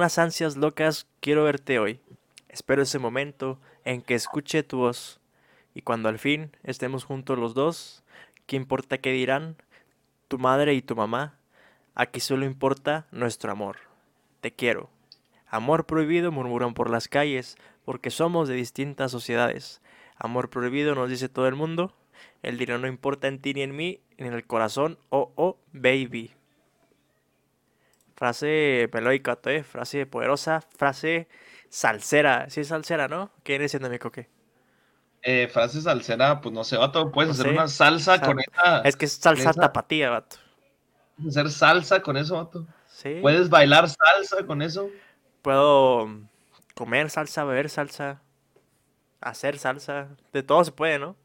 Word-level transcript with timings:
unas 0.00 0.16
ansias 0.16 0.56
locas 0.56 1.06
quiero 1.20 1.44
verte 1.44 1.78
hoy. 1.78 2.00
Espero 2.48 2.80
ese 2.80 2.98
momento 2.98 3.60
en 3.84 4.00
que 4.00 4.14
escuche 4.14 4.62
tu 4.62 4.78
voz. 4.78 5.20
Y 5.74 5.82
cuando 5.82 6.08
al 6.08 6.18
fin 6.18 6.56
estemos 6.62 7.04
juntos 7.04 7.38
los 7.38 7.52
dos, 7.52 8.02
¿qué 8.46 8.56
importa 8.56 8.96
qué 8.96 9.12
dirán? 9.12 9.56
Tu 10.28 10.38
madre 10.38 10.72
y 10.72 10.80
tu 10.80 10.96
mamá. 10.96 11.38
Aquí 11.94 12.18
solo 12.18 12.46
importa 12.46 13.08
nuestro 13.10 13.52
amor. 13.52 13.76
Te 14.40 14.52
quiero. 14.52 14.88
Amor 15.46 15.84
prohibido 15.84 16.32
murmuran 16.32 16.72
por 16.72 16.88
las 16.88 17.06
calles, 17.06 17.58
porque 17.84 18.08
somos 18.08 18.48
de 18.48 18.54
distintas 18.54 19.10
sociedades. 19.10 19.82
Amor 20.16 20.48
prohibido 20.48 20.94
nos 20.94 21.10
dice 21.10 21.28
todo 21.28 21.46
el 21.46 21.56
mundo. 21.56 21.94
El 22.42 22.56
dinero 22.56 22.78
no 22.78 22.86
importa 22.86 23.28
en 23.28 23.38
ti 23.38 23.52
ni 23.52 23.60
en 23.60 23.76
mí, 23.76 24.00
ni 24.16 24.28
en 24.28 24.32
el 24.32 24.46
corazón. 24.46 24.98
Oh, 25.10 25.30
oh, 25.36 25.58
baby. 25.74 26.32
Frase 28.20 28.90
melódica, 28.92 29.38
¿eh? 29.46 29.62
frase 29.62 30.04
poderosa, 30.04 30.60
frase 30.76 31.26
salsera. 31.70 32.50
Sí 32.50 32.60
es 32.60 32.68
salsera, 32.68 33.08
¿no? 33.08 33.30
¿Qué 33.42 33.54
viene 33.54 33.66
siendo 33.66 33.88
mi 33.88 33.98
coque? 33.98 34.28
Eh, 35.22 35.48
frase 35.48 35.80
salsera, 35.80 36.38
pues 36.42 36.54
no 36.54 36.62
sé, 36.62 36.76
vato, 36.76 37.10
puedes 37.10 37.30
hacer 37.30 37.48
una 37.48 37.66
salsa 37.66 38.20
con 38.20 38.38
esa. 38.38 38.82
Es 38.82 38.96
que 38.96 39.06
es 39.06 39.12
salsa 39.12 39.54
tapatía, 39.54 40.10
vato. 40.10 40.36
Puedes 41.16 41.34
hacer 41.34 41.50
salsa 41.50 42.02
con 42.02 42.18
eso, 42.18 42.34
vato. 42.34 42.66
Sí. 42.88 43.20
Puedes 43.22 43.48
bailar 43.48 43.88
salsa 43.88 44.44
con 44.44 44.60
eso. 44.60 44.90
Puedo 45.40 46.06
comer 46.74 47.08
salsa, 47.08 47.44
beber 47.44 47.70
salsa, 47.70 48.20
hacer 49.22 49.58
salsa. 49.58 50.08
De 50.34 50.42
todo 50.42 50.62
se 50.62 50.72
puede, 50.72 50.98
¿no? 50.98 51.16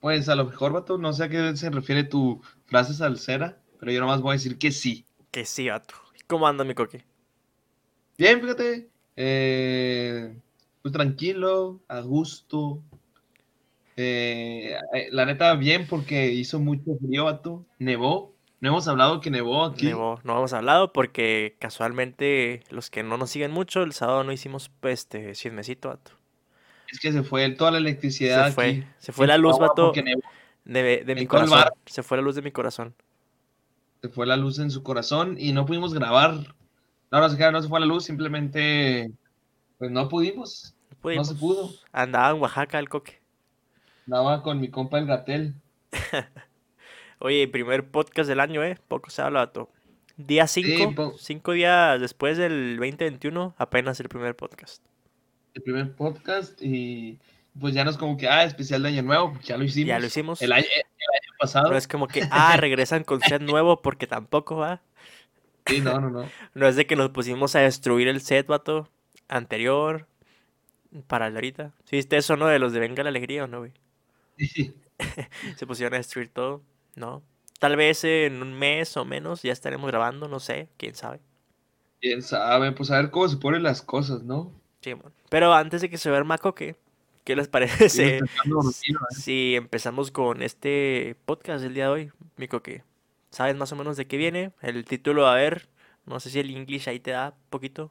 Pues 0.00 0.30
a 0.30 0.34
lo 0.34 0.46
mejor, 0.46 0.72
vato, 0.72 0.96
no 0.96 1.12
sé 1.12 1.24
a 1.24 1.28
qué 1.28 1.54
se 1.58 1.68
refiere 1.68 2.04
tu 2.04 2.40
frase 2.64 2.94
salsera, 2.94 3.58
pero 3.78 3.92
yo 3.92 4.00
nomás 4.00 4.22
voy 4.22 4.30
a 4.30 4.38
decir 4.38 4.56
que 4.56 4.72
sí. 4.72 5.04
Que 5.36 5.44
sí, 5.44 5.68
vato. 5.68 5.94
¿Cómo 6.26 6.48
anda 6.48 6.64
mi 6.64 6.72
coque? 6.72 7.04
Bien, 8.16 8.40
fíjate. 8.40 8.88
Eh, 9.16 10.34
pues 10.80 10.94
tranquilo, 10.94 11.78
a 11.88 12.00
gusto. 12.00 12.80
Eh, 13.98 14.78
eh, 14.94 15.08
la 15.10 15.26
neta, 15.26 15.54
bien, 15.56 15.86
porque 15.86 16.32
hizo 16.32 16.58
mucho 16.58 16.96
frío, 17.06 17.26
vato. 17.26 17.66
Nevó. 17.78 18.32
No 18.60 18.70
hemos 18.70 18.88
hablado 18.88 19.20
que 19.20 19.30
nevó 19.30 19.66
aquí. 19.66 19.88
Nevó, 19.88 20.18
no 20.24 20.38
hemos 20.38 20.54
hablado 20.54 20.94
porque 20.94 21.56
casualmente 21.58 22.62
los 22.70 22.88
que 22.88 23.02
no 23.02 23.18
nos 23.18 23.28
siguen 23.28 23.50
mucho, 23.50 23.82
el 23.82 23.92
sábado 23.92 24.24
no 24.24 24.32
hicimos 24.32 24.70
pues, 24.80 25.00
este 25.00 25.32
chismecito, 25.34 25.90
vato. 25.90 26.12
Es 26.90 26.98
que 26.98 27.12
se 27.12 27.22
fue 27.22 27.50
toda 27.50 27.72
la 27.72 27.76
electricidad. 27.76 28.46
Se 28.46 28.52
fue, 28.52 28.86
se 29.00 29.12
fue 29.12 29.26
la 29.26 29.36
luz, 29.36 29.58
vato. 29.58 29.92
De, 30.64 31.04
de 31.04 31.14
mi 31.14 31.26
corazón. 31.26 31.62
Se 31.84 32.02
fue 32.02 32.16
la 32.16 32.22
luz 32.22 32.36
de 32.36 32.40
mi 32.40 32.52
corazón. 32.52 32.94
Se 34.06 34.12
fue 34.12 34.24
la 34.24 34.36
luz 34.36 34.60
en 34.60 34.70
su 34.70 34.84
corazón 34.84 35.34
y 35.36 35.52
no 35.52 35.66
pudimos 35.66 35.92
grabar. 35.92 36.54
No, 37.10 37.20
no 37.20 37.28
se, 37.28 37.50
no 37.50 37.60
se 37.60 37.68
fue 37.68 37.80
la 37.80 37.86
luz, 37.86 38.04
simplemente 38.04 39.10
pues 39.78 39.90
no 39.90 40.08
pudimos. 40.08 40.76
No, 41.02 41.24
se 41.24 41.34
pudo. 41.34 41.72
Andaba 41.90 42.30
en 42.30 42.40
Oaxaca 42.40 42.78
el 42.78 42.88
coque. 42.88 43.18
Andaba 44.06 44.44
con 44.44 44.60
mi 44.60 44.68
compa 44.68 45.00
el 45.00 45.06
Gatel. 45.06 45.56
Oye, 47.18 47.48
primer 47.48 47.90
podcast 47.90 48.28
del 48.28 48.38
año, 48.38 48.62
¿eh? 48.62 48.78
Poco 48.86 49.10
se 49.10 49.22
habla, 49.22 49.40
vato. 49.40 49.70
Día 50.16 50.46
5, 50.46 51.16
cinco 51.18 51.50
días 51.50 52.00
después 52.00 52.38
del 52.38 52.76
2021, 52.76 53.56
apenas 53.58 53.98
el 53.98 54.08
primer 54.08 54.36
podcast. 54.36 54.84
El 55.54 55.62
primer 55.62 55.96
podcast 55.96 56.62
y 56.62 57.18
pues 57.58 57.74
ya 57.74 57.82
no 57.82 57.90
es 57.90 57.96
como 57.96 58.16
que, 58.16 58.28
ah, 58.28 58.44
especial 58.44 58.84
de 58.84 58.90
Año 58.90 59.02
Nuevo, 59.02 59.36
ya 59.42 59.56
lo 59.56 59.64
hicimos. 59.64 59.88
Ya 59.88 59.98
lo 59.98 60.06
hicimos. 60.06 60.40
El 60.42 60.52
año, 60.52 60.64
el 60.64 60.80
año 60.80 61.25
pasado. 61.38 61.70
No 61.70 61.76
es 61.76 61.88
como 61.88 62.08
que, 62.08 62.26
ah, 62.30 62.56
regresan 62.56 63.04
con 63.04 63.20
set 63.20 63.42
nuevo 63.42 63.82
porque 63.82 64.06
tampoco 64.06 64.56
va. 64.56 64.80
Sí, 65.66 65.80
no, 65.80 66.00
no, 66.00 66.10
no. 66.10 66.28
No 66.54 66.66
es 66.66 66.76
de 66.76 66.86
que 66.86 66.96
nos 66.96 67.10
pusimos 67.10 67.54
a 67.56 67.60
destruir 67.60 68.08
el 68.08 68.20
set, 68.20 68.46
vato, 68.46 68.88
anterior, 69.28 70.06
para 71.06 71.26
el 71.26 71.34
ahorita. 71.34 71.72
¿Sí 71.84 71.96
viste 71.96 72.16
eso, 72.16 72.36
no? 72.36 72.46
De 72.46 72.58
los 72.58 72.72
de 72.72 72.80
Venga 72.80 73.02
la 73.02 73.10
Alegría, 73.10 73.44
¿o 73.44 73.46
no, 73.46 73.58
güey? 73.60 73.72
Sí. 74.38 74.74
Se 75.56 75.66
pusieron 75.66 75.94
a 75.94 75.98
destruir 75.98 76.28
todo, 76.28 76.62
¿no? 76.94 77.22
Tal 77.58 77.76
vez 77.76 78.04
en 78.04 78.42
un 78.42 78.52
mes 78.52 78.96
o 78.96 79.04
menos 79.04 79.42
ya 79.42 79.52
estaremos 79.52 79.90
grabando, 79.90 80.28
no 80.28 80.40
sé, 80.40 80.68
quién 80.76 80.94
sabe. 80.94 81.20
Quién 82.00 82.22
sabe, 82.22 82.72
pues 82.72 82.90
a 82.90 82.98
ver 82.98 83.10
cómo 83.10 83.28
se 83.28 83.38
ponen 83.38 83.62
las 83.62 83.82
cosas, 83.82 84.22
¿no? 84.22 84.52
Sí, 84.82 84.92
bueno. 84.92 85.12
Pero 85.30 85.54
antes 85.54 85.80
de 85.80 85.88
que 85.88 85.98
se 85.98 86.10
vea 86.10 86.18
el 86.18 86.24
macoque, 86.24 86.76
¿Qué 87.26 87.34
les 87.34 87.48
parece 87.48 88.18
¿eh? 88.18 88.20
si 89.10 89.56
empezamos 89.56 90.12
con 90.12 90.42
este 90.42 91.16
podcast 91.24 91.60
del 91.60 91.74
día 91.74 91.86
de 91.86 91.90
hoy? 91.90 92.12
Mico, 92.36 92.62
que 92.62 92.84
sabes 93.30 93.56
más 93.56 93.72
o 93.72 93.76
menos 93.76 93.96
de 93.96 94.06
qué 94.06 94.16
viene. 94.16 94.52
El 94.62 94.84
título, 94.84 95.26
a 95.26 95.34
ver, 95.34 95.68
no 96.04 96.20
sé 96.20 96.30
si 96.30 96.38
el 96.38 96.54
English 96.54 96.88
ahí 96.88 97.00
te 97.00 97.10
da 97.10 97.34
poquito. 97.50 97.90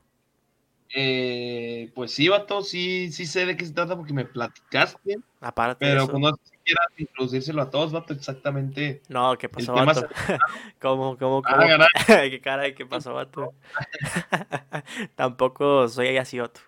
Eh, 0.96 1.92
pues 1.94 2.14
sí, 2.14 2.30
vato, 2.30 2.62
sí, 2.62 3.12
sí 3.12 3.26
sé 3.26 3.46
de 3.46 3.58
qué 3.58 3.66
se 3.66 3.74
trata 3.74 3.98
porque 3.98 4.14
me 4.14 4.24
platicaste. 4.24 5.18
Aparte 5.42 5.86
pero 5.86 6.08
como 6.08 6.32
no 6.32 6.38
si 6.42 6.56
quieras 6.64 6.88
introducírselo 6.96 7.62
a 7.62 7.70
todos, 7.70 7.92
vato, 7.92 8.14
exactamente. 8.14 9.02
No, 9.10 9.38
¿qué 9.38 9.50
pasó, 9.50 9.74
vato? 9.74 10.08
¿Cómo, 10.80 11.18
cómo, 11.18 11.42
ah, 11.46 11.58
cómo? 11.60 11.86
¿Qué 12.08 12.40
cara 12.40 12.74
qué 12.74 12.86
pasó, 12.86 13.14
vato? 13.14 13.54
Tampoco 15.16 15.90
soy 15.90 16.16
así, 16.16 16.40
vato. 16.40 16.62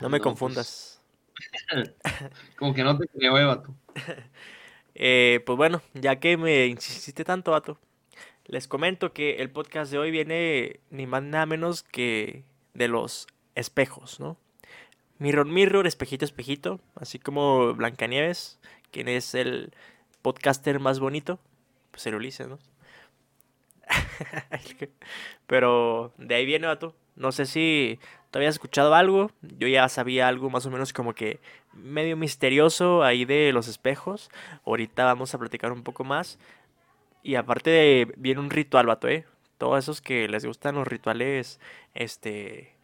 No 0.00 0.08
me 0.08 0.18
pues, 0.18 0.22
confundas. 0.22 0.97
Como 2.56 2.74
que 2.74 2.82
no 2.82 2.98
te 2.98 3.06
creo, 3.08 3.38
eh, 3.38 3.44
vato. 3.44 3.74
Eh, 5.00 5.40
pues 5.46 5.56
bueno, 5.56 5.80
ya 5.94 6.18
que 6.18 6.36
me 6.36 6.66
insististe 6.66 7.24
tanto, 7.24 7.52
vato, 7.52 7.78
les 8.46 8.66
comento 8.66 9.12
que 9.12 9.36
el 9.36 9.50
podcast 9.50 9.92
de 9.92 9.98
hoy 9.98 10.10
viene 10.10 10.80
ni 10.90 11.06
más 11.06 11.22
nada 11.22 11.46
menos 11.46 11.84
que 11.84 12.42
de 12.74 12.88
los 12.88 13.28
espejos, 13.54 14.18
¿no? 14.18 14.36
Mirror, 15.18 15.46
mirror, 15.46 15.86
espejito, 15.86 16.24
espejito, 16.24 16.80
así 16.94 17.18
como 17.18 17.74
Blancanieves, 17.74 18.58
quien 18.90 19.08
es 19.08 19.34
el 19.34 19.72
podcaster 20.22 20.80
más 20.80 21.00
bonito, 21.00 21.38
pues 21.90 22.06
el 22.06 22.14
Ulises, 22.14 22.48
¿no? 22.48 22.58
Pero 25.46 26.12
de 26.18 26.34
ahí 26.34 26.46
viene, 26.46 26.66
vato. 26.66 26.94
No 27.16 27.32
sé 27.32 27.46
si 27.46 27.98
¿Tú 28.30 28.38
habías 28.38 28.56
escuchado 28.56 28.94
algo? 28.94 29.30
Yo 29.42 29.68
ya 29.68 29.88
sabía 29.88 30.28
algo 30.28 30.50
más 30.50 30.66
o 30.66 30.70
menos 30.70 30.92
como 30.92 31.14
que 31.14 31.40
medio 31.72 32.16
misterioso 32.16 33.02
ahí 33.02 33.24
de 33.24 33.52
los 33.52 33.68
espejos. 33.68 34.30
Ahorita 34.66 35.04
vamos 35.04 35.34
a 35.34 35.38
platicar 35.38 35.72
un 35.72 35.82
poco 35.82 36.04
más. 36.04 36.38
Y 37.22 37.36
aparte 37.36 37.70
de, 37.70 38.12
viene 38.16 38.40
un 38.40 38.50
ritual, 38.50 38.86
vato, 38.86 39.08
¿eh? 39.08 39.24
Todos 39.56 39.78
esos 39.78 40.00
que 40.02 40.28
les 40.28 40.44
gustan 40.44 40.74
los 40.74 40.86
rituales, 40.86 41.58
este, 41.94 42.74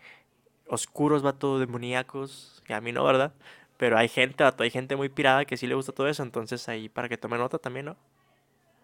oscuros, 0.66 1.22
vato, 1.22 1.58
demoníacos. 1.58 2.62
Y 2.66 2.72
a 2.72 2.80
mí 2.80 2.92
no, 2.92 3.04
¿verdad? 3.04 3.34
Pero 3.76 3.98
hay 3.98 4.08
gente, 4.08 4.44
vato, 4.44 4.62
hay 4.62 4.70
gente 4.70 4.96
muy 4.96 5.10
pirada 5.10 5.44
que 5.44 5.58
sí 5.58 5.66
le 5.66 5.74
gusta 5.74 5.92
todo 5.92 6.08
eso. 6.08 6.22
Entonces 6.22 6.68
ahí 6.70 6.88
para 6.88 7.08
que 7.08 7.18
tomen 7.18 7.40
nota 7.40 7.58
también, 7.58 7.86
¿no? 7.86 7.96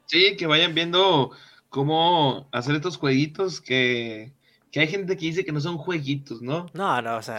Sí, 0.06 0.36
que 0.36 0.46
vayan 0.46 0.74
viendo 0.74 1.30
cómo 1.70 2.48
hacer 2.52 2.74
estos 2.74 2.98
jueguitos 2.98 3.60
que 3.60 4.32
que 4.70 4.80
hay 4.80 4.88
gente 4.88 5.16
que 5.16 5.26
dice 5.26 5.44
que 5.44 5.52
no 5.52 5.60
son 5.60 5.78
jueguitos, 5.78 6.42
¿no? 6.42 6.66
No, 6.72 7.02
no, 7.02 7.16
o 7.16 7.22
sea, 7.22 7.38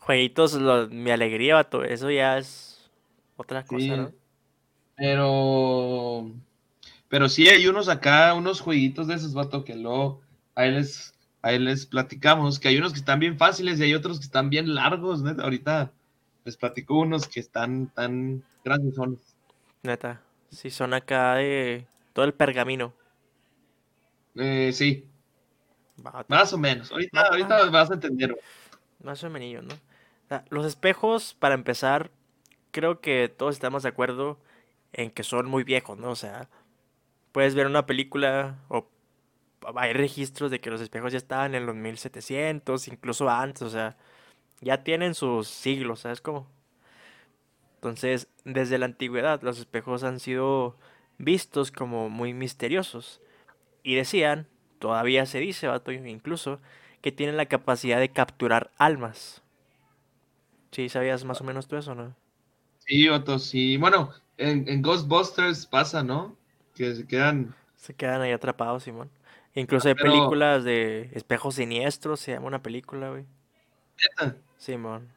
jueguitos, 0.00 0.58
mi 0.90 1.10
alegría, 1.10 1.56
vato, 1.56 1.84
eso 1.84 2.10
ya 2.10 2.38
es 2.38 2.90
otra 3.36 3.64
cosa, 3.64 3.96
¿no? 3.96 4.12
Pero, 4.96 6.30
pero 7.08 7.28
sí 7.28 7.48
hay 7.48 7.66
unos 7.66 7.88
acá, 7.88 8.34
unos 8.34 8.60
jueguitos 8.60 9.06
de 9.06 9.14
esos, 9.14 9.34
vato, 9.34 9.64
que 9.64 9.74
luego 9.74 10.20
ahí 10.54 10.70
les, 10.70 11.14
ahí 11.42 11.58
les 11.58 11.86
platicamos, 11.86 12.58
que 12.58 12.68
hay 12.68 12.76
unos 12.76 12.92
que 12.92 12.98
están 12.98 13.18
bien 13.18 13.38
fáciles 13.38 13.80
y 13.80 13.84
hay 13.84 13.94
otros 13.94 14.18
que 14.18 14.26
están 14.26 14.50
bien 14.50 14.74
largos, 14.74 15.22
neta, 15.22 15.42
ahorita 15.42 15.90
les 16.44 16.56
platico 16.56 16.98
unos 16.98 17.26
que 17.26 17.40
están 17.40 17.88
tan 17.88 18.44
grandes 18.64 18.94
son. 18.94 19.18
Neta, 19.82 20.22
sí, 20.50 20.70
son 20.70 20.94
acá 20.94 21.36
de 21.36 21.86
todo 22.12 22.24
el 22.26 22.34
pergamino. 22.34 22.92
Eh, 24.36 24.70
sí, 24.72 25.09
más 26.28 26.52
o 26.52 26.58
menos. 26.58 26.90
Ahorita, 26.90 27.22
ahorita 27.22 27.70
vas 27.70 27.90
a 27.90 27.94
entender. 27.94 28.38
Más 29.02 29.22
o 29.24 29.30
menos, 29.30 29.64
¿no? 29.64 29.74
los 30.48 30.64
espejos, 30.64 31.34
para 31.34 31.54
empezar, 31.54 32.12
creo 32.70 33.00
que 33.00 33.28
todos 33.28 33.54
estamos 33.56 33.82
de 33.82 33.88
acuerdo 33.88 34.38
en 34.92 35.10
que 35.10 35.24
son 35.24 35.46
muy 35.48 35.64
viejos, 35.64 35.98
¿no? 35.98 36.10
O 36.10 36.16
sea, 36.16 36.48
puedes 37.32 37.54
ver 37.54 37.66
una 37.66 37.86
película 37.86 38.58
o 38.68 38.88
hay 39.76 39.92
registros 39.92 40.50
de 40.50 40.60
que 40.60 40.70
los 40.70 40.80
espejos 40.80 41.12
ya 41.12 41.18
estaban 41.18 41.54
en 41.54 41.66
los 41.66 41.74
1700, 41.74 42.88
incluso 42.88 43.28
antes, 43.28 43.62
o 43.62 43.70
sea, 43.70 43.96
ya 44.60 44.84
tienen 44.84 45.14
sus 45.14 45.48
siglos, 45.48 46.00
¿sabes 46.00 46.20
cómo? 46.20 46.46
Entonces, 47.76 48.28
desde 48.44 48.78
la 48.78 48.86
antigüedad, 48.86 49.42
los 49.42 49.58
espejos 49.58 50.04
han 50.04 50.20
sido 50.20 50.76
vistos 51.18 51.72
como 51.72 52.10
muy 52.10 52.34
misteriosos. 52.34 53.20
Y 53.82 53.94
decían 53.94 54.48
todavía 54.80 55.26
se 55.26 55.38
dice, 55.38 55.68
vato, 55.68 55.92
incluso, 55.92 56.58
que 57.00 57.12
tienen 57.12 57.36
la 57.36 57.46
capacidad 57.46 58.00
de 58.00 58.08
capturar 58.08 58.70
almas. 58.78 59.42
¿Sí 60.72 60.88
sabías 60.88 61.24
más 61.24 61.40
o 61.40 61.44
menos 61.44 61.68
tú 61.68 61.76
eso, 61.76 61.94
no? 61.94 62.16
Sí, 62.86 63.06
vato, 63.06 63.38
sí. 63.38 63.76
Bueno, 63.76 64.10
en, 64.38 64.82
Ghostbusters 64.82 65.66
pasa, 65.66 66.02
¿no? 66.02 66.36
Que 66.74 66.94
se 66.94 67.06
quedan... 67.06 67.54
Se 67.76 67.94
quedan 67.94 68.20
ahí 68.22 68.32
atrapados, 68.32 68.82
Simón. 68.82 69.10
Incluso 69.54 69.88
hay 69.88 69.94
Pero- 69.94 70.10
películas 70.10 70.64
de 70.64 71.10
espejos 71.12 71.54
siniestros, 71.56 72.20
se 72.20 72.32
llama 72.32 72.46
una 72.46 72.62
película, 72.62 73.10
güey. 73.10 73.24
Simón. 74.58 75.08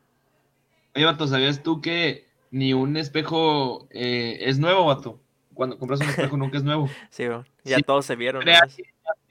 Oye, 0.95 1.06
vato, 1.06 1.25
¿sabías 1.27 1.63
tú 1.63 1.81
que 1.81 2.27
ni 2.51 2.74
un 2.74 2.98
espejo 2.98 3.88
eh, 3.92 4.38
es 4.42 4.60
nuevo, 4.60 4.86
vato? 4.86 5.19
Cuando 5.54 5.77
compras 5.77 6.01
un 6.01 6.10
espejo 6.10 6.38
nunca 6.38 6.57
es 6.57 6.63
nuevo. 6.63 6.89
Sí. 7.10 7.24
Ya 7.63 7.77
Sí, 7.77 7.83
todos 7.83 8.06
se 8.06 8.15
vieron. 8.15 8.42
Crea 8.42 8.62
¿no? 8.62 8.83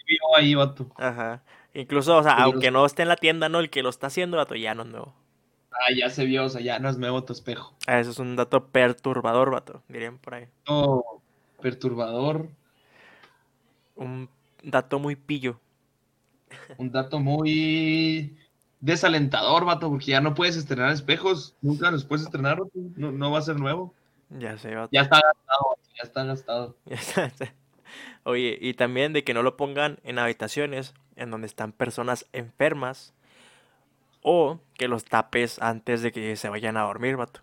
Se 0.02 0.04
vio 0.08 0.36
ahí, 0.36 0.54
vato. 0.54 0.86
Ajá. 0.96 1.42
Incluso, 1.74 2.16
o 2.18 2.22
sea, 2.22 2.32
aunque 2.34 2.70
no 2.70 2.84
esté 2.84 3.02
en 3.02 3.08
la 3.08 3.16
tienda, 3.16 3.48
¿no? 3.48 3.58
El 3.60 3.70
que 3.70 3.82
lo 3.82 3.88
está 3.88 4.08
haciendo, 4.08 4.36
vato, 4.36 4.54
ya 4.54 4.74
no 4.74 4.82
es 4.82 4.88
nuevo. 4.88 5.14
Ah, 5.70 5.92
ya 5.96 6.10
se 6.10 6.26
vio, 6.26 6.44
o 6.44 6.48
sea, 6.50 6.60
ya 6.60 6.78
no 6.78 6.90
es 6.90 6.98
nuevo 6.98 7.24
tu 7.24 7.32
espejo. 7.32 7.74
Ah, 7.86 7.98
Eso 7.98 8.10
es 8.10 8.18
un 8.18 8.36
dato 8.36 8.66
perturbador, 8.68 9.50
vato, 9.50 9.82
dirían 9.88 10.18
por 10.18 10.34
ahí. 10.34 10.46
Oh, 10.66 11.22
perturbador, 11.62 12.48
Un 13.96 14.28
dato 14.62 14.98
muy 14.98 15.16
pillo. 15.16 15.60
un 16.76 16.92
dato 16.92 17.18
muy 17.20 18.36
desalentador, 18.80 19.64
vato, 19.64 19.88
porque 19.88 20.06
ya 20.06 20.20
no 20.20 20.34
puedes 20.34 20.56
estrenar 20.56 20.92
espejos. 20.92 21.54
Nunca 21.62 21.90
los 21.90 22.04
puedes 22.04 22.24
estrenar, 22.26 22.58
vato. 22.58 22.70
No, 22.96 23.10
no 23.12 23.30
va 23.30 23.38
a 23.38 23.42
ser 23.42 23.56
nuevo. 23.56 23.94
Ya 24.28 24.58
sé, 24.58 24.74
vato. 24.74 24.90
Ya 24.92 25.02
está 25.02 25.16
gastado, 25.16 25.68
vato, 25.70 25.90
ya 25.96 26.02
está 26.02 26.24
gastado. 26.24 26.76
Ya 27.16 27.24
está. 27.26 27.54
Oye, 28.24 28.58
y 28.60 28.74
también 28.74 29.12
de 29.12 29.24
que 29.24 29.34
no 29.34 29.42
lo 29.42 29.56
pongan 29.56 29.98
en 30.04 30.18
habitaciones 30.18 30.94
en 31.16 31.30
donde 31.30 31.46
están 31.46 31.72
personas 31.72 32.26
enfermas 32.32 33.14
o 34.22 34.60
que 34.74 34.88
los 34.88 35.04
tapes 35.04 35.60
antes 35.60 36.02
de 36.02 36.12
que 36.12 36.36
se 36.36 36.48
vayan 36.48 36.76
a 36.76 36.82
dormir, 36.82 37.16
vato. 37.16 37.40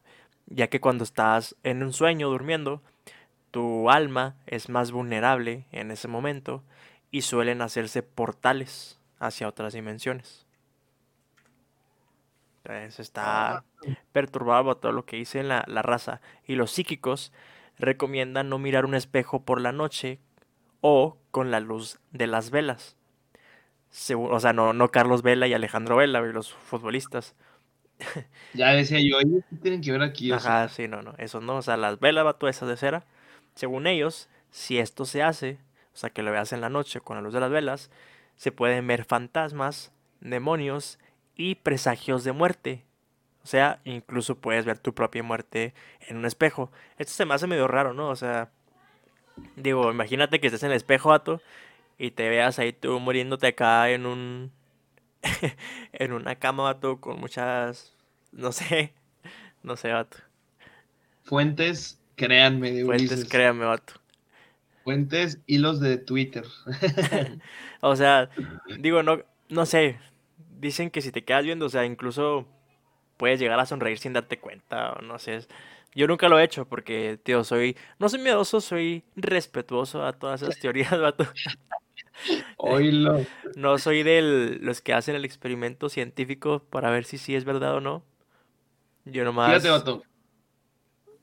Ya 0.48 0.68
que 0.68 0.80
cuando 0.80 1.04
estás 1.04 1.56
en 1.64 1.84
un 1.84 1.94
sueño 1.94 2.30
durmiendo, 2.30 2.82
tu 3.52 3.90
alma 3.90 4.36
es 4.48 4.70
más 4.70 4.92
vulnerable 4.92 5.66
en 5.72 5.92
ese 5.92 6.08
momento 6.08 6.64
y 7.12 7.22
suelen 7.22 7.62
hacerse 7.62 8.04
portales 8.04 9.00
hacia 9.20 9.48
otras 9.48 9.74
dimensiones. 9.74 10.46
Entonces 12.64 13.00
está 13.00 13.64
perturbado 14.12 14.76
todo 14.78 14.92
lo 14.92 15.06
que 15.06 15.18
dice 15.18 15.44
la, 15.44 15.64
la 15.68 15.82
raza. 15.82 16.22
Y 16.46 16.56
los 16.56 16.72
psíquicos 16.72 17.32
recomiendan 17.78 18.50
no 18.50 18.60
mirar 18.60 18.86
un 18.86 18.96
espejo 18.96 19.44
por 19.44 19.62
la 19.62 19.72
noche 19.72 20.20
o 20.82 21.18
con 21.32 21.52
la 21.52 21.60
luz 21.60 22.00
de 22.12 22.28
las 22.28 22.52
velas. 22.52 22.98
O 24.16 24.40
sea, 24.40 24.54
no, 24.54 24.74
no 24.74 24.92
Carlos 24.92 25.24
Vela 25.24 25.48
y 25.48 25.54
Alejandro 25.54 25.96
Vela, 25.96 26.22
los 26.22 26.54
futbolistas. 26.54 27.36
Ya 28.54 28.70
decía 28.70 29.00
yo, 29.02 29.20
ellos 29.20 29.44
tienen 29.62 29.82
que 29.82 29.92
ver 29.92 30.02
aquí. 30.02 30.32
o 30.32 30.40
sea, 30.40 30.64
Ajá, 30.64 30.70
sí, 30.70 30.88
no, 30.88 31.02
no, 31.02 31.14
eso 31.18 31.42
no. 31.42 31.58
O 31.58 31.62
sea, 31.62 31.78
las 31.78 32.00
velas, 32.00 32.24
vato, 32.24 32.48
esas 32.48 32.70
de 32.70 32.78
cera. 32.78 33.06
Según 33.56 33.88
ellos, 33.88 34.30
si 34.52 34.80
esto 34.80 35.06
se 35.06 35.22
hace, 35.22 35.60
o 35.94 35.98
sea, 35.98 36.10
que 36.10 36.24
lo 36.24 36.32
veas 36.32 36.54
en 36.54 36.62
la 36.62 36.70
noche 36.70 37.02
con 37.02 37.18
la 37.18 37.22
luz 37.22 37.34
de 37.34 37.42
las 37.42 37.52
velas, 37.52 37.92
se 38.38 38.52
pueden 38.52 38.88
ver 38.88 39.06
fantasmas, 39.06 39.92
demonios 40.22 40.98
y 41.36 41.56
presagios 41.56 42.24
de 42.24 42.32
muerte. 42.32 42.86
O 43.44 43.48
sea, 43.48 43.82
incluso 43.86 44.36
puedes 44.40 44.66
ver 44.66 44.80
tu 44.80 44.94
propia 44.94 45.24
muerte 45.24 45.74
en 46.08 46.18
un 46.18 46.26
espejo. 46.26 46.72
Esto 46.98 47.14
se 47.14 47.26
me 47.26 47.34
hace 47.34 47.48
medio 47.48 47.68
raro, 47.68 47.94
¿no? 47.94 48.10
O 48.10 48.16
sea, 48.16 48.52
digo, 49.56 49.92
imagínate 49.92 50.40
que 50.40 50.48
estés 50.48 50.64
en 50.64 50.72
el 50.72 50.78
espejo, 50.78 51.10
vato, 51.10 51.42
y 51.98 52.12
te 52.12 52.30
veas 52.30 52.60
ahí 52.60 52.74
tú 52.74 53.00
muriéndote 53.00 53.48
acá 53.48 53.90
en 53.92 54.06
un... 54.06 54.52
en 55.94 56.14
una 56.14 56.36
cama, 56.36 56.64
vato, 56.64 57.00
con 57.02 57.20
muchas... 57.20 57.96
No 58.32 58.52
sé, 58.52 58.94
no 59.64 59.76
sé, 59.76 59.92
vato. 59.92 60.18
Fuentes, 61.24 62.00
créanme, 62.16 62.72
de 62.72 62.86
Fuentes, 62.86 63.20
Ulises. 63.20 63.30
créame, 63.30 63.66
vato. 63.66 63.94
Fuentes, 64.84 65.40
hilos 65.48 65.80
de 65.80 65.98
Twitter. 65.98 66.46
O 67.82 67.96
sea, 67.96 68.30
digo, 68.80 69.04
no, 69.04 69.24
no 69.50 69.66
sé. 69.66 70.00
Dicen 70.60 70.90
que 70.92 71.02
si 71.02 71.12
te 71.12 71.24
quedas 71.24 71.46
viendo, 71.46 71.66
o 71.66 71.70
sea, 71.70 71.86
incluso 71.86 72.46
puedes 73.18 73.40
llegar 73.40 73.60
a 73.60 73.66
sonreír 73.66 74.00
sin 74.00 74.14
darte 74.14 74.40
cuenta, 74.40 74.94
o 74.94 75.02
no 75.02 75.20
sé. 75.20 75.48
Yo 75.96 76.08
nunca 76.08 76.30
lo 76.30 76.40
he 76.40 76.44
hecho 76.44 76.68
porque, 76.68 77.20
tío, 77.24 77.44
soy, 77.44 77.76
no 77.98 78.10
soy 78.10 78.20
miedoso, 78.20 78.62
soy 78.62 79.04
respetuoso 79.16 80.06
a 80.06 80.14
todas 80.14 80.42
esas 80.42 80.60
teorías, 80.60 80.92
vato. 81.00 81.26
Oílo. 82.58 83.26
No 83.56 83.78
soy 83.78 84.04
de 84.04 84.58
los 84.62 84.82
que 84.82 84.94
hacen 84.94 85.16
el 85.16 85.26
experimento 85.26 85.90
científico 85.90 86.64
para 86.70 86.92
ver 86.92 87.06
si 87.06 87.18
sí 87.18 87.36
es 87.36 87.46
verdad 87.46 87.76
o 87.76 87.82
no. 87.82 88.04
Yo 89.06 89.24
nomás... 89.24 89.50
Fíjate, 89.50 89.70
vato. 89.70 90.04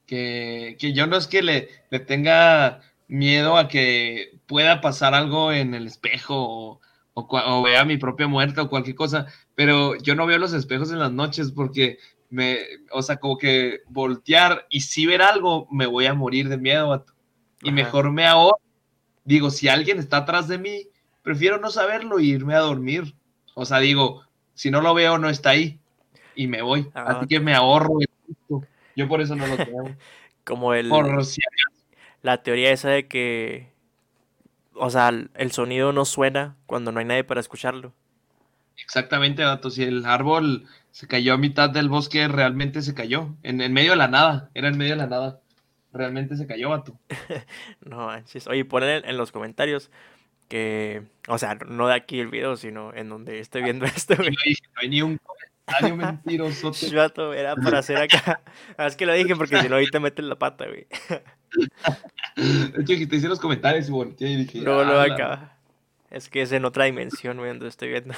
Que, 0.07 0.77
que 0.79 0.93
yo 0.93 1.07
no 1.07 1.17
es 1.17 1.27
que 1.27 1.43
le, 1.43 1.69
le 1.91 1.99
tenga 1.99 2.81
miedo 3.09 3.57
a 3.57 3.69
que 3.69 4.39
pueda 4.47 4.81
pasar 4.81 5.15
algo 5.15 5.53
en 5.53 5.75
el 5.75 5.87
espejo 5.87 6.35
o, 6.39 6.81
o 7.15 7.63
vea 7.63 7.85
mi 7.85 7.97
propia 7.97 8.29
muerte 8.29 8.61
o 8.61 8.69
cualquier 8.69 8.97
cosa, 8.97 9.27
pero 9.55 9.97
yo 9.97 10.15
no 10.15 10.27
veo 10.27 10.39
los 10.39 10.53
espejos 10.53 10.93
en 10.93 10.99
las 10.99 11.13
noches 11.13 11.51
porque 11.51 11.99
me, 12.31 12.59
o 12.91 13.03
sea, 13.03 13.17
como 13.17 13.39
que 13.39 13.81
voltear 13.89 14.67
y 14.71 14.81
si 14.81 15.07
ver 15.07 15.23
algo, 15.23 15.67
me 15.71 15.87
voy 15.87 16.07
a 16.07 16.15
morir 16.15 16.49
de 16.49 16.59
miedo. 16.59 17.05
Y 17.63 17.69
Ajá. 17.69 17.75
mejor 17.75 18.11
me 18.13 18.27
ahorro. 18.27 18.59
Digo, 19.25 19.51
si 19.51 19.69
alguien 19.69 19.99
está 19.99 20.19
atrás 20.19 20.49
de 20.49 20.59
mí, 20.59 20.89
prefiero 21.23 21.59
no 21.59 21.71
saberlo 21.71 22.21
y 22.21 22.31
irme 22.31 22.55
a 22.55 22.61
dormir. 22.61 23.15
O 23.55 23.65
sea, 23.65 23.79
digo, 23.79 24.23
si 24.55 24.71
no 24.71 24.81
lo 24.81 24.95
veo, 24.95 25.19
no 25.19 25.29
está 25.29 25.51
ahí. 25.51 25.81
Y 26.35 26.47
me 26.47 26.63
voy. 26.63 26.89
Ah, 26.95 27.17
Así 27.17 27.27
que 27.27 27.41
me 27.41 27.55
ahorro. 27.55 27.99
Yo 28.95 29.09
por 29.09 29.21
eso 29.21 29.35
no 29.35 29.47
lo 29.47 29.57
creo. 29.57 29.97
Como 30.45 30.75
el... 30.75 30.89
Por 30.89 31.25
si 31.25 31.41
La 32.23 32.43
teoría 32.43 32.71
esa 32.71 32.91
de 32.91 33.09
que, 33.09 33.73
o 34.75 34.91
sea, 34.91 35.09
el 35.09 35.53
sonido 35.53 35.93
no 35.93 36.05
suena 36.05 36.57
cuando 36.67 36.93
no 36.93 37.01
hay 37.01 37.07
nadie 37.07 37.25
para 37.25 37.41
escucharlo. 37.41 37.93
Exactamente, 38.77 39.43
vato. 39.45 39.71
Si 39.71 39.83
el 39.83 40.05
árbol 40.07 40.67
se 40.97 41.07
cayó 41.07 41.35
a 41.35 41.37
mitad 41.37 41.69
del 41.69 41.91
bosque, 41.91 42.27
realmente 42.27 42.81
se 42.81 42.95
cayó. 42.95 43.37
En, 43.43 43.61
en 43.61 43.75
medio 43.75 43.91
de 43.91 43.99
la 43.99 44.09
nada. 44.09 44.49
Era 44.55 44.69
en 44.69 44.79
medio 44.79 44.93
de 44.93 44.97
la 44.97 45.07
nada. 45.07 45.41
Realmente 45.93 46.39
se 46.39 46.47
cayó, 46.47 46.71
vato. 46.71 46.99
No 47.85 48.07
manches. 48.07 48.47
Oye, 48.47 48.65
ponen 48.65 49.05
en, 49.05 49.17
los 49.19 49.31
comentarios 49.31 49.91
que, 50.49 51.03
o 51.29 51.37
sea, 51.37 51.57
no 51.57 51.89
de 51.89 51.95
aquí 51.97 52.19
el 52.19 52.29
video, 52.29 52.57
sino 52.57 52.95
en 52.95 53.11
donde 53.11 53.41
estoy 53.41 53.63
viendo 53.63 53.85
esto, 53.97 54.17
güey. 54.17 54.31
no, 54.31 54.37
no 54.37 54.81
hay 54.81 54.89
ni 54.89 55.03
un 55.03 55.19
comentario 55.19 55.97
mentiroso. 55.97 56.73
Sh, 56.73 56.91
vato, 56.97 57.35
era 57.35 57.57
para 57.57 57.81
hacer 57.81 57.99
acá. 57.99 58.41
Ah, 58.79 58.87
Es 58.87 58.97
que 58.97 59.05
lo 59.05 59.13
dije 59.13 59.37
porque 59.37 59.61
si 59.61 59.69
no, 59.69 59.77
ahí 59.77 59.91
te 59.91 60.01
meten 60.01 60.31
la 60.31 60.39
pata, 60.39 60.65
güey. 60.67 60.87
De 62.37 62.81
hecho, 62.81 62.95
que 62.97 63.07
te 63.07 63.17
hice 63.17 63.29
los 63.29 63.39
comentarios 63.41 63.87
y 63.87 63.93
volteé 63.93 64.31
y 64.31 64.37
dije. 64.37 64.63
Luego, 64.63 64.83
luego 64.83 65.01
"Ah, 65.01 65.13
acá. 65.15 65.59
Es 66.11 66.31
que 66.31 66.41
es 66.41 66.53
en 66.53 66.65
otra 66.65 66.87
dimensión, 66.87 67.37
güey, 67.37 67.51
donde 67.51 67.69
estoy 67.69 67.91
viendo. 67.91 68.15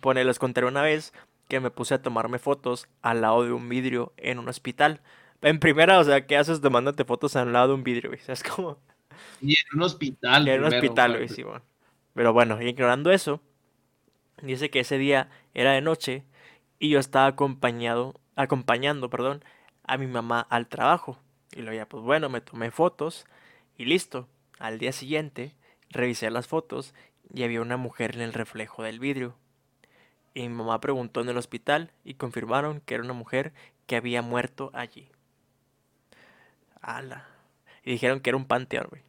Pone, 0.00 0.24
les 0.24 0.38
contaré 0.38 0.66
una 0.66 0.82
vez 0.82 1.12
que 1.48 1.60
me 1.60 1.70
puse 1.70 1.94
a 1.94 2.02
tomarme 2.02 2.38
fotos 2.38 2.88
al 3.02 3.20
lado 3.20 3.44
de 3.44 3.52
un 3.52 3.68
vidrio 3.68 4.12
en 4.16 4.38
un 4.38 4.48
hospital. 4.48 5.00
En 5.42 5.60
primera, 5.60 5.98
o 5.98 6.04
sea, 6.04 6.26
¿qué 6.26 6.36
haces 6.36 6.60
tomándote 6.60 7.04
fotos 7.04 7.36
al 7.36 7.52
lado 7.52 7.68
de 7.68 7.74
un 7.74 7.84
vidrio, 7.84 8.10
güey? 8.10 8.20
Es 8.28 8.42
como... 8.42 8.78
Y 9.40 9.52
en 9.54 9.76
un 9.76 9.82
hospital. 9.82 10.48
En 10.48 10.62
un 10.62 10.68
primero, 10.68 10.76
hospital, 10.76 11.16
güey, 11.16 11.28
sí, 11.28 11.42
bueno. 11.42 11.62
Pero 12.14 12.32
bueno, 12.32 12.60
ignorando 12.60 13.10
eso, 13.10 13.40
dice 14.42 14.70
que 14.70 14.80
ese 14.80 14.98
día 14.98 15.30
era 15.54 15.72
de 15.72 15.80
noche 15.80 16.24
y 16.78 16.90
yo 16.90 16.98
estaba 16.98 17.26
acompañado, 17.26 18.20
acompañando, 18.36 19.10
perdón, 19.10 19.44
a 19.84 19.96
mi 19.98 20.06
mamá 20.06 20.40
al 20.40 20.66
trabajo. 20.66 21.18
Y 21.52 21.62
luego 21.62 21.76
ya, 21.76 21.86
pues 21.86 22.02
bueno, 22.02 22.28
me 22.28 22.40
tomé 22.40 22.70
fotos 22.70 23.26
y 23.76 23.84
listo. 23.84 24.28
Al 24.58 24.78
día 24.78 24.92
siguiente, 24.92 25.54
revisé 25.90 26.30
las 26.30 26.46
fotos 26.46 26.94
y 27.32 27.42
había 27.42 27.60
una 27.60 27.76
mujer 27.76 28.14
en 28.14 28.22
el 28.22 28.32
reflejo 28.32 28.82
del 28.82 28.98
vidrio. 28.98 29.36
Y 30.36 30.42
mi 30.48 30.54
mamá 30.54 30.80
preguntó 30.80 31.20
en 31.20 31.28
el 31.30 31.36
hospital 31.36 31.90
y 32.04 32.14
confirmaron 32.14 32.80
que 32.80 32.94
era 32.94 33.02
una 33.02 33.12
mujer 33.12 33.52
que 33.86 33.96
había 33.96 34.22
muerto 34.22 34.70
allí. 34.72 35.08
Ala. 36.80 37.26
Y 37.84 37.92
dijeron 37.92 38.20
que 38.20 38.30
era 38.30 38.36
un 38.36 38.46
panteón, 38.46 38.86
güey. 38.90 39.02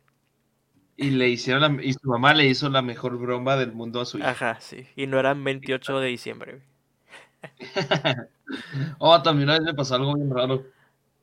Y 0.97 1.11
le 1.11 1.29
hicieron 1.29 1.61
la- 1.61 1.83
y 1.83 1.93
su 1.93 2.07
mamá 2.09 2.33
le 2.33 2.45
hizo 2.45 2.69
la 2.69 2.81
mejor 2.81 3.17
broma 3.17 3.55
del 3.55 3.71
mundo 3.71 4.01
a 4.01 4.05
su 4.05 4.17
hija. 4.17 4.29
Ajá, 4.31 4.57
sí. 4.59 4.87
Y 4.95 5.07
no 5.07 5.19
eran 5.19 5.43
28 5.43 5.99
de 5.99 6.07
diciembre, 6.09 6.51
güey. 6.53 6.63
Oh, 8.99 9.21
también 9.21 9.49
una 9.49 9.57
vez 9.59 9.65
me 9.65 9.73
pasó 9.73 9.95
algo 9.95 10.15
bien 10.15 10.29
raro. 10.33 10.63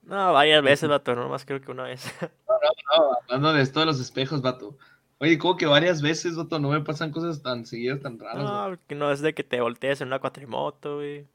No, 0.03 0.33
varias 0.35 0.63
veces, 0.63 0.89
vato, 0.89 1.15
no 1.15 1.29
más 1.29 1.45
creo 1.45 1.61
que 1.61 1.71
una 1.71 1.85
vez. 1.85 2.05
No, 2.21 3.17
hablando 3.23 3.53
de 3.53 3.63
esto 3.63 3.81
de 3.81 3.87
los 3.87 4.01
espejos, 4.01 4.43
vato. 4.43 4.77
Oye, 5.19 5.39
como 5.39 5.57
que 5.57 5.67
varias 5.67 6.03
veces, 6.03 6.37
vato, 6.37 6.59
no 6.59 6.71
me 6.71 6.81
pasan 6.81 7.11
cosas 7.11 7.43
tan 7.43 7.65
seguidas, 7.67 8.01
tan 8.01 8.19
raras. 8.19 8.43
No, 8.45 8.79
que 8.87 8.95
no 8.95 9.11
es 9.11 9.21
de 9.21 9.35
que 9.35 9.45
te 9.45 9.61
voltees 9.61 10.01
en 10.01 10.09
una 10.09 10.19
cuatrimoto, 10.19 10.97
güey. 10.97 11.27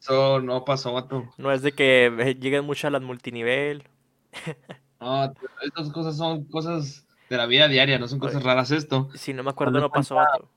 Eso 0.00 0.40
no 0.40 0.64
pasó, 0.64 0.92
vato. 0.94 1.28
No 1.38 1.52
es 1.52 1.62
de 1.62 1.72
que 1.72 2.06
eh, 2.06 2.34
lleguen 2.34 2.64
mucho 2.64 2.86
a 2.86 2.90
las 2.90 3.02
multinivel. 3.02 3.84
No, 5.00 5.32
estas 5.62 5.90
cosas 5.92 6.18
son 6.18 6.44
cosas 6.44 7.06
de 7.30 7.36
la 7.38 7.46
vida 7.46 7.68
diaria, 7.68 7.98
no 7.98 8.06
son 8.06 8.18
cosas 8.18 8.42
raras 8.42 8.70
esto. 8.70 9.08
Si 9.14 9.32
no 9.32 9.42
me 9.42 9.48
acuerdo, 9.48 9.78
Haz 9.78 9.82
no 9.84 9.90
pasó, 9.90 10.14
cuenta- 10.16 10.32
vato. 10.32 10.50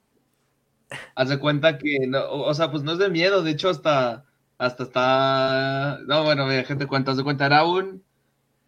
Haz 1.16 1.30
de 1.30 1.40
cuenta 1.40 1.78
que, 1.78 2.08
no, 2.08 2.30
o 2.30 2.54
sea, 2.54 2.70
pues 2.70 2.84
no 2.84 2.92
es 2.92 2.98
de 2.98 3.10
miedo, 3.10 3.42
de 3.42 3.52
hecho 3.52 3.70
hasta, 3.70 4.26
hasta 4.58 4.84
está, 4.84 6.00
no, 6.08 6.26
bueno, 6.26 6.46
gente 6.66 6.88
cuenta, 6.88 7.12
haz 7.12 7.18
de 7.18 7.24
cuenta, 7.24 7.46
era 7.46 7.64
un, 7.64 8.04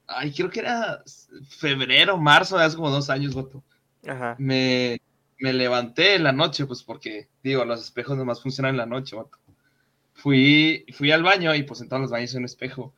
ay, 0.07 0.31
creo 0.33 0.49
que 0.49 0.59
era 0.59 1.01
febrero, 1.49 2.17
marzo, 2.17 2.57
hace 2.57 2.75
como 2.75 2.89
dos 2.89 3.09
años, 3.09 3.33
vato. 3.35 3.63
Ajá. 4.07 4.35
me, 4.37 5.01
me 5.39 5.51
levanté 5.51 6.15
en 6.15 6.23
la 6.23 6.31
noche, 6.31 6.65
pues 6.67 6.83
porque, 6.83 7.27
digo, 7.43 7.65
los 7.65 7.81
espejos 7.81 8.15
nomás 8.17 8.41
funcionan 8.41 8.71
en 8.71 8.77
la 8.77 8.85
noche, 8.85 9.15
vato. 9.15 9.37
Fui, 10.13 10.85
fui 10.93 11.11
al 11.11 11.23
baño 11.23 11.53
y 11.55 11.63
pues 11.63 11.81
en 11.81 11.89
todos 11.89 12.01
los 12.03 12.11
baños 12.11 12.31
hay 12.33 12.37
un 12.39 12.45
espejo. 12.45 12.93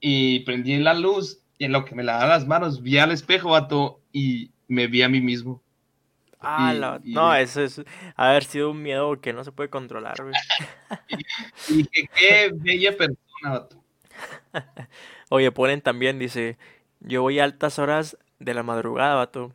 Y 0.00 0.40
prendí 0.40 0.76
la 0.78 0.94
luz 0.94 1.40
y 1.58 1.64
en 1.66 1.72
lo 1.72 1.84
que 1.84 1.94
me 1.94 2.02
lavaba 2.02 2.28
las 2.28 2.46
manos 2.46 2.80
vi 2.82 2.98
al 2.98 3.12
espejo, 3.12 3.50
vato, 3.50 4.00
y 4.12 4.50
me 4.68 4.86
vi 4.86 5.02
a 5.02 5.08
mí 5.08 5.20
mismo. 5.20 5.60
Ah, 6.40 6.72
Y- 6.74 6.78
la- 6.78 7.00
y- 7.04 7.12
No, 7.12 7.34
eso 7.34 7.60
es 7.62 7.82
haber 8.16 8.44
sido 8.44 8.70
un 8.70 8.82
miedo 8.82 9.20
que 9.20 9.32
no 9.32 9.44
se 9.44 9.52
puede 9.52 9.68
controlar, 9.70 10.16
güey. 10.22 10.34
Y 11.68 11.74
dije, 11.76 12.08
qué 12.16 12.50
bella 12.54 12.96
persona, 12.96 13.18
vato. 13.50 13.76
Oye, 15.34 15.50
ponen 15.50 15.80
también, 15.80 16.18
dice, 16.18 16.58
yo 17.00 17.22
voy 17.22 17.38
a 17.40 17.44
altas 17.44 17.78
horas 17.78 18.18
de 18.38 18.52
la 18.52 18.62
madrugada, 18.62 19.14
vato, 19.14 19.50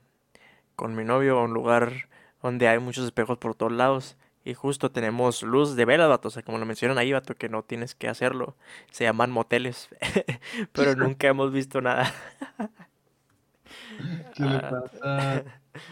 con 0.75 0.95
mi 0.95 1.03
novio 1.03 1.37
a 1.37 1.43
un 1.43 1.53
lugar 1.53 2.09
donde 2.41 2.67
hay 2.67 2.79
muchos 2.79 3.05
espejos 3.05 3.37
por 3.37 3.53
todos 3.53 3.71
lados. 3.71 4.17
Y 4.43 4.55
justo 4.55 4.89
tenemos 4.89 5.43
luz 5.43 5.75
de 5.75 5.85
velas, 5.85 6.09
vato, 6.09 6.29
o 6.29 6.31
sea, 6.31 6.41
como 6.41 6.57
lo 6.57 6.65
mencionan 6.65 6.97
ahí, 6.97 7.11
vato, 7.11 7.35
que 7.35 7.47
no 7.47 7.61
tienes 7.61 7.93
que 7.93 8.07
hacerlo. 8.07 8.55
Se 8.89 9.03
llaman 9.03 9.29
moteles, 9.29 9.87
pero 10.71 10.95
nunca 10.95 11.27
hemos 11.27 11.51
visto 11.51 11.79
nada. 11.79 12.11
¿Qué 14.35 14.43
le 14.43 14.55
Ah. 14.57 14.69
pasa? 14.71 15.43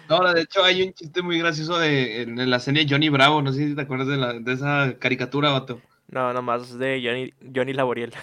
No, 0.09 0.33
de 0.33 0.41
hecho 0.41 0.63
hay 0.63 0.81
un 0.81 0.93
chiste 0.93 1.21
muy 1.21 1.37
gracioso 1.37 1.77
de, 1.77 2.23
en, 2.23 2.39
en 2.39 2.49
la 2.49 2.59
serie 2.59 2.87
Johnny 2.89 3.09
Bravo, 3.09 3.43
no 3.43 3.53
sé 3.53 3.67
si 3.67 3.75
te 3.75 3.81
acuerdas 3.83 4.07
de, 4.07 4.17
la, 4.17 4.33
de 4.33 4.51
esa 4.51 4.95
caricatura, 4.97 5.51
vato. 5.51 5.79
No, 6.07 6.33
nomás 6.33 6.75
de 6.79 7.01
Johnny, 7.05 7.33
Johnny 7.55 7.73
Laboriel. 7.73 8.13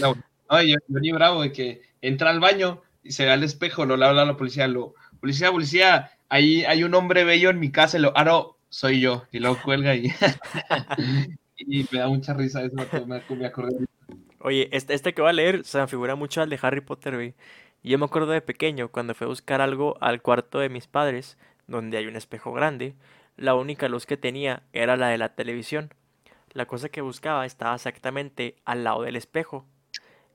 No, 0.00 0.14
oye, 0.50 0.76
Johnny 0.88 1.12
Bravo, 1.12 1.42
de 1.42 1.52
que 1.52 1.82
entra 2.02 2.30
al 2.30 2.40
baño 2.40 2.82
y 3.02 3.12
se 3.12 3.24
ve 3.24 3.30
al 3.30 3.42
espejo, 3.42 3.86
lo 3.86 3.94
habla 3.94 4.22
a 4.22 4.26
la 4.26 4.36
policía, 4.36 4.68
lo, 4.68 4.94
policía, 5.20 5.50
policía, 5.50 6.10
ahí 6.28 6.64
hay 6.64 6.84
un 6.84 6.94
hombre 6.94 7.24
bello 7.24 7.50
en 7.50 7.58
mi 7.58 7.70
casa, 7.70 7.98
y 7.98 8.02
lo, 8.02 8.12
ah, 8.16 8.24
no, 8.24 8.56
soy 8.68 9.00
yo, 9.00 9.24
y 9.32 9.38
luego 9.38 9.58
cuelga 9.62 9.94
y, 9.94 10.12
me 11.92 11.98
da 11.98 12.08
mucha 12.08 12.34
risa 12.34 12.62
eso, 12.62 12.76
me, 12.76 13.36
me 13.36 13.46
acordé. 13.46 13.86
Oye, 14.40 14.68
este, 14.72 14.94
este 14.94 15.12
que 15.12 15.20
voy 15.20 15.30
a 15.30 15.34
leer 15.34 15.64
se 15.64 15.78
me 15.78 15.86
figura 15.86 16.14
mucho 16.14 16.40
al 16.40 16.48
de 16.48 16.58
Harry 16.62 16.80
Potter, 16.80 17.14
güey. 17.14 17.34
Yo 17.82 17.98
me 17.98 18.04
acuerdo 18.06 18.32
de 18.32 18.42
pequeño, 18.42 18.88
cuando 18.88 19.14
fui 19.14 19.26
a 19.26 19.28
buscar 19.28 19.60
algo 19.60 19.96
al 20.02 20.22
cuarto 20.22 20.58
de 20.58 20.68
mis 20.68 20.86
padres, 20.86 21.38
donde 21.66 21.96
hay 21.96 22.06
un 22.06 22.16
espejo 22.16 22.52
grande, 22.52 22.94
la 23.36 23.54
única 23.54 23.88
luz 23.88 24.06
que 24.06 24.16
tenía 24.16 24.62
era 24.72 24.96
la 24.96 25.08
de 25.08 25.18
la 25.18 25.34
televisión. 25.34 25.94
La 26.52 26.66
cosa 26.66 26.88
que 26.88 27.00
buscaba 27.00 27.46
estaba 27.46 27.74
exactamente 27.74 28.56
al 28.64 28.84
lado 28.84 29.02
del 29.02 29.16
espejo. 29.16 29.66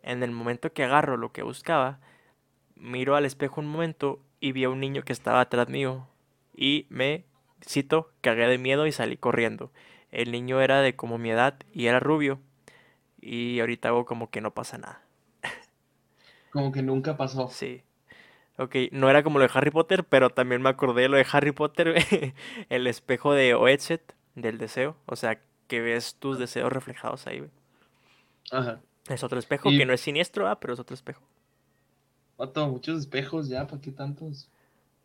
En 0.06 0.22
el 0.22 0.30
momento 0.32 0.72
que 0.72 0.84
agarro 0.84 1.18
lo 1.18 1.32
que 1.32 1.42
buscaba, 1.42 2.00
miro 2.76 3.16
al 3.16 3.26
espejo 3.26 3.60
un 3.60 3.66
momento 3.66 4.20
y 4.40 4.52
vi 4.52 4.64
a 4.64 4.70
un 4.70 4.80
niño 4.80 5.02
que 5.02 5.12
estaba 5.12 5.42
atrás 5.42 5.68
mío. 5.68 6.08
Y 6.56 6.86
me, 6.90 7.26
cito, 7.68 8.12
cagué 8.22 8.48
de 8.48 8.60
miedo 8.60 8.86
y 8.86 8.92
salí 8.92 9.18
corriendo. 9.18 9.72
El 10.12 10.32
niño 10.32 10.62
era 10.62 10.82
de 10.82 10.96
como 10.96 11.18
mi 11.18 11.32
edad 11.32 11.56
y 11.74 11.88
era 11.88 12.00
rubio. 12.00 12.40
Y 13.20 13.60
ahorita 13.60 13.90
hago 13.90 14.06
como 14.06 14.30
que 14.30 14.42
no 14.42 14.54
pasa 14.54 14.78
nada. 14.78 15.02
Como 16.52 16.72
que 16.72 16.84
nunca 16.84 17.18
pasó. 17.18 17.50
Sí. 17.50 17.82
Ok, 18.58 18.76
no 18.92 19.10
era 19.10 19.24
como 19.24 19.40
lo 19.40 19.46
de 19.48 19.52
Harry 19.54 19.72
Potter, 19.72 20.06
pero 20.06 20.30
también 20.30 20.62
me 20.62 20.70
acordé 20.70 21.02
de 21.02 21.10
lo 21.10 21.18
de 21.18 21.26
Harry 21.32 21.52
Potter. 21.52 21.96
El 22.70 22.88
espejo 22.88 23.34
de 23.34 23.56
Oedset, 23.56 24.16
del 24.36 24.60
deseo. 24.60 24.96
O 25.08 25.16
sea, 25.16 25.42
que 25.68 25.82
ves 25.82 26.16
tus 26.16 26.38
deseos 26.38 26.72
reflejados 26.72 27.26
ahí. 27.28 27.44
Ajá. 28.52 28.82
Es 29.08 29.24
otro 29.24 29.38
espejo 29.40 29.72
Y- 29.72 29.78
que 29.78 29.86
no 29.86 29.94
es 29.94 30.02
siniestro, 30.02 30.48
ah, 30.48 30.60
pero 30.60 30.74
es 30.74 30.80
otro 30.80 30.94
espejo. 30.94 31.22
Vato, 32.38 32.68
muchos 32.68 33.00
espejos 33.00 33.48
ya, 33.48 33.66
¿para 33.68 33.82
qué 33.82 33.92
tantos? 33.92 34.50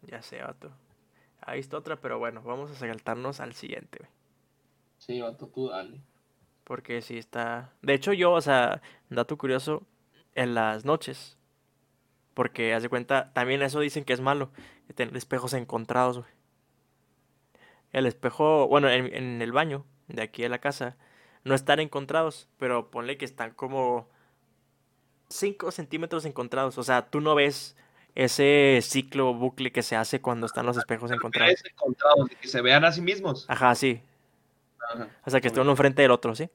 Ya 0.02 0.23
sé, 0.23 0.42
vato. 0.42 0.71
Ahí 1.42 1.61
está 1.61 1.76
otra, 1.78 2.00
pero 2.00 2.19
bueno, 2.19 2.42
vamos 2.42 2.71
a 2.71 2.75
saltarnos 2.75 3.40
al 3.40 3.54
siguiente, 3.54 3.99
güey. 4.00 4.11
Sí, 4.99 5.21
vato, 5.21 5.47
tú 5.47 5.69
dale. 5.69 6.00
Porque 6.64 7.02
sí 7.02 7.19
está. 7.19 7.73
De 7.83 7.95
hecho, 7.95 8.12
yo, 8.12 8.33
o 8.33 8.40
sea, 8.40 8.83
dato 9.09 9.37
curioso, 9.38 9.83
en 10.35 10.54
las 10.54 10.85
noches. 10.85 11.37
Porque, 12.35 12.75
haz 12.75 12.83
de 12.83 12.88
cuenta, 12.88 13.33
también 13.33 13.62
eso 13.62 13.80
dicen 13.80 14.04
que 14.04 14.12
es 14.12 14.21
malo, 14.21 14.50
tener 14.95 15.16
espejos 15.16 15.52
encontrados, 15.52 16.19
güey. 16.19 16.30
El 17.92 18.07
espejo, 18.07 18.69
bueno, 18.69 18.88
en, 18.88 19.12
en 19.14 19.42
el 19.42 19.52
baño 19.52 19.85
de 20.09 20.23
aquí 20.23 20.42
de 20.42 20.49
la 20.49 20.59
casa, 20.61 20.97
no 21.45 21.55
están 21.55 21.81
encontrados, 21.81 22.49
pero 22.59 22.91
ponle 22.91 23.17
que 23.17 23.25
están 23.25 23.53
como 23.53 24.09
5 25.29 25.71
centímetros 25.71 26.25
encontrados. 26.25 26.79
O 26.79 26.83
sea, 26.83 27.09
tú 27.09 27.21
no 27.21 27.35
ves 27.35 27.77
ese 28.15 28.81
ciclo 28.83 29.33
bucle 29.35 29.73
que 29.73 29.83
se 29.83 29.97
hace 29.97 30.21
cuando 30.21 30.47
están 30.47 30.67
los 30.67 30.77
espejos 30.77 31.11
encontrados. 31.11 31.65
Encontrados, 31.65 32.29
que 32.41 32.49
se 32.49 32.61
vean 32.61 32.85
a 32.85 32.93
sí 32.93 33.01
mismos. 33.01 33.47
Ajá, 33.49 33.75
sí. 33.75 34.03
Ajá. 34.93 35.09
O 35.25 35.31
sea, 35.31 35.41
que 35.41 35.49
estén 35.49 35.63
uno 35.63 35.73
enfrente 35.73 36.03
del 36.03 36.11
otro, 36.11 36.35
¿sí? 36.35 36.51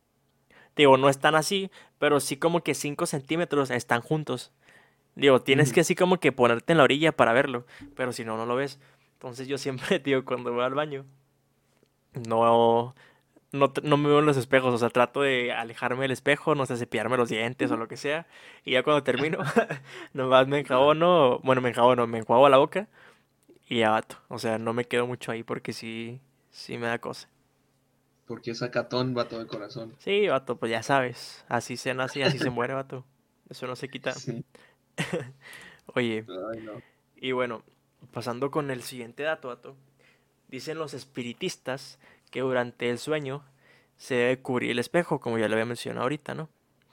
Digo, 0.75 0.97
no 0.97 1.09
están 1.09 1.35
así, 1.35 1.71
pero 1.99 2.19
sí 2.19 2.37
como 2.37 2.61
que 2.61 2.73
5 2.73 3.05
centímetros 3.05 3.71
están 3.71 4.01
juntos. 4.01 4.51
Digo, 5.15 5.41
tienes 5.41 5.71
que 5.71 5.79
así 5.79 5.95
como 5.95 6.19
que 6.19 6.33
ponerte 6.33 6.73
en 6.73 6.77
la 6.77 6.83
orilla 6.83 7.13
para 7.13 7.31
verlo, 7.31 7.65
pero 7.95 8.11
si 8.11 8.25
no, 8.25 8.35
no 8.35 8.45
lo 8.45 8.55
ves. 8.57 8.79
Entonces 9.13 9.47
yo 9.47 9.57
siempre, 9.57 9.99
digo, 10.03 10.25
cuando 10.25 10.51
voy 10.51 10.63
al 10.63 10.73
baño, 10.73 11.05
no, 12.27 12.93
no, 13.55 13.73
no 13.83 13.97
me 13.97 14.09
veo 14.09 14.19
en 14.19 14.25
los 14.25 14.37
espejos, 14.37 14.73
o 14.73 14.77
sea, 14.77 14.89
trato 14.89 15.21
de 15.21 15.51
alejarme 15.53 16.03
del 16.03 16.11
espejo, 16.11 16.55
no 16.55 16.65
sé, 16.65 16.77
cepillarme 16.77 17.17
los 17.17 17.29
dientes 17.29 17.71
o 17.71 17.77
lo 17.77 17.87
que 17.87 17.97
sea, 17.97 18.27
y 18.63 18.71
ya 18.73 18.83
cuando 18.83 19.03
termino, 19.03 19.39
nomás 20.13 20.47
me 20.47 20.59
enjabono, 20.59 21.39
bueno, 21.39 21.61
me 21.61 21.69
enjabono, 21.69 22.07
me 22.07 22.19
enjuago 22.19 22.49
la 22.49 22.57
boca 22.57 22.87
y 23.67 23.79
ya 23.79 23.91
vato. 23.91 24.17
O 24.29 24.39
sea, 24.39 24.57
no 24.59 24.73
me 24.73 24.85
quedo 24.85 25.07
mucho 25.07 25.31
ahí 25.31 25.43
porque 25.43 25.73
sí, 25.73 26.21
sí 26.51 26.77
me 26.77 26.87
da 26.87 26.99
cosa. 26.99 27.29
Porque 28.25 28.51
es 28.51 28.59
sacatón, 28.59 29.13
vato 29.13 29.37
de 29.39 29.47
corazón. 29.47 29.95
Sí, 29.99 30.27
vato, 30.27 30.57
pues 30.57 30.71
ya 30.71 30.81
sabes. 30.83 31.45
Así 31.47 31.77
se 31.77 31.93
nace 31.93 32.19
y 32.19 32.23
así 32.23 32.39
se 32.39 32.49
muere, 32.49 32.73
vato. 32.73 33.05
Eso 33.49 33.67
no 33.67 33.75
se 33.75 33.89
quita. 33.89 34.13
Sí. 34.13 34.43
Oye, 35.95 36.25
Ay, 36.51 36.61
no. 36.61 36.81
y 37.15 37.31
bueno, 37.33 37.63
pasando 38.11 38.49
con 38.51 38.71
el 38.71 38.81
siguiente 38.81 39.23
dato, 39.23 39.49
vato. 39.49 39.75
Dicen 40.47 40.77
los 40.77 40.93
espiritistas 40.93 41.99
que 42.35 42.41
durante 42.41 42.89
el 42.89 42.99
sueño 42.99 43.45
se 43.95 44.15
debe 44.15 44.41
cubrir 44.41 44.71
el 44.71 44.79
espejo, 44.79 45.21
como 45.21 45.37
ya 45.37 45.47
lo 45.47 45.53
había 45.53 45.65
mencionado 45.65 46.03
ahorita, 46.03 46.35
¿no? 46.35 46.49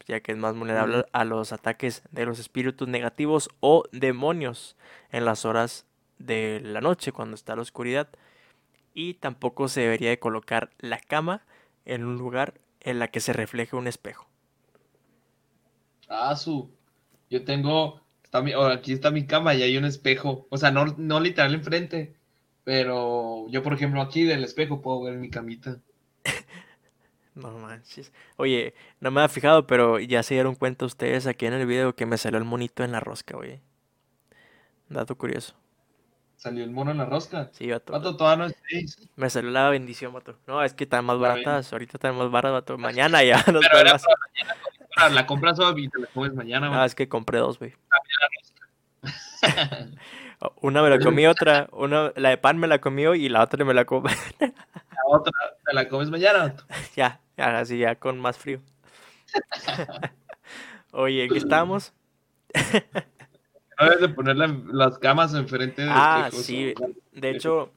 Ya 0.06 0.20
que 0.20 0.30
es 0.30 0.38
más 0.38 0.56
vulnerable 0.56 1.04
a 1.10 1.24
los 1.24 1.52
ataques 1.52 2.04
de 2.12 2.26
los 2.26 2.38
espíritus 2.38 2.86
negativos 2.86 3.50
o 3.58 3.82
demonios 3.90 4.76
en 5.10 5.24
las 5.24 5.44
horas 5.44 5.84
de 6.20 6.60
la 6.62 6.80
noche, 6.80 7.10
cuando 7.10 7.34
está 7.34 7.56
la 7.56 7.62
oscuridad. 7.62 8.08
Y 8.94 9.14
tampoco 9.14 9.66
se 9.66 9.80
debería 9.80 10.10
de 10.10 10.20
colocar 10.20 10.70
la 10.78 11.00
cama 11.00 11.42
en 11.86 12.04
un 12.04 12.18
lugar 12.18 12.54
en 12.78 13.00
la 13.00 13.08
que 13.08 13.18
se 13.18 13.32
refleje 13.32 13.74
un 13.74 13.88
espejo. 13.88 14.28
Ah, 16.08 16.36
su. 16.36 16.70
Yo 17.30 17.44
tengo. 17.44 18.00
Está 18.22 18.42
mi, 18.42 18.52
aquí 18.52 18.92
está 18.92 19.10
mi 19.10 19.26
cama 19.26 19.56
y 19.56 19.64
hay 19.64 19.76
un 19.76 19.86
espejo. 19.86 20.46
O 20.50 20.56
sea, 20.56 20.70
no, 20.70 20.84
no 20.98 21.18
literal 21.18 21.52
enfrente. 21.52 22.14
Pero 22.64 23.46
yo, 23.48 23.62
por 23.62 23.72
ejemplo, 23.74 24.00
aquí 24.00 24.22
del 24.24 24.44
espejo 24.44 24.80
puedo 24.82 25.02
ver 25.02 25.14
mi 25.16 25.30
camita. 25.30 25.78
No 27.34 27.50
manches. 27.56 28.12
Oye, 28.36 28.74
no 29.00 29.10
me 29.10 29.20
había 29.22 29.28
fijado, 29.30 29.66
pero 29.66 29.98
ya 29.98 30.22
se 30.22 30.34
dieron 30.34 30.54
cuenta 30.54 30.84
ustedes 30.84 31.26
aquí 31.26 31.46
en 31.46 31.54
el 31.54 31.66
video 31.66 31.94
que 31.96 32.04
me 32.04 32.18
salió 32.18 32.36
el 32.38 32.44
monito 32.44 32.84
en 32.84 32.92
la 32.92 33.00
rosca, 33.00 33.38
oye. 33.38 33.62
Dato 34.90 35.16
curioso. 35.16 35.54
Salió 36.36 36.62
el 36.62 36.70
mono 36.72 36.90
en 36.90 36.98
la 36.98 37.06
rosca. 37.06 37.48
Sí, 37.52 37.70
vato. 37.70 37.94
Vato, 37.94 38.16
todavía 38.18 38.48
no 38.48 38.52
es. 38.68 39.08
Me 39.16 39.30
salió 39.30 39.50
la 39.50 39.70
bendición, 39.70 40.12
vato. 40.12 40.36
No, 40.46 40.62
es 40.62 40.74
que 40.74 40.84
están 40.84 41.06
más 41.06 41.18
baratas. 41.18 41.72
Ahorita 41.72 41.96
están 41.96 42.16
más 42.18 42.30
baratas, 42.30 42.52
vato. 42.52 42.76
Mañana 42.76 43.24
ya 43.24 43.42
Pero 43.46 43.60
era 43.60 43.96
para 43.98 44.16
mañana. 44.98 45.14
La 45.14 45.26
compras 45.26 45.58
hoy 45.58 45.84
y 45.84 45.88
te 45.88 46.00
la 46.00 46.08
comes 46.08 46.34
mañana, 46.34 46.66
Ah, 46.66 46.70
vato. 46.70 46.84
es 46.84 46.94
que 46.94 47.08
compré 47.08 47.38
dos, 47.38 47.58
güey. 47.58 47.72
Una 50.60 50.82
me 50.82 50.90
la 50.90 50.98
comí, 50.98 51.26
otra. 51.26 51.68
Una, 51.72 52.12
la 52.16 52.30
de 52.30 52.38
pan 52.38 52.58
me 52.58 52.66
la 52.66 52.80
comió 52.80 53.14
y 53.14 53.28
la 53.28 53.42
otra 53.42 53.64
me 53.64 53.74
la 53.74 53.84
comí. 53.84 54.10
La 54.40 55.02
otra 55.06 55.32
te 55.64 55.72
la 55.74 55.88
comes 55.88 56.10
mañana, 56.10 56.54
ya, 56.96 57.20
ya, 57.36 57.58
así 57.58 57.78
ya 57.78 57.94
con 57.96 58.18
más 58.20 58.38
frío. 58.38 58.60
Oye, 60.92 61.24
¿en 61.24 61.32
qué 61.32 61.38
estábamos? 61.38 61.92
No 63.78 63.84
debes 63.86 64.00
de 64.00 64.08
poner 64.10 64.36
la- 64.36 64.60
las 64.72 64.98
camas 64.98 65.34
enfrente 65.34 65.82
de 65.82 65.88
Ah, 65.90 66.28
sí. 66.32 66.74
De 67.12 67.30
hecho, 67.30 67.72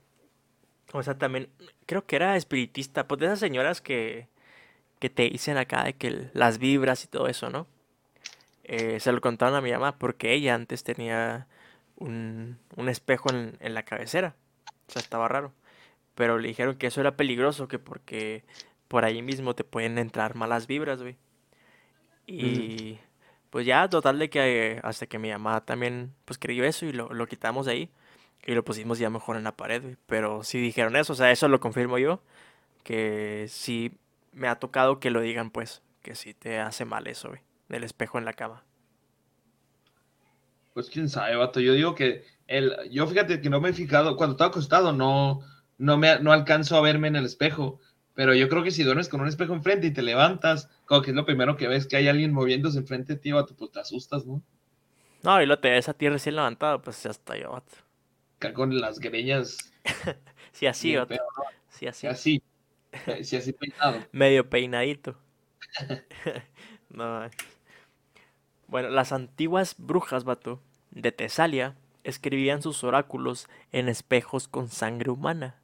o 0.91 1.01
sea, 1.03 1.17
también 1.17 1.49
creo 1.85 2.05
que 2.05 2.15
era 2.17 2.35
espiritista, 2.35 3.07
pues 3.07 3.19
de 3.19 3.27
esas 3.27 3.39
señoras 3.39 3.81
que, 3.81 4.27
que 4.99 5.09
te 5.09 5.23
dicen 5.29 5.57
acá 5.57 5.83
de 5.83 5.93
que 5.93 6.29
las 6.33 6.57
vibras 6.57 7.03
y 7.05 7.07
todo 7.07 7.27
eso, 7.27 7.49
¿no? 7.49 7.67
Eh, 8.63 8.99
se 8.99 9.11
lo 9.11 9.21
contaron 9.21 9.55
a 9.55 9.61
mi 9.61 9.71
mamá 9.71 9.97
porque 9.97 10.33
ella 10.33 10.55
antes 10.55 10.83
tenía 10.83 11.47
un, 11.97 12.57
un 12.75 12.89
espejo 12.89 13.29
en, 13.31 13.57
en 13.59 13.73
la 13.73 13.83
cabecera. 13.83 14.35
O 14.87 14.91
sea, 14.91 15.01
estaba 15.01 15.27
raro. 15.27 15.53
Pero 16.15 16.39
le 16.39 16.47
dijeron 16.49 16.77
que 16.77 16.87
eso 16.87 17.01
era 17.01 17.17
peligroso, 17.17 17.67
que 17.67 17.79
porque 17.79 18.43
por 18.87 19.05
ahí 19.05 19.21
mismo 19.21 19.55
te 19.55 19.63
pueden 19.63 19.97
entrar 19.97 20.35
malas 20.35 20.67
vibras, 20.67 21.01
güey. 21.01 21.17
Y 22.27 22.99
pues 23.49 23.65
ya, 23.65 23.87
total 23.89 24.19
de 24.19 24.29
que 24.29 24.79
hasta 24.83 25.07
que 25.07 25.19
mi 25.19 25.31
mamá 25.31 25.61
también 25.65 26.13
pues 26.25 26.37
creyó 26.39 26.63
eso 26.65 26.85
y 26.85 26.91
lo, 26.93 27.13
lo 27.13 27.27
quitamos 27.27 27.65
de 27.67 27.71
ahí. 27.73 27.91
y 28.45 28.53
lo 28.53 28.63
pusimos 28.65 28.99
ya 28.99 29.09
mejor 29.09 29.37
en 29.37 29.43
la 29.43 29.55
pared, 29.55 29.81
güey. 29.81 29.97
Pero 30.07 30.43
sí 30.43 30.59
dijeron 30.59 30.95
eso, 30.95 31.13
o 31.13 31.15
sea, 31.15 31.31
eso 31.31 31.47
lo 31.47 31.59
confirmo 31.59 31.97
yo, 31.97 32.21
que 32.83 33.47
sí 33.49 33.97
me 34.33 34.47
ha 34.47 34.57
tocado 34.59 34.99
que 34.99 35.11
lo 35.11 35.21
digan, 35.21 35.51
pues, 35.51 35.81
que 36.01 36.15
sí 36.15 36.33
te 36.33 36.59
hace 36.59 36.85
mal 36.85 37.07
eso, 37.07 37.29
güey, 37.29 37.41
del 37.69 37.83
espejo 37.83 38.17
en 38.19 38.25
la 38.25 38.33
cama. 38.33 38.63
Pues 40.75 40.89
quién 40.89 41.07
sabe, 41.07 41.37
vato. 41.37 41.61
Yo 41.61 41.71
digo 41.71 41.95
que 41.95 42.25
el, 42.47 42.75
yo 42.91 43.07
fíjate 43.07 43.39
que 43.39 43.49
no 43.49 43.61
me 43.61 43.69
he 43.69 43.73
fijado, 43.73 44.17
cuando 44.17 44.33
estaba 44.33 44.49
acostado 44.49 44.91
no, 44.91 45.39
no 45.77 45.97
me 45.97 46.19
no 46.19 46.33
alcanzo 46.33 46.75
a 46.75 46.81
verme 46.81 47.07
en 47.07 47.15
el 47.15 47.23
espejo. 47.23 47.79
Pero 48.13 48.33
yo 48.33 48.49
creo 48.49 48.61
que 48.61 48.71
si 48.71 48.83
duermes 48.83 49.07
con 49.07 49.21
un 49.21 49.29
espejo 49.29 49.53
enfrente 49.53 49.87
y 49.87 49.93
te 49.93 50.01
levantas, 50.01 50.69
como 50.85 51.01
que 51.01 51.11
es 51.11 51.15
lo 51.15 51.25
primero 51.25 51.55
que 51.55 51.69
ves 51.69 51.87
que 51.87 51.95
hay 51.95 52.09
alguien 52.09 52.33
moviéndose 52.33 52.77
enfrente 52.79 53.13
de 53.13 53.19
ti, 53.19 53.31
vato, 53.31 53.55
pues 53.55 53.71
te 53.71 53.79
asustas, 53.79 54.25
¿no? 54.25 54.41
No, 55.23 55.41
y 55.41 55.45
lo 55.45 55.59
te 55.59 55.69
ves 55.69 55.87
a 55.87 55.93
ti 55.93 56.09
recién 56.09 56.35
levantado, 56.35 56.81
pues 56.81 57.01
ya 57.01 57.11
está 57.11 57.37
yo, 57.37 57.51
vato. 57.53 58.53
Con 58.53 58.77
las 58.77 58.99
greñas. 58.99 59.71
Sí, 60.51 60.67
así, 60.67 60.95
vato. 60.95 61.13
¿no? 61.15 61.21
Sí, 61.69 61.87
así. 61.87 62.07
Así, 62.07 62.43
sí, 63.23 63.35
así 63.37 63.53
peinado. 63.53 64.05
Medio 64.11 64.49
peinadito. 64.49 65.17
no. 66.89 67.29
Bueno, 68.67 68.89
las 68.89 69.11
antiguas 69.11 69.75
brujas, 69.77 70.23
vato, 70.23 70.59
de 70.91 71.11
Tesalia, 71.11 71.75
escribían 72.03 72.61
sus 72.61 72.83
oráculos 72.83 73.47
en 73.71 73.89
espejos 73.89 74.47
con 74.47 74.69
sangre 74.69 75.11
humana. 75.11 75.55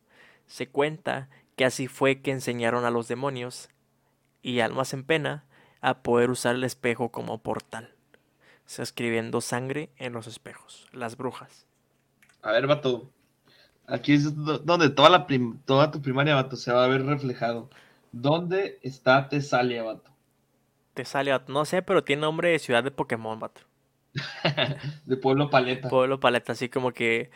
Se 0.48 0.68
cuenta 0.68 1.30
que 1.56 1.66
así 1.66 1.88
fue 1.88 2.22
que 2.22 2.32
enseñaron 2.32 2.86
a 2.86 2.92
los 2.92 3.08
demonios 3.08 3.70
y 4.42 4.60
almas 4.62 4.94
en 4.94 5.04
pena 5.04 5.46
a 5.82 6.04
poder 6.04 6.32
usar 6.32 6.56
el 6.56 6.64
espejo 6.64 7.10
como 7.12 7.40
portal. 7.40 7.96
O 8.80 8.82
escribiendo 8.82 9.42
sangre 9.42 9.92
en 9.98 10.14
los 10.14 10.28
espejos, 10.28 10.88
las 10.94 11.18
brujas. 11.18 11.68
A 12.44 12.52
ver, 12.52 12.68
vato. 12.68 13.10
Aquí 13.88 14.14
es 14.14 14.36
do- 14.36 14.60
donde 14.60 14.90
toda, 14.92 15.10
la 15.10 15.28
toda 15.66 15.92
tu 15.92 16.02
primaria, 16.02 16.36
vato, 16.36 16.56
se 16.58 16.72
va 16.74 16.86
a 16.86 16.88
ver 16.90 17.06
reflejado. 17.06 17.70
¿Dónde 18.12 18.80
está 18.84 19.30
Tesalia, 19.30 19.84
vato? 19.84 20.11
Tesalia, 20.94 21.38
vato, 21.38 21.52
no 21.54 21.66
sé, 21.66 21.82
pero 21.82 22.04
tiene 22.04 22.22
nombre 22.22 22.50
de 22.50 22.60
ciudad 22.60 22.84
de 22.84 22.92
Pokémon, 22.92 23.40
vato. 23.40 23.62
De 25.06 25.16
Pueblo 25.18 25.50
Paleta. 25.50 25.88
Pueblo 25.90 26.20
Paleta, 26.20 26.52
así 26.52 26.68
como 26.68 26.92
que 26.92 27.32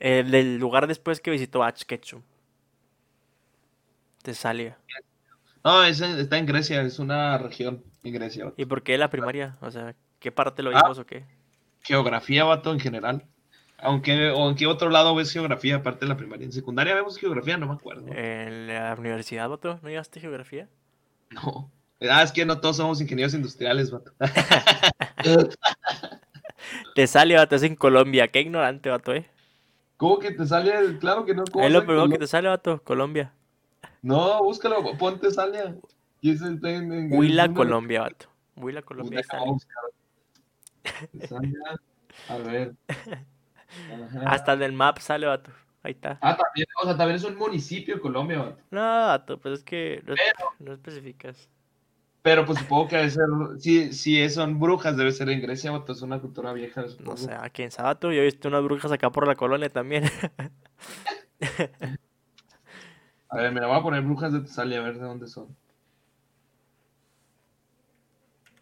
el 0.00 0.30
del 0.32 0.58
lugar 0.58 0.88
después 0.88 1.20
que 1.20 1.30
visitó 1.30 1.62
Ash 1.62 1.82
Ketchum. 1.84 2.22
Tesalia. 4.22 4.76
No, 5.64 5.84
ese 5.84 6.20
está 6.20 6.38
en 6.38 6.46
Grecia, 6.46 6.82
es 6.82 6.98
una 6.98 7.38
región 7.38 7.82
en 8.02 8.12
Grecia. 8.14 8.44
vato. 8.46 8.56
¿Y 8.60 8.64
por 8.66 8.82
qué 8.82 8.98
la 8.98 9.10
primaria? 9.10 9.56
O 9.60 9.70
sea, 9.70 9.94
¿qué 10.18 10.32
parte 10.32 10.62
lo 10.62 10.70
Ah. 10.76 10.82
vimos 10.82 10.98
o 10.98 11.06
qué? 11.06 11.24
Geografía, 11.82 12.44
vato, 12.44 12.72
en 12.72 12.80
general. 12.80 13.24
Aunque, 13.78 14.30
o 14.30 14.48
en 14.48 14.56
qué 14.56 14.66
otro 14.66 14.88
lado 14.90 15.14
ves 15.14 15.32
geografía 15.32 15.76
aparte 15.76 16.06
de 16.06 16.08
la 16.08 16.16
primaria. 16.16 16.44
En 16.46 16.52
secundaria 16.52 16.94
vemos 16.94 17.18
geografía, 17.18 17.56
no 17.58 17.66
me 17.66 17.74
acuerdo. 17.74 18.06
En 18.12 18.66
la 18.68 18.94
universidad, 18.98 19.48
vato, 19.48 19.78
¿no 19.82 19.88
llevaste 19.88 20.18
geografía? 20.18 20.68
No. 21.30 21.70
Ah, 22.00 22.22
es 22.22 22.32
que 22.32 22.44
no 22.44 22.60
todos 22.60 22.76
somos 22.76 23.00
ingenieros 23.00 23.34
industriales, 23.34 23.90
vato. 23.90 24.12
Tesalia, 26.94 27.38
vato, 27.38 27.56
es 27.56 27.62
en 27.62 27.74
Colombia. 27.76 28.28
Qué 28.28 28.40
ignorante, 28.40 28.90
vato, 28.90 29.14
eh. 29.14 29.26
¿Cómo 29.96 30.18
que 30.18 30.32
te 30.32 30.44
sale? 30.46 30.98
Claro 30.98 31.24
que 31.24 31.34
no. 31.34 31.44
¿cómo 31.50 31.64
Es 31.64 31.72
lo 31.72 31.86
primero 31.86 32.08
que 32.08 32.18
te 32.18 32.26
sale, 32.26 32.48
vato, 32.48 32.82
Colombia. 32.82 33.32
No, 34.02 34.42
búscalo, 34.42 34.96
ponte 34.98 35.30
Salia. 35.30 35.74
Huila. 36.22 37.52
Colombia, 37.52 38.02
vato. 38.02 38.26
Huila, 38.56 38.82
Colombia. 38.82 39.22
Tesalia, 41.18 41.58
A 42.28 42.36
ver. 42.38 42.74
Ajá. 42.88 43.26
Hasta 44.26 44.52
en 44.52 44.62
el 44.62 44.72
map 44.72 44.98
sale, 44.98 45.26
vato. 45.26 45.50
Ahí 45.82 45.92
está. 45.92 46.18
Ah, 46.20 46.36
también, 46.36 46.66
o 46.82 46.84
sea, 46.84 46.96
también 46.96 47.16
es 47.16 47.24
un 47.24 47.36
municipio 47.36 47.94
de 47.94 48.00
Colombia, 48.00 48.38
vato. 48.38 48.62
No, 48.70 48.80
vato, 48.80 49.38
pues 49.38 49.60
es 49.60 49.64
que 49.64 50.02
no, 50.04 50.14
no 50.58 50.72
especificas. 50.74 51.48
Pero 52.26 52.44
pues 52.44 52.58
supongo 52.58 52.88
que 52.88 52.96
debe 52.96 53.10
ser, 53.10 53.24
si, 53.60 53.92
si 53.92 54.28
son 54.30 54.58
brujas, 54.58 54.96
debe 54.96 55.12
ser 55.12 55.28
en 55.28 55.40
Grecia, 55.40 55.70
vato, 55.70 55.92
es 55.92 56.02
una 56.02 56.18
cultura 56.20 56.52
vieja. 56.52 56.84
No 56.98 57.16
sé, 57.16 57.32
aquí 57.32 57.62
en 57.62 57.70
Sabato 57.70 58.10
yo 58.10 58.20
he 58.20 58.24
visto 58.24 58.48
unas 58.48 58.64
brujas 58.64 58.90
acá 58.90 59.10
por 59.12 59.28
la 59.28 59.36
colonia 59.36 59.70
también. 59.72 60.02
A 63.28 63.36
ver, 63.36 63.52
me 63.52 63.60
la 63.60 63.68
voy 63.68 63.76
a 63.78 63.82
poner 63.82 64.02
brujas 64.02 64.32
de 64.32 64.40
Tesalia, 64.40 64.80
a 64.80 64.82
ver 64.82 64.94
de 64.98 65.04
dónde 65.04 65.28
son. 65.28 65.56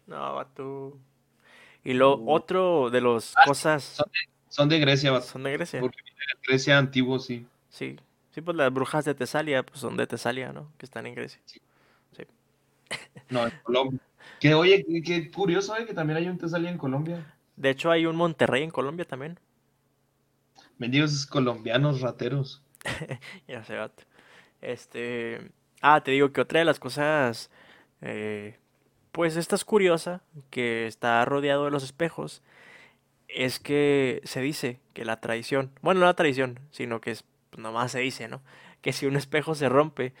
No, 0.05 0.35
vato. 0.35 0.99
Y 1.83 1.93
lo 1.93 2.17
Uh. 2.17 2.31
otro 2.33 2.91
de 2.91 3.01
las 3.01 3.33
cosas 3.47 3.83
son 3.83 4.05
Son 4.49 4.69
de 4.69 4.79
Grecia, 4.79 5.11
vato. 5.11 5.25
son 5.25 5.41
de 5.41 5.53
Grecia. 5.53 5.79
Porque 5.79 5.97
Grecia 6.47 6.77
antiguo, 6.77 7.17
sí. 7.17 7.47
Sí. 7.69 7.97
Sí, 8.29 8.41
pues 8.41 8.55
las 8.57 8.71
brujas 8.71 9.05
de 9.05 9.15
Tesalia, 9.15 9.63
pues 9.63 9.79
son 9.79 9.97
de 9.97 10.05
Tesalia, 10.05 10.53
¿no? 10.53 10.71
Que 10.77 10.85
están 10.85 11.07
en 11.07 11.15
Grecia. 11.15 11.41
No, 13.29 13.45
en 13.45 13.53
Colombia. 13.63 13.99
Que 14.39 14.53
oye, 14.53 14.85
qué, 15.03 15.31
curioso, 15.31 15.75
eh, 15.77 15.85
que 15.85 15.93
también 15.93 16.17
hay 16.17 16.27
un 16.27 16.37
Tesalia 16.37 16.69
en 16.69 16.77
Colombia. 16.77 17.35
De 17.55 17.69
hecho, 17.69 17.89
hay 17.89 18.05
un 18.05 18.15
Monterrey 18.15 18.63
en 18.63 18.71
Colombia 18.71 19.05
también. 19.05 19.39
Benditos 20.77 21.25
colombianos 21.25 22.01
rateros. 22.01 22.61
Ya 23.47 23.63
sé, 23.63 23.75
vato. 23.75 24.03
Este. 24.61 25.51
Ah, 25.81 26.01
te 26.01 26.11
digo 26.11 26.31
que 26.31 26.41
otra 26.41 26.59
de 26.59 26.65
las 26.65 26.79
cosas. 26.79 27.49
eh, 28.01 28.57
pues 29.11 29.37
esta 29.37 29.55
es 29.55 29.63
curiosa, 29.63 30.21
que 30.49 30.87
está 30.87 31.23
rodeado 31.23 31.63
de 31.65 31.71
los 31.71 31.83
espejos. 31.83 32.41
Es 33.29 33.59
que 33.59 34.21
se 34.25 34.41
dice 34.41 34.79
que 34.93 35.05
la 35.05 35.21
tradición. 35.21 35.71
Bueno, 35.81 36.01
no 36.01 36.05
la 36.07 36.15
tradición, 36.15 36.59
sino 36.71 36.99
que 36.99 37.11
es, 37.11 37.23
pues, 37.49 37.61
nomás 37.63 37.93
se 37.93 37.99
dice, 37.99 38.27
¿no? 38.27 38.41
Que 38.81 38.91
si 38.91 39.05
un 39.05 39.15
espejo 39.15 39.55
se 39.55 39.69
rompe, 39.69 40.13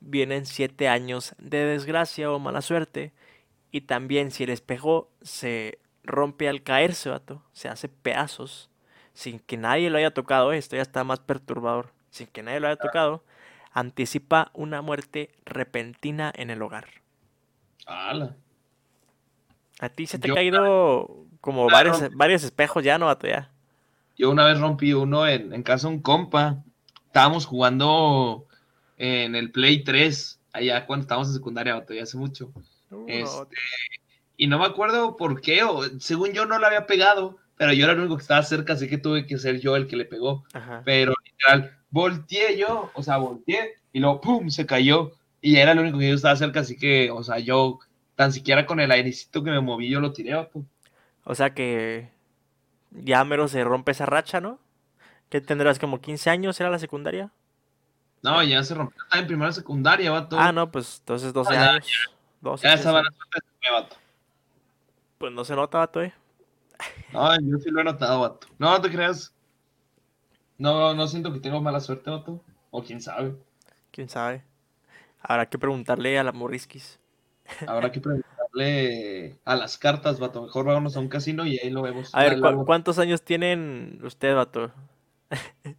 vienen 0.00 0.46
siete 0.46 0.88
años 0.88 1.34
de 1.38 1.64
desgracia 1.64 2.30
o 2.30 2.38
mala 2.38 2.62
suerte. 2.62 3.12
Y 3.70 3.82
también 3.82 4.30
si 4.30 4.44
el 4.44 4.50
espejo 4.50 5.10
se 5.22 5.78
rompe 6.04 6.48
al 6.48 6.62
caerse, 6.62 7.10
vato, 7.10 7.42
se 7.52 7.68
hace 7.68 7.88
pedazos, 7.88 8.70
sin 9.12 9.38
que 9.40 9.56
nadie 9.56 9.90
lo 9.90 9.98
haya 9.98 10.12
tocado, 10.12 10.52
esto 10.52 10.76
ya 10.76 10.82
está 10.82 11.04
más 11.04 11.20
perturbador, 11.20 11.92
sin 12.10 12.26
que 12.28 12.42
nadie 12.42 12.60
lo 12.60 12.68
haya 12.68 12.76
tocado, 12.76 13.22
anticipa 13.72 14.50
una 14.54 14.80
muerte 14.80 15.30
repentina 15.44 16.32
en 16.34 16.50
el 16.50 16.62
hogar. 16.62 16.86
¡Hala! 17.86 18.36
A 19.80 19.88
ti 19.90 20.06
se 20.06 20.18
te 20.18 20.30
ha 20.30 20.34
caído 20.34 21.26
como 21.40 21.66
varios, 21.66 22.02
varios 22.14 22.42
espejos 22.42 22.82
ya, 22.82 22.98
¿no, 22.98 23.06
vato? 23.06 23.28
Ya. 23.28 23.50
Yo 24.16 24.30
una 24.30 24.44
vez 24.46 24.58
rompí 24.58 24.92
uno 24.92 25.26
en, 25.28 25.52
en 25.52 25.62
casa 25.62 25.88
de 25.88 25.94
un 25.94 26.02
compa. 26.02 26.64
Estábamos 27.06 27.46
jugando 27.46 28.47
en 28.98 29.34
el 29.34 29.50
Play 29.50 29.84
3, 29.84 30.40
allá 30.52 30.86
cuando 30.86 31.02
estábamos 31.02 31.28
en 31.28 31.34
secundaria, 31.34 31.84
ya 31.88 32.02
hace 32.02 32.18
mucho. 32.18 32.52
No, 32.90 33.04
Este, 33.06 33.56
y 34.36 34.46
no 34.46 34.58
me 34.58 34.66
acuerdo 34.66 35.16
por 35.16 35.40
qué, 35.40 35.62
o 35.62 35.82
según 36.00 36.32
yo 36.32 36.46
no 36.46 36.58
le 36.58 36.66
había 36.66 36.86
pegado, 36.86 37.38
pero 37.56 37.72
yo 37.72 37.84
era 37.84 37.92
el 37.92 38.00
único 38.00 38.16
que 38.16 38.22
estaba 38.22 38.42
cerca, 38.42 38.74
así 38.74 38.88
que 38.88 38.98
tuve 38.98 39.26
que 39.26 39.38
ser 39.38 39.60
yo 39.60 39.76
el 39.76 39.86
que 39.86 39.96
le 39.96 40.04
pegó. 40.04 40.44
Ajá. 40.52 40.82
Pero 40.84 41.14
literal, 41.24 41.76
volteé 41.90 42.56
yo, 42.56 42.90
o 42.94 43.02
sea, 43.02 43.16
volteé 43.18 43.74
y 43.92 44.00
luego 44.00 44.20
¡pum! 44.20 44.48
se 44.50 44.66
cayó. 44.66 45.12
Y 45.40 45.56
era 45.56 45.72
el 45.72 45.78
único 45.78 45.98
que 45.98 46.08
yo 46.08 46.14
estaba 46.14 46.36
cerca, 46.36 46.60
así 46.60 46.76
que, 46.76 47.10
o 47.10 47.22
sea, 47.22 47.38
yo 47.38 47.78
tan 48.16 48.32
siquiera 48.32 48.66
con 48.66 48.80
el 48.80 48.90
airecito 48.90 49.44
que 49.44 49.50
me 49.50 49.60
moví, 49.60 49.88
yo 49.88 50.00
lo 50.00 50.12
tiré, 50.12 50.34
vato. 50.34 50.64
O 51.24 51.34
sea 51.34 51.54
que 51.54 52.10
ya 52.90 53.22
mero 53.24 53.48
se 53.48 53.62
rompe 53.62 53.92
esa 53.92 54.06
racha, 54.06 54.40
¿no? 54.40 54.58
Que 55.28 55.40
tendrás 55.40 55.78
como 55.78 56.00
15 56.00 56.30
años, 56.30 56.60
¿era 56.60 56.70
la 56.70 56.78
secundaria? 56.78 57.30
No, 58.22 58.42
ya 58.42 58.62
se 58.64 58.74
rompió, 58.74 59.02
estaba 59.02 59.20
en 59.20 59.26
primera 59.28 59.52
secundaria, 59.52 60.10
vato. 60.10 60.36
Ah, 60.38 60.50
no, 60.52 60.70
pues 60.70 60.98
entonces 61.00 61.32
12 61.32 61.54
ya, 61.54 61.70
años. 61.70 61.86
12, 62.40 62.64
ya 62.66 62.74
13. 62.74 62.88
esa 62.90 63.02
se 63.02 63.40
fue, 63.60 63.70
vato. 63.80 63.96
Pues 65.18 65.32
no 65.32 65.44
se 65.44 65.54
nota, 65.56 65.78
vato, 65.78 66.02
eh. 66.02 66.12
No, 67.12 67.34
yo 67.40 67.58
sí 67.58 67.70
lo 67.70 67.80
he 67.80 67.84
notado, 67.84 68.20
vato. 68.20 68.46
No, 68.58 68.70
no 68.70 68.80
te 68.80 68.90
creas. 68.90 69.32
No, 70.58 70.94
no 70.94 71.06
siento 71.06 71.32
que 71.32 71.40
tengo 71.40 71.60
mala 71.60 71.80
suerte, 71.80 72.10
vato. 72.10 72.42
O 72.70 72.82
quién 72.82 73.00
sabe. 73.00 73.34
Quién 73.90 74.08
sabe. 74.08 74.44
Habrá 75.20 75.48
que 75.48 75.58
preguntarle 75.58 76.18
a 76.18 76.24
la 76.24 76.32
Morrisquis. 76.32 76.98
Habrá 77.66 77.90
que 77.90 78.00
preguntarle 78.00 79.38
a 79.44 79.56
las 79.56 79.78
cartas, 79.78 80.20
vato. 80.20 80.42
Mejor 80.42 80.64
vámonos 80.66 80.96
a 80.96 81.00
un 81.00 81.08
casino 81.08 81.46
y 81.46 81.58
ahí 81.58 81.70
lo 81.70 81.82
vemos. 81.82 82.14
A 82.14 82.20
ver, 82.22 82.32
Ahí 82.34 82.40
¿cu- 82.40 82.46
luego- 82.48 82.66
¿cuántos 82.66 82.98
años 82.98 83.22
tienen 83.22 84.00
usted, 84.04 84.34
vato? 84.34 84.72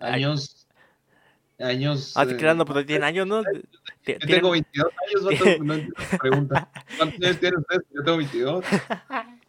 Años. 0.00 0.55
Años. 1.58 2.12
Ah, 2.16 2.26
te 2.26 2.32
eh, 2.32 2.36
creas, 2.36 2.54
no, 2.56 2.64
pues 2.66 2.84
tienen 2.84 3.04
años, 3.04 3.26
¿no? 3.26 3.42
Yo 3.42 3.60
tienen- 4.04 4.28
tengo 4.28 4.50
22 4.50 4.92
años, 5.08 5.24
vato. 5.24 5.44
No 5.64 5.74
entiendo 5.74 6.02
la 6.12 6.18
pregunta. 6.18 6.70
¿Cuántos 6.98 7.22
años 7.22 7.40
tiene 7.40 7.56
usted? 7.56 7.76
Yo 7.94 8.04
tengo 8.04 8.18
22. 8.18 8.64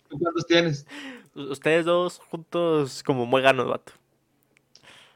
¿Tú 0.10 0.20
cuántos 0.20 0.48
tienes? 0.48 0.88
Ustedes 1.36 1.86
dos 1.86 2.20
juntos 2.30 3.04
como 3.04 3.26
muéganos, 3.26 3.68
vato. 3.68 3.92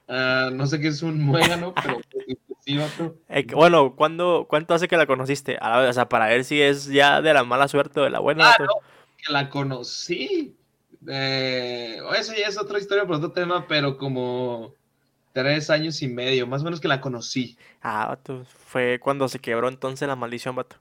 Ah, 0.08 0.49
no 0.51 0.67
sé 0.67 0.80
qué 0.82 0.89
es 0.89 1.01
un 1.01 1.21
muégano, 1.23 1.73
pero 1.82 2.01
pues, 2.12 2.25
sí, 2.60 2.77
vato. 2.77 3.15
Eh, 3.30 3.47
bueno, 3.54 3.95
¿cuándo, 3.95 4.45
¿cuánto 4.49 4.73
hace 4.73 4.89
que 4.89 4.97
la 4.97 5.06
conociste? 5.08 5.58
A 5.62 5.82
la- 5.82 5.89
o 5.89 5.93
sea, 5.93 6.10
para 6.10 6.27
ver 6.27 6.43
si 6.43 6.62
es 6.62 6.88
ya 6.88 7.21
de 7.21 7.34
la 7.34 7.45
mala 7.45 7.69
suerte 7.69 8.01
o 8.01 8.04
de 8.04 8.10
la 8.10 8.19
buena, 8.19 8.51
Ah, 8.51 8.56
no, 8.60 8.73
que 9.17 9.32
la 9.32 9.49
conocí. 9.49 10.58
Eh, 11.08 11.99
eso 12.19 12.34
ya 12.38 12.47
es 12.47 12.60
otra 12.60 12.77
historia 12.80 13.06
por 13.06 13.15
otro 13.15 13.32
tema, 13.32 13.65
pero 13.67 13.97
como 13.97 14.75
tres 15.34 15.70
años 15.70 16.02
y 16.02 16.08
medio, 16.08 16.48
más 16.48 16.62
o 16.62 16.65
menos 16.65 16.80
que 16.80 16.88
la 16.88 17.02
conocí. 17.02 17.58
Ah, 17.82 18.08
vato. 18.08 18.46
Fue 18.65 19.00
cuando 19.00 19.28
se 19.28 19.39
quebró 19.39 19.67
entonces 19.67 20.08
la 20.08 20.15
maldición, 20.15 20.56
vato. 20.56 20.78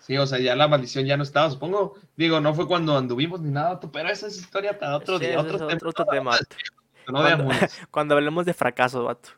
Sí, 0.00 0.16
o 0.18 0.26
sea, 0.26 0.38
ya 0.38 0.54
la 0.54 0.68
maldición 0.68 1.04
ya 1.04 1.16
no 1.16 1.24
estaba, 1.24 1.50
supongo. 1.50 1.94
Digo, 2.16 2.40
no 2.40 2.54
fue 2.54 2.68
cuando 2.68 2.96
anduvimos 2.96 3.40
ni 3.40 3.50
nada, 3.50 3.70
vato, 3.74 3.90
pero 3.90 4.08
esa 4.08 4.28
es 4.28 4.36
historia 4.38 4.78
para 4.78 4.96
otro 4.96 5.18
Sí, 5.18 5.26
día, 5.26 5.40
otro, 5.40 5.58
tema. 5.58 5.72
otro, 5.74 5.90
otro 5.90 6.04
tema, 6.06 6.30
vato. 6.32 6.46
No 7.08 7.22
de 7.22 7.36
Cuando, 7.36 7.54
cuando 7.92 8.14
hablemos 8.16 8.46
de 8.46 8.54
fracasos, 8.54 9.04
vato. 9.04 9.30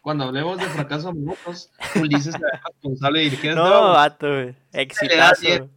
Cuando 0.00 0.24
hablemos 0.24 0.56
de 0.58 0.64
fracaso 0.66 1.08
amorosos, 1.08 1.70
Ulises 1.96 2.32
será 2.34 2.60
responsable 2.64 3.24
y 3.24 3.30
que 3.30 3.50
es 3.50 3.56
No, 3.56 3.90
vato. 3.92 4.26
Exitazo. 4.72 5.40
bien. 5.42 5.70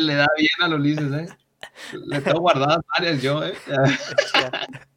le 0.00 0.14
da 0.16 0.26
bien 0.36 0.50
a 0.72 0.74
Ulises, 0.74 1.12
¿eh? 1.12 1.28
Le 1.92 2.20
tengo 2.20 2.40
guardadas 2.40 2.78
varias 2.96 3.22
yo, 3.22 3.44
¿eh? 3.44 3.54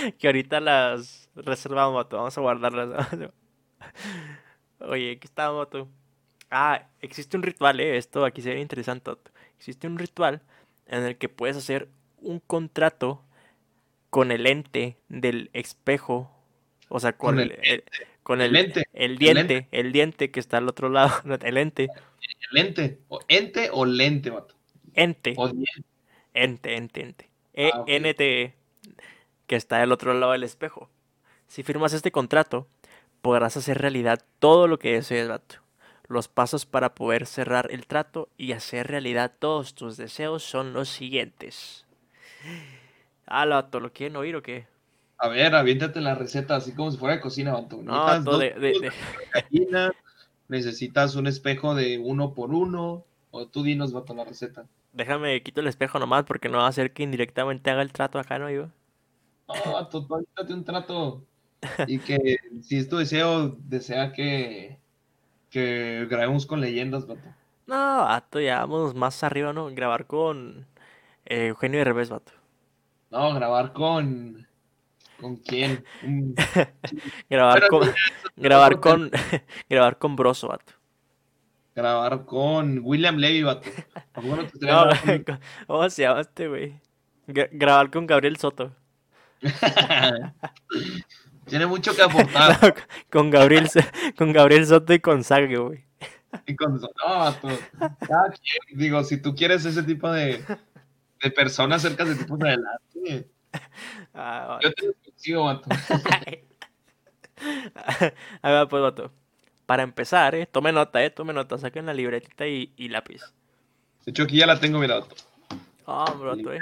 Que 0.18 0.26
ahorita 0.28 0.60
las 0.60 1.28
reservamos, 1.34 1.94
vato. 1.94 2.16
Vamos 2.16 2.36
a 2.36 2.40
guardarlas. 2.40 3.08
Oye, 4.80 5.12
aquí 5.12 5.26
está, 5.26 5.50
vato. 5.50 5.88
Ah, 6.50 6.88
existe 7.00 7.36
un 7.36 7.42
ritual, 7.42 7.80
eh. 7.80 7.96
Esto 7.96 8.24
aquí 8.24 8.42
sería 8.42 8.60
interesante, 8.62 9.10
vato. 9.10 9.30
Existe 9.58 9.86
un 9.86 9.98
ritual 9.98 10.42
en 10.86 11.02
el 11.04 11.16
que 11.16 11.28
puedes 11.28 11.56
hacer 11.56 11.88
un 12.18 12.40
contrato 12.40 13.22
con 14.10 14.30
el 14.30 14.46
ente 14.46 14.96
del 15.08 15.50
espejo. 15.52 16.30
O 16.88 17.00
sea, 17.00 17.16
con, 17.16 17.36
Con 17.36 17.40
el, 17.40 17.52
el 17.52 17.58
el- 17.62 17.84
con 18.22 18.40
el, 18.40 18.56
el 18.56 18.64
ente, 18.66 18.84
el 18.92 19.18
diente, 19.18 19.68
el 19.70 19.92
diente 19.92 20.30
que 20.30 20.40
está 20.40 20.58
al 20.58 20.68
otro 20.68 20.88
lado. 20.88 21.10
El 21.44 21.56
ente, 21.58 21.88
El 22.50 22.58
ente, 22.58 22.98
o 23.08 23.20
ente 23.28 23.70
o 23.72 23.84
lente, 23.84 24.30
vato. 24.30 24.54
ente, 24.94 25.34
O 25.36 25.48
ente, 26.34 26.76
ente, 26.76 27.00
ente. 27.02 27.30
E 27.54 27.70
Ah. 27.72 27.84
Que 29.46 29.56
está 29.56 29.78
del 29.78 29.92
otro 29.92 30.14
lado 30.14 30.32
del 30.32 30.42
espejo. 30.44 30.88
Si 31.48 31.62
firmas 31.62 31.92
este 31.92 32.12
contrato, 32.12 32.66
podrás 33.22 33.56
hacer 33.56 33.78
realidad 33.78 34.24
todo 34.38 34.68
lo 34.68 34.78
que 34.78 34.92
desees, 34.94 35.28
vato. 35.28 35.56
Los 36.08 36.28
pasos 36.28 36.66
para 36.66 36.94
poder 36.94 37.26
cerrar 37.26 37.68
el 37.72 37.86
trato 37.86 38.28
y 38.36 38.52
hacer 38.52 38.86
realidad 38.88 39.32
todos 39.38 39.74
tus 39.74 39.96
deseos 39.96 40.42
son 40.44 40.72
los 40.72 40.88
siguientes. 40.88 41.84
Ah, 43.26 43.44
vato, 43.46 43.80
¿lo 43.80 43.92
quieren 43.92 44.16
oír 44.16 44.36
o 44.36 44.42
qué? 44.42 44.66
A 45.18 45.28
ver, 45.28 45.54
aviéntate 45.54 46.00
la 46.00 46.14
receta 46.14 46.56
así 46.56 46.72
como 46.74 46.90
si 46.90 46.98
fuera 46.98 47.16
de 47.16 47.20
cocina, 47.20 47.52
vato. 47.52 47.80
No, 47.82 48.20
Necesitas 48.20 48.24
de, 48.38 48.50
de- 48.60 48.72
kilos 48.72 48.82
de- 48.82 48.90
de 48.90 49.26
gallina, 49.32 49.92
necesitas 50.48 51.14
un 51.16 51.26
espejo 51.26 51.74
de 51.74 51.98
uno 51.98 52.34
por 52.34 52.52
uno, 52.52 53.04
o 53.30 53.46
tú 53.48 53.62
dinos, 53.62 53.92
vato, 53.92 54.14
la 54.14 54.24
receta. 54.24 54.66
déjame 54.92 55.42
quito 55.44 55.60
el 55.60 55.68
espejo 55.68 56.00
nomás 56.00 56.24
porque 56.24 56.48
no 56.48 56.58
va 56.58 56.64
a 56.66 56.68
hacer 56.68 56.92
que 56.92 57.04
indirectamente 57.04 57.70
haga 57.70 57.82
el 57.82 57.92
trato 57.92 58.18
acá, 58.18 58.38
¿no? 58.40 58.50
Yo. 58.50 58.68
No, 59.48 59.72
vato, 59.72 60.04
tú 60.06 60.14
aviéntate 60.14 60.52
un 60.54 60.64
trato. 60.64 61.24
Y 61.88 61.98
que 61.98 62.36
si 62.62 62.76
es 62.78 62.88
tu 62.88 62.96
deseo, 62.98 63.56
desea 63.60 64.12
que, 64.12 64.78
que 65.50 66.06
grabemos 66.08 66.46
con 66.46 66.60
leyendas, 66.60 67.06
vato. 67.06 67.22
No, 67.66 67.74
vato, 68.04 68.40
ya 68.40 68.60
vamos 68.60 68.94
más 68.94 69.22
arriba, 69.24 69.52
¿no? 69.52 69.66
Grabar 69.74 70.06
con 70.06 70.66
eh, 71.24 71.46
Eugenio 71.48 71.78
Derbez, 71.80 72.10
vato. 72.10 72.32
No, 73.10 73.34
grabar 73.34 73.72
con. 73.72 74.46
¿Con 75.20 75.36
quién? 75.36 75.82
Grabar 77.30 77.60
Pero 77.60 77.68
con, 77.70 77.94
grabar 78.36 78.80
con, 78.80 79.10
grabar 79.68 79.98
con 79.98 80.14
Broso, 80.16 80.48
vato. 80.48 80.74
grabar 81.74 82.24
con 82.26 82.80
William 82.84 83.16
Levy, 83.16 83.42
vato. 83.42 83.68
¿A 84.14 84.20
poco 84.20 84.36
no 84.36 84.44
te 84.44 84.50
gustaría 84.50 84.74
No, 84.74 84.82
grabar 84.84 85.24
con- 85.24 85.40
¿cómo 85.66 85.90
se 85.90 86.02
llama 86.02 86.20
este, 86.20 86.48
güey? 86.48 86.80
Gra- 87.26 87.48
grabar 87.50 87.90
con 87.90 88.06
Gabriel 88.06 88.36
Soto. 88.36 88.72
Tiene 91.46 91.66
mucho 91.66 91.94
que 91.94 92.02
aportar. 92.02 92.58
No, 92.62 92.74
con 93.10 93.30
Gabriel, 93.30 93.68
con 94.16 94.32
Gabriel 94.32 94.66
Soto 94.66 94.92
y 94.92 95.00
con 95.00 95.22
Sague, 95.22 95.56
güey. 95.56 95.84
Y 96.46 96.56
con- 96.56 96.80
no. 96.80 96.88
Cada 97.00 98.30
quien, 98.30 98.78
digo, 98.78 99.02
si 99.04 99.18
tú 99.18 99.34
quieres 99.34 99.64
ese 99.64 99.82
tipo 99.82 100.10
de, 100.10 100.42
de 101.22 101.30
personas 101.30 101.82
cerca 101.82 102.04
de 102.04 102.16
tipos 102.16 102.40
adelante, 102.40 103.30
Ah, 104.12 104.58
yo 104.62 104.72
te 104.72 104.86
lo 104.86 104.92
consigo, 105.04 105.44
vato. 105.44 105.68
A 108.42 108.50
ver, 108.50 108.68
pues, 108.68 108.82
vato. 108.82 109.12
Para 109.66 109.82
empezar, 109.82 110.34
eh, 110.34 110.46
tome 110.46 110.72
nota, 110.72 111.02
eh, 111.02 111.10
tome 111.10 111.32
nota, 111.32 111.58
saquen 111.58 111.86
la 111.86 111.94
libretita 111.94 112.46
y, 112.46 112.72
y 112.76 112.88
lápiz. 112.88 113.22
De 114.04 114.10
hecho, 114.10 114.24
aquí 114.24 114.36
ya 114.38 114.46
la 114.46 114.60
tengo, 114.60 114.78
mira, 114.78 115.00
vato. 115.00 115.14
Ah, 115.86 116.12
vato, 116.18 116.52
eh. 116.52 116.60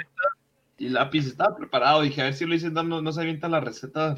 Y 0.77 0.89
lápiz 0.89 1.27
estaba 1.27 1.55
preparado. 1.55 2.01
Dije, 2.01 2.21
a 2.21 2.25
ver 2.25 2.33
si 2.33 2.45
lo 2.45 2.55
hice, 2.55 2.69
no, 2.69 2.83
no, 2.83 3.11
se 3.11 3.21
avienta 3.21 3.47
la 3.47 3.59
receta 3.59 4.15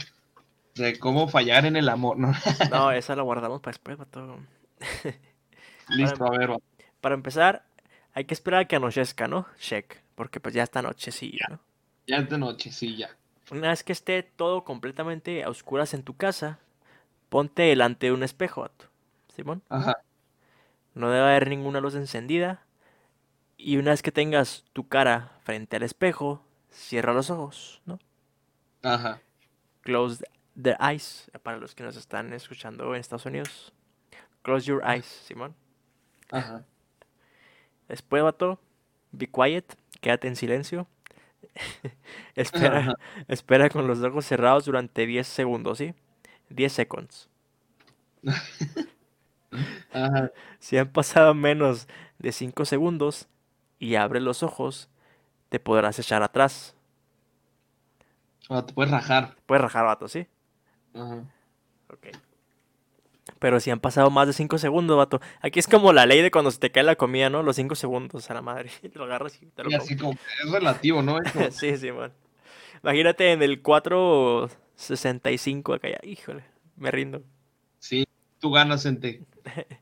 de 0.76 1.00
cómo 1.00 1.28
fallar 1.28 1.66
en 1.66 1.76
el 1.76 1.90
amor, 1.90 2.18
¿no? 2.18 2.32
No, 2.72 2.92
esa 2.92 3.16
la 3.16 3.24
guardamos 3.24 3.62
para 3.62 3.74
después, 3.74 3.98
vato. 3.98 4.40
Listo, 5.90 6.26
a 6.26 6.38
ver. 6.38 6.52
Para 7.02 7.16
empezar, 7.16 7.66
hay 8.14 8.26
que 8.26 8.34
esperar 8.34 8.62
a 8.62 8.66
que 8.66 8.76
anochezca, 8.76 9.28
¿no? 9.28 9.48
Check. 9.60 10.02
Porque 10.16 10.40
pues 10.40 10.56
ya 10.56 10.64
está 10.64 10.80
anochecilla, 10.80 11.46
¿no? 11.50 11.60
Ya 12.08 12.18
es 12.18 12.30
de 12.30 12.38
noche, 12.38 12.72
sí, 12.72 12.98
ya. 12.98 13.10
Una 13.52 13.70
vez 13.70 13.84
que 13.84 13.94
esté 13.94 14.24
todo 14.24 14.64
completamente 14.64 15.44
a 15.44 15.50
oscuras 15.50 15.94
en 15.94 16.04
tu 16.04 16.16
casa, 16.16 16.60
ponte 17.30 17.64
delante 17.64 18.08
de 18.08 18.12
un 18.12 18.24
espejo. 18.24 18.70
Simón. 19.36 19.62
Ajá. 19.70 19.98
No 20.96 21.12
debe 21.12 21.26
haber 21.26 21.48
ninguna 21.48 21.80
luz 21.80 21.96
encendida. 21.96 22.66
Y 23.56 23.78
una 23.78 23.92
vez 23.92 24.02
que 24.02 24.12
tengas 24.12 24.66
tu 24.74 24.88
cara 24.88 25.32
frente 25.44 25.76
al 25.76 25.84
espejo, 25.84 26.44
cierra 26.70 27.14
los 27.14 27.30
ojos, 27.30 27.82
¿no? 27.86 28.00
Ajá. 28.84 29.22
Close 29.82 30.24
the 30.62 30.76
eyes. 30.80 31.30
Para 31.44 31.58
los 31.58 31.76
que 31.76 31.84
nos 31.84 31.96
están 31.96 32.34
escuchando 32.34 32.94
en 32.94 33.00
Estados 33.00 33.26
Unidos. 33.26 33.74
Close 34.42 34.66
your 34.66 34.82
eyes, 34.86 35.06
Simón. 35.06 35.56
Ajá. 36.32 36.66
Después, 37.88 38.24
vato, 38.24 38.60
be 39.12 39.28
quiet, 39.28 39.78
quédate 40.02 40.28
en 40.28 40.36
silencio. 40.36 40.88
espera, 42.36 42.80
Ajá. 42.80 42.94
espera 43.28 43.70
con 43.70 43.88
los 43.88 44.02
ojos 44.04 44.26
cerrados 44.26 44.66
durante 44.66 45.06
10 45.06 45.28
segundos, 45.28 45.78
¿sí? 45.78 45.94
10 46.50 46.72
seconds. 46.72 47.30
Ajá. 49.92 50.32
Si 50.60 50.78
han 50.78 50.92
pasado 50.92 51.34
menos 51.34 51.88
de 52.20 52.32
5 52.32 52.66
segundos 52.66 53.28
y 53.80 53.96
abres 53.96 54.24
los 54.24 54.44
ojos, 54.44 54.90
te 55.50 55.60
podrás 55.60 56.00
echar 56.00 56.24
atrás. 56.24 56.76
O 58.50 58.64
te 58.64 58.74
puedes 58.74 58.92
rajar. 58.92 59.36
Puedes 59.46 59.62
rajar, 59.62 59.84
vato, 59.86 60.08
¿sí? 60.08 60.26
Ajá. 60.94 61.24
Ok. 61.92 62.08
Pero 63.40 63.60
si 63.60 63.70
han 63.72 63.80
pasado 63.82 64.10
más 64.10 64.26
de 64.28 64.32
5 64.34 64.58
segundos, 64.58 64.96
vato. 64.98 65.20
Aquí 65.42 65.60
es 65.60 65.68
como 65.68 65.92
la 65.94 66.06
ley 66.06 66.22
de 66.22 66.32
cuando 66.32 66.50
se 66.50 66.60
te 66.60 66.72
cae 66.72 66.84
la 66.84 66.96
comida, 66.96 67.30
¿no? 67.30 67.44
Los 67.44 67.58
5 67.58 67.76
segundos 67.76 68.30
a 68.32 68.34
la 68.34 68.42
madre. 68.42 68.70
Te 68.82 68.98
lo 68.98 69.04
agarras 69.04 69.40
y 69.42 69.46
te 69.48 69.64
lo 69.64 69.70
Y 69.70 69.74
así 69.76 69.98
como 69.98 70.14
que 70.14 70.20
es 70.44 70.50
relativo, 70.52 71.02
¿no? 71.02 71.20
Es 71.24 71.32
como- 71.34 71.52
Sí, 71.52 71.76
sí, 71.78 71.92
man. 71.92 72.14
Imagínate 72.84 73.32
en 73.34 73.42
el 73.44 73.62
465 73.62 75.74
acá 75.74 75.90
ya. 75.90 76.00
Híjole, 76.04 76.44
me 76.78 76.90
rindo. 76.92 77.22
sí, 77.80 78.06
tú 78.40 78.52
ganas 78.52 78.86
en 78.86 79.00
te. 79.00 79.24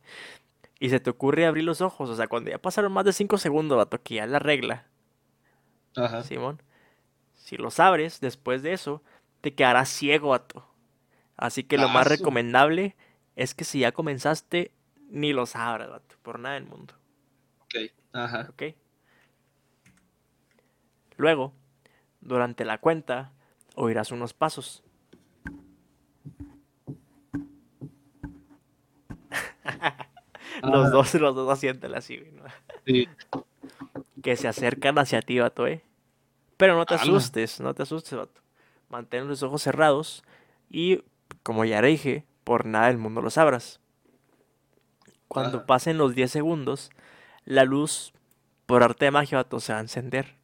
Y 0.77 0.89
se 0.89 0.99
te 0.99 1.09
ocurre 1.09 1.45
abrir 1.45 1.63
los 1.63 1.79
ojos. 1.79 2.09
O 2.09 2.15
sea, 2.15 2.27
cuando 2.27 2.51
ya 2.51 2.57
pasaron 2.57 2.91
más 2.91 3.05
de 3.05 3.13
5 3.13 3.37
segundos, 3.37 3.77
vato, 3.77 4.01
que 4.03 4.15
ya 4.15 4.25
es 4.25 4.29
la 4.29 4.39
regla, 4.39 4.85
Ajá. 5.95 6.23
Simón. 6.23 6.61
Si 7.35 7.57
los 7.57 7.79
abres 7.79 8.19
después 8.21 8.63
de 8.63 8.73
eso, 8.73 9.03
te 9.41 9.53
quedarás 9.55 9.89
ciego, 9.89 10.29
vato. 10.29 10.67
Así 11.37 11.63
que 11.63 11.77
lo 11.77 11.89
más 11.89 12.07
Ah, 12.07 12.09
recomendable 12.09 12.95
es 13.35 13.53
que 13.55 13.65
si 13.65 13.79
ya 13.79 13.91
comenzaste, 13.91 14.71
ni 15.09 15.33
los 15.33 15.55
abras, 15.55 15.89
vato. 15.89 16.15
Por 16.23 16.39
nada 16.39 16.55
del 16.55 16.65
mundo. 16.65 16.93
Ok. 17.61 17.75
Ajá. 18.13 18.47
¿Ok? 18.49 18.63
Luego, 21.17 21.53
durante 22.21 22.65
la 22.65 22.77
cuenta, 22.79 23.31
oirás 23.75 24.11
unos 24.11 24.33
pasos. 24.33 24.83
Los 30.63 30.87
Ajá. 30.87 30.89
dos, 30.89 31.13
los 31.15 31.35
dos 31.35 31.49
asienten 31.51 31.93
así, 31.95 32.17
¿no? 32.33 32.43
Sí. 32.85 33.07
Que 34.21 34.35
se 34.35 34.47
acercan 34.47 34.97
hacia 34.97 35.21
ti, 35.21 35.39
vato, 35.39 35.67
¿eh? 35.67 35.83
Pero 36.57 36.75
no 36.75 36.85
te 36.85 36.95
asustes, 36.95 37.59
no 37.59 37.73
te 37.73 37.83
asustes, 37.83 38.17
vato. 38.17 38.41
Mantén 38.89 39.27
los 39.27 39.43
ojos 39.43 39.61
cerrados 39.61 40.23
y, 40.69 41.03
como 41.43 41.65
ya 41.65 41.81
dije, 41.81 42.25
por 42.43 42.65
nada 42.65 42.87
del 42.87 42.97
mundo 42.97 43.21
los 43.21 43.37
abras. 43.37 43.79
Cuando 45.27 45.57
Ajá. 45.57 45.65
pasen 45.65 45.97
los 45.97 46.15
10 46.15 46.31
segundos, 46.31 46.91
la 47.43 47.65
luz, 47.65 48.13
por 48.65 48.83
arte 48.83 49.05
de 49.05 49.11
magia, 49.11 49.39
vato, 49.39 49.59
se 49.59 49.73
va 49.73 49.79
a 49.79 49.81
encender. 49.81 50.35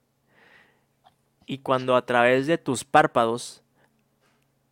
Y 1.46 1.60
cuando 1.60 1.96
a 1.96 2.06
través 2.06 2.48
de 2.48 2.58
tus 2.58 2.84
párpados 2.84 3.62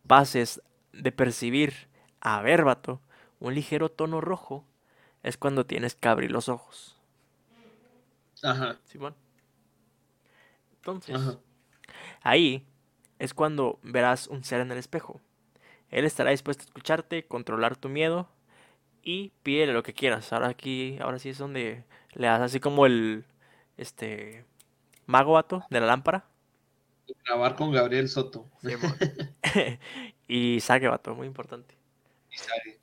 pases 0.06 0.62
de 0.92 1.12
percibir 1.12 1.88
a 2.20 2.42
ver, 2.42 2.64
vato, 2.64 3.00
un 3.38 3.54
ligero 3.54 3.88
tono 3.88 4.20
rojo, 4.20 4.64
es 5.22 5.36
cuando 5.36 5.64
tienes 5.64 5.94
que 5.94 6.08
abrir 6.08 6.30
los 6.30 6.48
ojos. 6.48 6.99
Ajá. 8.42 8.78
Simón. 8.84 9.14
Entonces, 10.76 11.14
Ajá. 11.16 11.38
ahí 12.22 12.66
es 13.18 13.34
cuando 13.34 13.78
verás 13.82 14.26
un 14.28 14.44
ser 14.44 14.60
en 14.60 14.72
el 14.72 14.78
espejo. 14.78 15.20
Él 15.90 16.04
estará 16.04 16.30
dispuesto 16.30 16.62
a 16.64 16.66
escucharte, 16.66 17.26
controlar 17.26 17.76
tu 17.76 17.88
miedo 17.88 18.28
y 19.02 19.32
pídele 19.42 19.72
lo 19.72 19.82
que 19.82 19.94
quieras. 19.94 20.32
Ahora 20.32 20.48
aquí, 20.48 20.98
ahora 21.00 21.18
sí 21.18 21.30
es 21.30 21.38
donde 21.38 21.84
le 22.14 22.26
das 22.26 22.42
así 22.42 22.60
como 22.60 22.86
el 22.86 23.26
este 23.76 24.44
mago 25.06 25.32
vato 25.34 25.64
de 25.70 25.80
la 25.80 25.86
lámpara. 25.86 26.26
Grabar 27.26 27.56
con 27.56 27.72
Gabriel 27.72 28.08
Soto. 28.08 28.46
Y 30.28 30.60
saque 30.60 30.86
vato, 30.88 31.14
muy 31.16 31.26
importante. 31.26 31.74
Y 32.30 32.36
sale. 32.38 32.80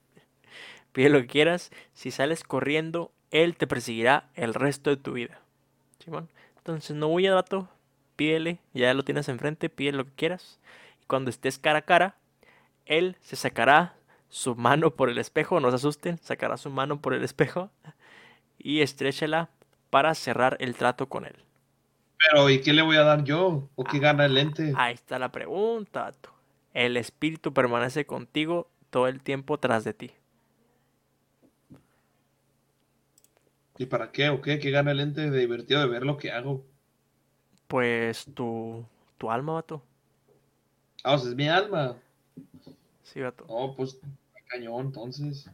Pide 0.91 1.09
lo 1.09 1.21
que 1.21 1.27
quieras. 1.27 1.71
Si 1.93 2.11
sales 2.11 2.43
corriendo, 2.43 3.11
él 3.31 3.55
te 3.55 3.67
perseguirá 3.67 4.29
el 4.35 4.53
resto 4.53 4.89
de 4.89 4.97
tu 4.97 5.13
vida. 5.13 5.41
Simón. 6.03 6.29
Entonces 6.57 6.95
no 6.95 7.07
huyas, 7.07 7.36
vato. 7.36 7.69
Pídele, 8.15 8.60
ya 8.73 8.93
lo 8.93 9.03
tienes 9.03 9.29
enfrente, 9.29 9.69
pide 9.69 9.91
lo 9.91 10.05
que 10.05 10.12
quieras. 10.13 10.60
Y 11.01 11.05
cuando 11.05 11.29
estés 11.29 11.60
cara 11.60 11.79
a 11.79 11.83
cara, 11.83 12.15
él 12.86 13.15
se 13.21 13.36
sacará 13.36 13.95
su 14.29 14.55
mano 14.55 14.91
por 14.91 15.10
el 15.10 15.17
espejo, 15.17 15.60
no 15.60 15.69
se 15.69 15.75
asusten, 15.75 16.17
sacará 16.17 16.57
su 16.57 16.69
mano 16.69 16.99
por 16.99 17.13
el 17.13 17.23
espejo 17.23 17.69
y 18.57 18.81
estréchela 18.81 19.49
para 19.89 20.13
cerrar 20.15 20.57
el 20.60 20.75
trato 20.75 21.07
con 21.07 21.25
él. 21.25 21.36
Pero, 22.17 22.49
¿y 22.49 22.62
qué 22.62 22.73
le 22.73 22.81
voy 22.81 22.97
a 22.97 23.03
dar 23.03 23.23
yo? 23.23 23.69
¿O 23.75 23.83
qué 23.83 23.99
gana 23.99 24.25
el 24.25 24.33
lente? 24.33 24.73
Ahí 24.75 24.95
está 24.95 25.19
la 25.19 25.31
pregunta, 25.31 26.03
vato. 26.03 26.33
El 26.73 26.97
espíritu 26.97 27.53
permanece 27.53 28.05
contigo 28.05 28.69
todo 28.89 29.07
el 29.07 29.21
tiempo 29.21 29.60
tras 29.60 29.83
de 29.83 29.93
ti. 29.93 30.12
¿Y 33.77 33.85
para 33.85 34.11
qué? 34.11 34.29
¿O 34.29 34.41
qué? 34.41 34.59
¿Qué 34.59 34.71
gana 34.71 34.91
el 34.91 34.97
lente 34.97 35.29
de 35.29 35.39
divertido 35.39 35.79
de 35.81 35.87
ver 35.87 36.03
lo 36.05 36.17
que 36.17 36.31
hago? 36.31 36.65
Pues 37.67 38.25
tu, 38.33 38.85
tu 39.17 39.31
alma, 39.31 39.53
vato. 39.53 39.81
Ah, 41.03 41.15
o 41.15 41.17
sea, 41.17 41.29
es 41.29 41.35
mi 41.35 41.47
alma. 41.49 41.97
Sí, 43.03 43.21
vato. 43.21 43.49
No, 43.49 43.73
pues, 43.75 43.99
cañón, 44.47 44.87
entonces. 44.87 45.49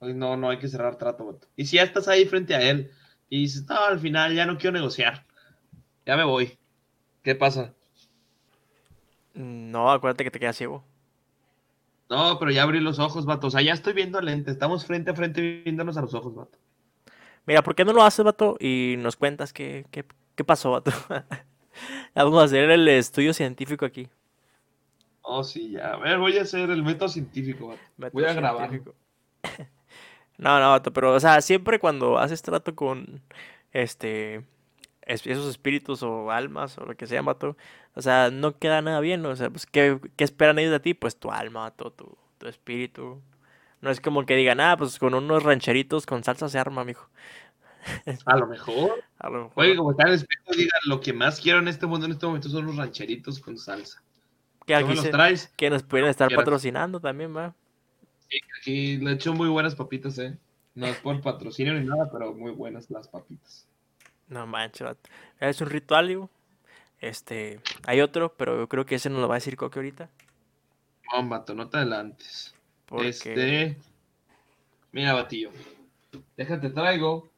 Ay, 0.00 0.14
No, 0.14 0.36
no 0.36 0.48
hay 0.50 0.58
que 0.58 0.68
cerrar 0.68 0.96
trato, 0.96 1.26
vato. 1.26 1.48
Y 1.56 1.66
si 1.66 1.76
ya 1.76 1.82
estás 1.82 2.08
ahí 2.08 2.24
frente 2.26 2.54
a 2.54 2.62
él 2.62 2.90
y 3.28 3.42
dices, 3.42 3.66
no, 3.68 3.76
al 3.78 3.98
final 4.00 4.34
ya 4.34 4.46
no 4.46 4.58
quiero 4.58 4.72
negociar. 4.74 5.26
Ya 6.06 6.16
me 6.16 6.24
voy. 6.24 6.58
¿Qué 7.22 7.34
pasa? 7.34 7.74
No, 9.34 9.90
acuérdate 9.92 10.24
que 10.24 10.30
te 10.32 10.40
quedas 10.40 10.56
ciego. 10.56 10.84
No, 12.10 12.38
pero 12.40 12.50
ya 12.50 12.62
abrí 12.64 12.80
los 12.80 12.98
ojos, 12.98 13.26
vato. 13.26 13.46
O 13.48 13.50
sea, 13.50 13.62
ya 13.62 13.72
estoy 13.72 13.92
viendo 13.92 14.18
al 14.18 14.24
lente. 14.26 14.50
Estamos 14.50 14.84
frente 14.86 15.10
a 15.10 15.14
frente 15.14 15.40
viéndonos 15.64 15.96
a 15.96 16.00
los 16.02 16.14
ojos, 16.14 16.34
vato. 16.34 16.58
Mira, 17.46 17.62
¿por 17.62 17.74
qué 17.74 17.84
no 17.84 17.92
lo 17.92 18.02
haces, 18.02 18.24
vato? 18.24 18.56
Y 18.60 18.96
nos 18.98 19.16
cuentas 19.16 19.52
qué, 19.52 19.86
qué, 19.90 20.04
qué 20.34 20.44
pasó, 20.44 20.72
vato. 20.72 20.90
Vamos 22.14 22.40
a 22.42 22.44
hacer 22.44 22.70
el 22.70 22.88
estudio 22.88 23.32
científico 23.34 23.84
aquí. 23.86 24.08
Oh, 25.22 25.42
sí, 25.44 25.72
ya. 25.72 25.92
A 25.94 25.96
ver, 25.98 26.18
voy 26.18 26.38
a 26.38 26.42
hacer 26.42 26.70
el 26.70 26.82
método 26.82 27.08
científico, 27.08 27.68
vato. 27.68 27.82
Voy 28.12 28.24
a 28.24 28.32
grabar. 28.32 28.70
No, 30.38 30.60
no, 30.60 30.70
vato, 30.70 30.92
pero, 30.92 31.14
o 31.14 31.20
sea, 31.20 31.40
siempre 31.40 31.78
cuando 31.78 32.18
haces 32.18 32.42
trato 32.42 32.74
con, 32.76 33.22
este, 33.72 34.44
es- 35.02 35.26
esos 35.26 35.48
espíritus 35.48 36.02
o 36.02 36.30
almas 36.30 36.78
o 36.78 36.86
lo 36.86 36.96
que 36.96 37.06
sea, 37.06 37.22
vato, 37.22 37.56
o 37.94 38.02
sea, 38.02 38.30
no 38.32 38.58
queda 38.58 38.82
nada 38.82 39.00
bien, 39.00 39.22
¿no? 39.22 39.30
O 39.30 39.36
sea, 39.36 39.50
pues, 39.50 39.66
¿qué, 39.66 39.98
qué 40.16 40.24
esperan 40.24 40.58
ellos 40.58 40.72
de 40.72 40.80
ti? 40.80 40.94
Pues 40.94 41.18
tu 41.18 41.30
alma, 41.32 41.60
vato, 41.62 41.90
tu, 41.92 42.16
tu 42.38 42.48
espíritu. 42.48 43.20
No 43.86 43.92
es 43.92 44.00
como 44.00 44.26
que 44.26 44.34
digan, 44.34 44.58
ah, 44.58 44.76
pues 44.76 44.98
con 44.98 45.14
unos 45.14 45.44
rancheritos 45.44 46.06
con 46.06 46.24
salsa 46.24 46.48
se 46.48 46.58
arma, 46.58 46.84
mijo. 46.84 47.08
A 48.24 48.36
lo 48.36 48.48
mejor. 48.48 49.04
A 49.20 49.30
lo 49.30 49.44
mejor. 49.44 49.52
Oye, 49.64 49.76
como 49.76 49.92
el 49.96 50.12
espejo, 50.12 50.50
digan, 50.56 50.80
lo 50.86 51.00
que 51.00 51.12
más 51.12 51.40
quiero 51.40 51.60
en 51.60 51.68
este 51.68 51.86
mundo 51.86 52.04
en 52.06 52.10
este 52.12 52.26
momento 52.26 52.48
son 52.48 52.66
los 52.66 52.74
rancheritos 52.74 53.38
con 53.38 53.56
salsa. 53.56 54.02
que 54.66 54.74
¿Tú 54.74 54.84
aquí 54.86 54.94
los 54.96 55.04
se- 55.04 55.10
traes? 55.10 55.52
que 55.56 55.70
nos 55.70 55.84
pueden 55.84 56.08
estar 56.08 56.34
patrocinando 56.34 56.98
también, 56.98 57.36
va. 57.36 57.54
Sí, 58.28 58.40
aquí 58.60 58.96
le 58.96 59.12
echo 59.12 59.32
muy 59.34 59.48
buenas 59.48 59.76
papitas, 59.76 60.18
eh. 60.18 60.36
No 60.74 60.86
es 60.86 60.96
por 60.96 61.20
patrocinio 61.20 61.72
ni 61.74 61.86
nada, 61.86 62.10
pero 62.10 62.34
muy 62.34 62.50
buenas 62.50 62.90
las 62.90 63.06
papitas. 63.06 63.68
No 64.26 64.48
manches. 64.48 64.96
Es 65.38 65.60
un 65.60 65.70
ritual, 65.70 66.08
digo. 66.08 66.28
Este, 67.00 67.60
hay 67.86 68.00
otro, 68.00 68.34
pero 68.36 68.58
yo 68.58 68.68
creo 68.68 68.84
que 68.84 68.96
ese 68.96 69.10
nos 69.10 69.20
lo 69.20 69.28
va 69.28 69.36
a 69.36 69.38
decir 69.38 69.56
Coque 69.56 69.78
ahorita. 69.78 70.10
No, 71.12 71.28
vato, 71.28 71.54
no 71.54 71.68
te 71.68 71.76
adelantes. 71.76 72.52
Porque 72.86 73.08
Este. 73.08 73.76
Mira, 74.92 75.12
batillo. 75.12 75.50
Déjate 76.36 76.70
traigo 76.70 77.28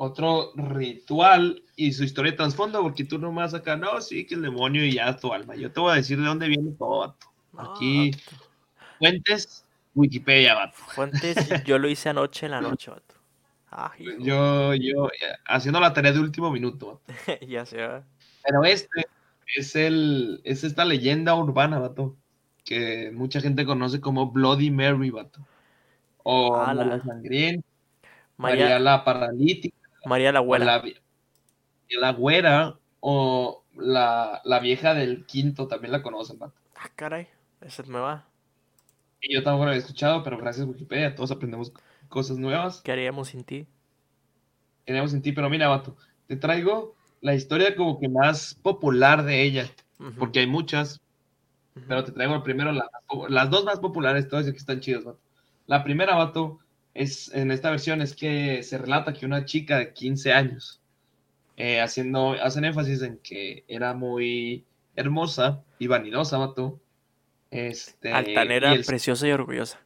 otro 0.00 0.52
ritual 0.54 1.60
y 1.74 1.92
su 1.92 2.04
historia 2.04 2.30
de 2.30 2.36
trasfondo, 2.36 2.80
porque 2.82 3.04
tú 3.04 3.18
nomás 3.18 3.52
acá, 3.52 3.76
no, 3.76 4.00
sí, 4.00 4.24
que 4.24 4.36
el 4.36 4.42
demonio 4.42 4.84
y 4.84 4.92
ya 4.92 5.16
tu 5.16 5.32
alma. 5.32 5.56
Yo 5.56 5.72
te 5.72 5.80
voy 5.80 5.92
a 5.92 5.96
decir 5.96 6.18
de 6.18 6.24
dónde 6.24 6.46
viene 6.46 6.70
todo, 6.78 7.00
vato. 7.00 7.26
Aquí, 7.56 8.12
vato. 8.12 8.44
fuentes, 9.00 9.64
Wikipedia, 9.94 10.54
vato. 10.54 10.78
Fuentes, 10.78 11.36
yo 11.64 11.78
lo 11.78 11.88
hice 11.88 12.10
anoche 12.10 12.46
en 12.46 12.52
la 12.52 12.60
noche, 12.60 12.92
vato. 12.92 13.16
Ah. 13.72 13.92
Yo, 13.98 14.72
yo, 14.74 15.08
eh, 15.08 15.34
haciendo 15.46 15.80
la 15.80 15.92
tarea 15.92 16.12
de 16.12 16.20
último 16.20 16.52
minuto, 16.52 17.00
vato. 17.04 17.44
ya 17.48 17.66
se 17.66 17.84
va. 17.84 18.04
Pero 18.44 18.64
este 18.64 19.06
es 19.56 19.74
el, 19.74 20.40
es 20.44 20.62
esta 20.62 20.84
leyenda 20.84 21.34
urbana, 21.34 21.80
vato, 21.80 22.16
que 22.68 23.10
mucha 23.14 23.40
gente 23.40 23.64
conoce 23.64 23.98
como 23.98 24.30
Bloody 24.30 24.70
Mary, 24.70 25.08
vato. 25.08 25.40
O 26.22 26.54
Ala. 26.54 26.84
María 26.84 27.02
Sangrienta, 27.02 27.66
María, 28.36 28.64
María, 28.64 28.78
la 28.78 29.04
Paralítica, 29.04 29.88
María 30.04 30.32
la 30.32 30.40
abuela. 30.40 30.64
la, 30.66 30.84
la 31.98 32.12
Güera, 32.12 32.78
o 33.00 33.64
la, 33.74 34.42
la 34.44 34.60
vieja 34.60 34.92
del 34.92 35.24
quinto, 35.24 35.66
también 35.66 35.92
la 35.92 36.02
conocen, 36.02 36.38
vato. 36.38 36.60
Ah, 36.76 36.90
caray. 36.94 37.28
Esa 37.62 37.82
me 37.84 38.00
va. 38.00 38.26
Y 39.22 39.32
yo 39.32 39.42
tampoco 39.42 39.64
lo 39.64 39.70
había 39.70 39.80
escuchado, 39.80 40.22
pero 40.22 40.36
gracias 40.36 40.66
a 40.66 40.68
Wikipedia 40.68 41.14
todos 41.14 41.30
aprendemos 41.30 41.72
cosas 42.10 42.36
nuevas. 42.36 42.82
¿Qué 42.82 42.92
haríamos 42.92 43.28
sin 43.28 43.44
ti? 43.44 43.66
Tenemos 44.84 45.14
en 45.14 45.22
ti, 45.22 45.32
pero 45.32 45.48
mira, 45.48 45.68
vato, 45.68 45.96
te 46.26 46.36
traigo 46.36 46.96
la 47.22 47.34
historia 47.34 47.74
como 47.74 47.98
que 47.98 48.10
más 48.10 48.54
popular 48.62 49.24
de 49.24 49.42
ella, 49.42 49.70
porque 50.18 50.40
hay 50.40 50.46
muchas, 50.46 51.00
Pero 51.86 52.04
te 52.04 52.12
traigo 52.12 52.42
primero 52.42 52.72
la- 52.72 52.90
las 53.28 53.50
dos 53.50 53.64
más 53.64 53.78
populares, 53.80 54.28
todas 54.28 54.46
que 54.46 54.56
están 54.56 54.80
chidas, 54.80 55.04
vato. 55.04 55.20
La 55.66 55.84
primera, 55.84 56.16
vato, 56.16 56.58
es, 56.94 57.32
en 57.34 57.50
esta 57.50 57.70
versión 57.70 58.00
es 58.02 58.14
que 58.16 58.62
se 58.62 58.78
relata 58.78 59.12
que 59.12 59.26
una 59.26 59.44
chica 59.44 59.78
de 59.78 59.92
15 59.92 60.32
años, 60.32 60.80
eh, 61.56 61.80
haciendo, 61.80 62.32
hacen 62.42 62.64
énfasis 62.64 63.02
en 63.02 63.18
que 63.18 63.64
era 63.68 63.94
muy 63.94 64.64
hermosa 64.96 65.62
y 65.78 65.86
vanidosa, 65.86 66.38
vato. 66.38 66.80
Este, 67.50 68.12
Altanera, 68.12 68.72
y 68.72 68.76
el- 68.76 68.84
preciosa 68.84 69.26
y 69.28 69.32
orgullosa. 69.32 69.78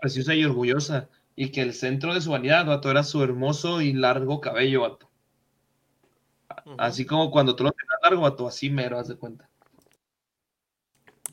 preciosa 0.00 0.34
y 0.34 0.44
orgullosa. 0.44 1.08
Y 1.36 1.50
que 1.50 1.62
el 1.62 1.72
centro 1.74 2.14
de 2.14 2.20
su 2.20 2.30
vanidad, 2.30 2.66
vato, 2.66 2.90
era 2.90 3.02
su 3.02 3.22
hermoso 3.22 3.80
y 3.80 3.92
largo 3.92 4.40
cabello, 4.40 4.82
vato. 4.82 5.08
Así 6.78 7.04
como 7.06 7.30
cuando 7.30 7.56
tú 7.56 7.64
lo 7.64 7.72
tienes 7.72 7.98
largo, 8.02 8.22
vato, 8.22 8.46
así 8.46 8.70
mero, 8.70 8.98
haz 8.98 9.08
de 9.08 9.16
cuenta. 9.16 9.48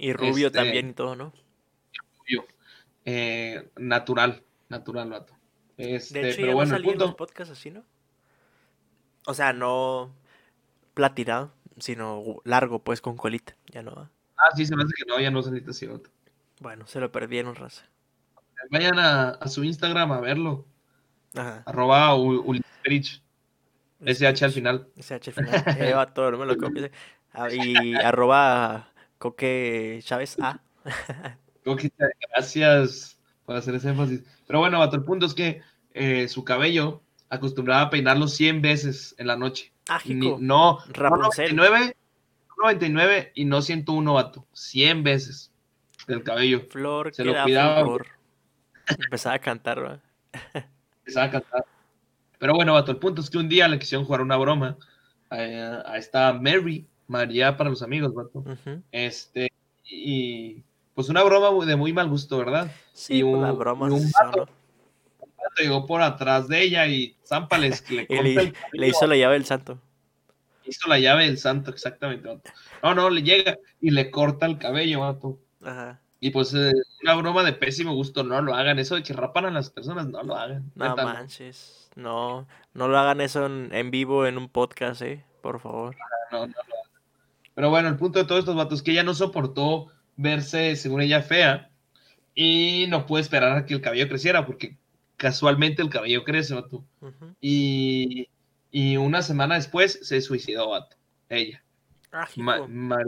Y 0.01 0.13
rubio 0.13 0.47
este- 0.47 0.59
también 0.59 0.89
y 0.89 0.93
todo, 0.93 1.15
¿no? 1.15 1.33
Rubio. 2.19 2.45
Eh, 3.05 3.69
natural, 3.77 4.43
natural, 4.69 5.09
vato. 5.09 5.33
Este, 5.77 6.19
De 6.21 6.29
hecho, 6.29 6.37
pero 6.37 6.47
ya 6.49 6.53
bueno, 6.55 6.75
el 6.75 6.81
en 6.81 6.87
los 6.87 6.95
punto. 6.97 7.15
podcasts 7.17 7.51
así, 7.51 7.71
¿no? 7.71 7.83
O 9.25 9.33
sea, 9.33 9.53
no 9.53 10.13
platinado, 10.93 11.53
sino 11.77 12.41
largo, 12.43 12.79
pues, 12.79 13.01
con 13.01 13.15
colita. 13.17 13.55
Ya 13.67 13.81
no. 13.81 13.93
va. 13.95 14.09
Ah, 14.37 14.49
sí, 14.55 14.65
se 14.65 14.75
me 14.75 14.83
hace 14.83 14.93
que 14.97 15.05
no, 15.05 15.19
ya 15.19 15.31
no 15.31 15.41
saliste 15.41 15.71
así, 15.71 15.85
vato. 15.87 16.09
Bueno, 16.59 16.85
se 16.87 16.99
lo 16.99 17.11
perdieron, 17.11 17.55
raza. 17.55 17.85
Vayan 18.69 18.99
a, 18.99 19.29
a 19.29 19.47
su 19.47 19.63
Instagram 19.63 20.11
a 20.11 20.19
verlo. 20.19 20.65
Ajá. 21.35 21.63
Arroba 21.65 22.15
U- 22.15 22.41
Ulisperich. 22.41 23.21
SH 24.03 24.45
al 24.45 24.51
final. 24.51 24.87
SH 24.97 25.29
al 25.29 25.33
final. 25.33 25.63
Eh, 25.79 25.93
va 25.93 26.11
todo, 26.13 26.31
no 26.31 26.37
me 26.37 26.45
lo 26.45 26.57
copies. 26.57 26.91
Ah, 27.33 27.47
Y 27.49 27.95
arroba 27.95 28.90
coque 29.21 29.99
Chávez 30.03 30.35
A. 30.41 30.59
Creo 31.63 31.75
que 31.75 31.89
te- 31.91 32.05
gracias 32.33 33.19
por 33.45 33.55
hacer 33.55 33.75
ese 33.75 33.89
énfasis. 33.89 34.23
Pero 34.47 34.59
bueno, 34.59 34.79
vato, 34.79 34.95
el 34.95 35.03
punto 35.03 35.27
es 35.27 35.35
que 35.35 35.61
eh, 35.93 36.27
su 36.27 36.43
cabello 36.43 37.03
acostumbraba 37.29 37.83
a 37.83 37.89
peinarlo 37.91 38.27
100 38.27 38.61
veces 38.63 39.13
en 39.19 39.27
la 39.27 39.35
noche. 39.37 39.71
Ni- 39.87 39.95
Ágico. 39.95 40.37
no, 40.41 40.79
no 40.79 40.79
Rapunzel. 40.93 41.55
99, 41.55 41.95
no 42.49 42.55
99 42.63 43.31
y 43.35 43.45
no 43.45 43.61
101, 43.61 44.13
vato. 44.13 44.47
100 44.53 45.03
veces 45.03 45.51
el 46.07 46.23
cabello. 46.23 46.61
Flor 46.71 47.13
Se 47.13 47.21
que 47.21 47.29
lo 47.29 47.35
da 47.35 47.43
cuidaba, 47.43 47.81
fulgor. 47.81 48.07
Empezaba 48.87 49.35
a 49.35 49.39
cantar, 49.39 49.83
¿va? 49.85 49.99
empezaba 50.99 51.27
a 51.27 51.31
cantar. 51.31 51.65
Pero 52.39 52.55
bueno, 52.55 52.73
vato, 52.73 52.91
el 52.91 52.97
punto 52.97 53.21
es 53.21 53.29
que 53.29 53.37
un 53.37 53.47
día 53.47 53.67
le 53.67 53.77
quisieron 53.77 54.03
jugar 54.03 54.21
una 54.21 54.35
broma 54.37 54.77
a, 55.29 55.35
a 55.35 55.97
esta 55.97 56.33
Mary, 56.33 56.87
María 57.11 57.57
para 57.57 57.69
los 57.69 57.83
amigos, 57.83 58.13
vato. 58.13 58.43
Este, 58.91 59.51
y 59.83 60.63
pues 60.95 61.09
una 61.09 61.23
broma 61.23 61.65
de 61.65 61.75
muy 61.75 61.93
mal 61.93 62.09
gusto, 62.09 62.37
¿verdad? 62.37 62.71
Sí, 62.93 63.19
Y 63.19 63.23
pues 63.23 63.35
un- 63.35 63.41
las 63.41 63.51
y 63.53 63.93
un 63.93 64.11
vato 64.11 64.45
¿no? 64.45 64.61
Llegó 65.57 65.85
por 65.85 66.01
atrás 66.01 66.47
de 66.47 66.61
ella 66.61 66.87
y 66.87 67.17
zámpales 67.25 67.89
le 67.91 68.03
Y 68.09 68.15
le, 68.15 68.19
el 68.19 68.35
le 68.35 68.51
cabello 68.53 68.85
hizo 68.87 69.07
la 69.07 69.15
llave 69.17 69.33
del 69.33 69.45
santo. 69.45 69.79
hizo 70.65 70.87
la 70.87 70.97
llave 70.99 71.25
del 71.25 71.37
santo, 71.37 71.71
exactamente, 71.71 72.27
vato. 72.29 72.49
No, 72.81 72.95
no, 72.95 73.09
le 73.09 73.21
llega 73.23 73.57
y 73.81 73.91
le 73.91 74.09
corta 74.09 74.45
el 74.45 74.57
cabello, 74.57 75.01
vato. 75.01 75.39
Ajá. 75.63 75.99
Y 76.21 76.29
pues 76.29 76.53
eh, 76.53 76.71
una 77.03 77.15
broma 77.15 77.43
de 77.43 77.51
pésimo 77.53 77.93
gusto, 77.95 78.23
no 78.23 78.41
lo 78.41 78.53
hagan. 78.53 78.77
Eso 78.79 78.95
de 78.95 79.03
que 79.03 79.11
rapan 79.13 79.45
a 79.47 79.51
las 79.51 79.71
personas, 79.71 80.07
no 80.07 80.21
lo 80.23 80.35
hagan. 80.37 80.71
No 80.75 80.95
manches. 80.95 81.89
No, 81.95 82.47
no 82.73 82.87
lo 82.87 82.97
hagan 82.97 83.19
eso 83.21 83.45
en, 83.47 83.69
en 83.73 83.89
vivo 83.91 84.25
en 84.27 84.37
un 84.37 84.47
podcast, 84.47 85.01
eh. 85.01 85.25
Por 85.41 85.59
favor. 85.59 85.95
no, 86.31 86.45
no 86.47 86.53
hagan. 86.53 86.80
Pero 87.53 87.69
bueno, 87.69 87.89
el 87.89 87.97
punto 87.97 88.19
de 88.19 88.25
todos 88.25 88.39
estos 88.39 88.55
vatos 88.55 88.79
es 88.79 88.83
que 88.83 88.91
ella 88.91 89.03
no 89.03 89.13
soportó 89.13 89.87
verse, 90.15 90.75
según 90.75 91.01
ella, 91.01 91.21
fea. 91.21 91.69
Y 92.33 92.85
no 92.89 93.05
puede 93.05 93.23
esperar 93.23 93.57
a 93.57 93.65
que 93.65 93.73
el 93.73 93.81
cabello 93.81 94.07
creciera, 94.07 94.45
porque 94.45 94.77
casualmente 95.17 95.81
el 95.81 95.89
cabello 95.89 96.23
crece, 96.23 96.53
vato. 96.53 96.85
Y, 97.41 98.29
y 98.71 98.97
una 98.97 99.21
semana 99.21 99.55
después 99.55 99.99
se 100.01 100.21
suicidó, 100.21 100.69
vato. 100.69 100.95
Ella. 101.29 101.63
Ah, 102.11 102.27
Ma-. 102.37 103.03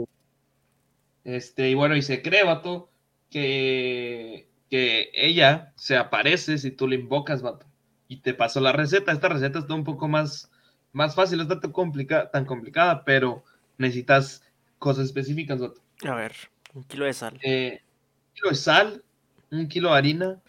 Este, 1.24 1.70
y 1.70 1.74
bueno, 1.74 1.96
y 1.96 2.02
se 2.02 2.20
cree, 2.22 2.44
vato, 2.44 2.90
que, 3.30 4.48
que 4.70 5.10
ella 5.14 5.72
se 5.76 5.96
aparece 5.96 6.58
si 6.58 6.70
tú 6.70 6.86
le 6.86 6.96
invocas, 6.96 7.42
vato. 7.42 7.66
Y 8.08 8.18
te 8.18 8.34
pasó 8.34 8.60
la 8.60 8.72
receta. 8.72 9.12
Esta 9.12 9.28
receta 9.28 9.58
está 9.60 9.74
un 9.74 9.84
poco 9.84 10.06
más, 10.06 10.50
más 10.92 11.14
fácil, 11.14 11.38
no 11.38 11.44
está 11.44 11.60
tan, 11.60 11.72
complica- 11.72 12.30
tan 12.30 12.44
complicada, 12.44 13.04
pero 13.04 13.42
necesitas 13.78 14.42
cosas 14.78 15.06
específicas. 15.06 15.60
A 16.04 16.14
ver, 16.14 16.32
un 16.74 16.84
kilo 16.84 17.04
de 17.04 17.12
sal. 17.12 17.38
Eh, 17.42 17.80
un 18.28 18.34
kilo 18.34 18.48
de 18.50 18.56
sal, 18.56 19.04
un 19.50 19.68
kilo 19.68 19.90
de 19.90 19.96
harina, 19.98 20.40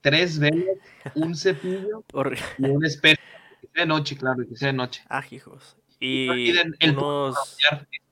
tres 0.00 0.38
velas, 0.38 0.76
un 1.14 1.34
cepillo 1.34 2.04
y 2.58 2.64
un 2.66 2.84
espejo. 2.84 3.20
Que 3.60 3.68
sea 3.72 3.82
de 3.82 3.86
noche, 3.86 4.16
claro, 4.16 4.46
que 4.48 4.56
sea 4.56 4.68
de 4.68 4.74
noche. 4.74 5.02
Ah, 5.08 5.24
hijos. 5.30 5.76
Y 5.98 6.50
el 6.80 6.90
unos, 6.98 7.56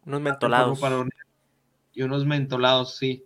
hornear. 0.05 0.21
mentolados. 0.21 0.81
Y 1.93 2.03
unos 2.03 2.25
mentolados, 2.25 2.97
sí. 2.97 3.25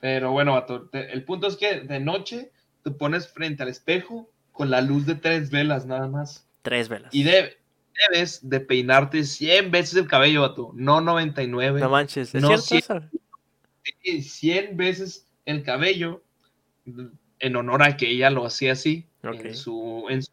Pero 0.00 0.32
bueno, 0.32 0.52
vato, 0.54 0.88
te- 0.88 1.12
el 1.12 1.24
punto 1.24 1.46
es 1.46 1.56
que 1.56 1.80
de 1.80 2.00
noche 2.00 2.50
te 2.82 2.90
pones 2.90 3.28
frente 3.28 3.62
al 3.62 3.68
espejo 3.68 4.30
con 4.52 4.70
la 4.70 4.80
luz 4.80 5.06
de 5.06 5.14
tres 5.14 5.50
velas 5.50 5.86
nada 5.86 6.08
más. 6.08 6.46
Tres 6.62 6.88
velas. 6.88 7.14
Y 7.14 7.22
de- 7.24 7.56
debes 8.10 8.48
de 8.48 8.60
peinarte 8.60 9.24
100 9.24 9.70
veces 9.70 9.96
el 9.96 10.06
cabello, 10.08 10.42
vato, 10.42 10.72
no 10.74 11.00
99. 11.00 11.80
No 11.80 11.90
manches, 11.90 12.34
¿es 12.34 12.42
No, 12.42 12.48
cierto 12.48 12.64
sí. 12.66 12.76
eso? 12.78 13.00
y 14.02 14.22
100 14.22 14.76
veces 14.76 15.26
el 15.44 15.62
cabello 15.62 16.22
en 17.38 17.56
honor 17.56 17.82
a 17.82 17.96
que 17.96 18.08
ella 18.10 18.30
lo 18.30 18.44
hacía 18.46 18.72
así 18.72 19.06
en 19.22 19.54
su, 19.54 20.06
en 20.08 20.22
su, 20.22 20.30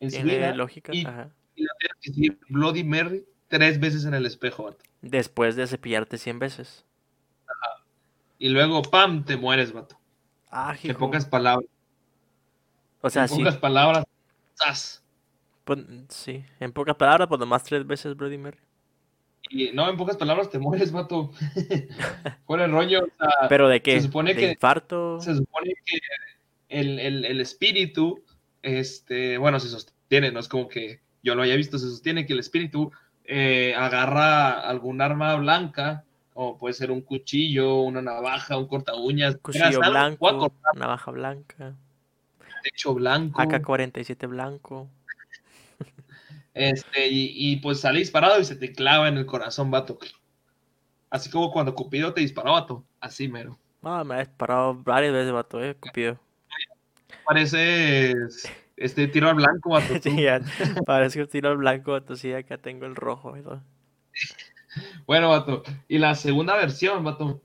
en 0.00 0.10
su 0.10 0.22
vida. 0.22 0.54
lógica. 0.54 0.92
y- 0.94 1.04
Ajá. 1.04 1.30
Y 1.54 1.62
la 1.62 1.70
que 2.00 2.10
decir 2.10 2.38
Bloody 2.48 2.84
Mary 2.84 3.24
tres 3.48 3.80
veces 3.80 4.04
en 4.04 4.14
el 4.14 4.26
espejo, 4.26 4.64
vato. 4.64 4.84
Después 5.02 5.56
de 5.56 5.66
cepillarte 5.66 6.18
100 6.18 6.38
veces. 6.38 6.84
Y 8.38 8.50
luego, 8.50 8.82
pam, 8.82 9.24
te 9.24 9.36
mueres, 9.36 9.72
vato. 9.72 9.98
Ah, 10.50 10.76
En 10.82 10.94
pocas 10.96 11.24
palabras. 11.24 11.68
O 13.00 13.08
sea, 13.08 13.22
en 13.22 13.28
sí. 13.28 13.36
pocas 13.38 13.56
palabras. 13.56 14.04
¡zas! 14.58 15.02
Pues, 15.66 15.80
sí. 16.08 16.44
En 16.60 16.72
pocas 16.72 16.94
palabras, 16.96 17.28
pues 17.28 17.38
nomás 17.40 17.64
tres 17.64 17.86
veces 17.86 18.16
Bloody 18.16 18.38
Mary. 18.38 18.58
Y 19.50 19.70
no, 19.72 19.88
en 19.90 19.96
pocas 19.96 20.16
palabras 20.16 20.48
te 20.48 20.58
mueres, 20.58 20.90
vato. 20.92 21.30
Fuera 22.46 22.64
el 22.64 22.72
rollo. 22.72 23.00
o 23.04 23.06
sea, 23.18 23.48
¿Pero 23.48 23.68
de 23.68 23.82
qué? 23.82 24.00
supone 24.00 24.32
¿De 24.34 24.40
que- 24.40 24.50
infarto? 24.52 25.20
se 25.20 25.34
supone 25.34 25.74
que 25.84 25.98
el, 26.68 26.98
el- 26.98 27.24
el 27.24 27.40
espíritu, 27.40 28.22
este, 28.62 29.38
bueno, 29.38 29.60
se 29.60 29.68
sostiene, 29.68 30.30
no 30.32 30.40
es 30.40 30.48
como 30.48 30.68
que 30.68 31.00
yo 31.22 31.34
lo 31.34 31.42
haya 31.42 31.56
visto, 31.56 31.78
se 31.78 31.88
sostiene 31.88 32.26
que 32.26 32.32
el 32.32 32.38
espíritu 32.38 32.90
eh, 33.24 33.74
agarra 33.76 34.60
algún 34.60 35.00
arma 35.00 35.34
blanca, 35.36 36.04
como 36.32 36.58
puede 36.58 36.74
ser 36.74 36.90
un 36.92 37.00
cuchillo, 37.00 37.80
una 37.80 38.02
navaja, 38.02 38.56
un 38.56 38.66
corta 38.68 38.94
uñas, 38.94 39.36
Cuchillo 39.42 39.80
blanco, 39.80 40.52
navaja 40.74 41.10
blanca, 41.10 41.74
techo 42.62 42.94
blanco, 42.94 43.40
AK-47 43.42 44.28
blanco. 44.28 44.88
Este, 46.56 47.08
y, 47.08 47.32
y, 47.34 47.56
pues 47.56 47.80
sale 47.80 47.98
disparado 47.98 48.40
y 48.40 48.44
se 48.46 48.56
te 48.56 48.72
clava 48.72 49.08
en 49.08 49.18
el 49.18 49.26
corazón, 49.26 49.70
vato. 49.70 49.98
Así 51.10 51.28
como 51.28 51.52
cuando 51.52 51.74
Cupido 51.74 52.14
te 52.14 52.22
disparó, 52.22 52.52
vato. 52.52 52.82
Así 52.98 53.28
mero. 53.28 53.58
Ah, 53.82 54.02
me 54.04 54.14
ha 54.14 54.18
disparado 54.20 54.74
varias 54.74 55.12
veces, 55.12 55.32
vato, 55.32 55.62
eh, 55.62 55.74
Cupido. 55.74 56.18
Parece 57.26 58.14
este 58.74 59.06
tiro 59.08 59.28
al 59.28 59.34
blanco, 59.34 59.68
vato. 59.68 59.92
Sí, 60.02 60.22
ya, 60.22 60.40
parece 60.86 61.18
que 61.18 61.26
tiro 61.26 61.50
al 61.50 61.58
blanco, 61.58 61.92
vato, 61.92 62.16
sí, 62.16 62.32
acá 62.32 62.56
tengo 62.56 62.86
el 62.86 62.96
rojo 62.96 63.36
y 63.36 63.42
todo. 63.42 63.62
Bueno, 65.06 65.28
vato. 65.28 65.62
Y 65.88 65.98
la 65.98 66.14
segunda 66.14 66.56
versión, 66.56 67.04
vato, 67.04 67.42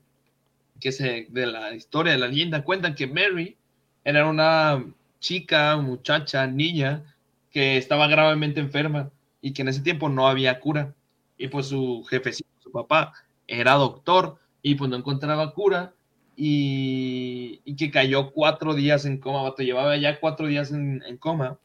que 0.80 0.90
se 0.90 1.26
de 1.28 1.46
la 1.46 1.74
historia 1.74 2.12
de 2.12 2.18
la 2.18 2.28
leyenda, 2.28 2.64
cuentan 2.64 2.94
que 2.94 3.06
Mary 3.06 3.58
era 4.04 4.26
una 4.26 4.82
chica, 5.20 5.76
muchacha, 5.76 6.46
niña, 6.46 7.11
que 7.52 7.76
estaba 7.76 8.08
gravemente 8.08 8.60
enferma 8.60 9.10
y 9.40 9.52
que 9.52 9.62
en 9.62 9.68
ese 9.68 9.82
tiempo 9.82 10.08
no 10.08 10.28
había 10.28 10.60
cura. 10.60 10.94
Y 11.36 11.48
pues 11.48 11.66
su 11.66 12.04
jefecito, 12.08 12.50
su 12.60 12.72
papá, 12.72 13.12
era 13.46 13.74
doctor 13.74 14.38
y 14.62 14.74
pues 14.76 14.90
no 14.90 14.96
encontraba 14.96 15.52
cura 15.52 15.94
y, 16.36 17.60
y 17.64 17.76
que 17.76 17.90
cayó 17.90 18.32
cuatro 18.32 18.74
días 18.74 19.04
en 19.04 19.18
coma, 19.18 19.42
vato. 19.42 19.62
Llevaba 19.62 19.96
ya 19.96 20.18
cuatro 20.20 20.46
días 20.46 20.72
en, 20.72 21.02
en 21.06 21.16
coma, 21.18 21.58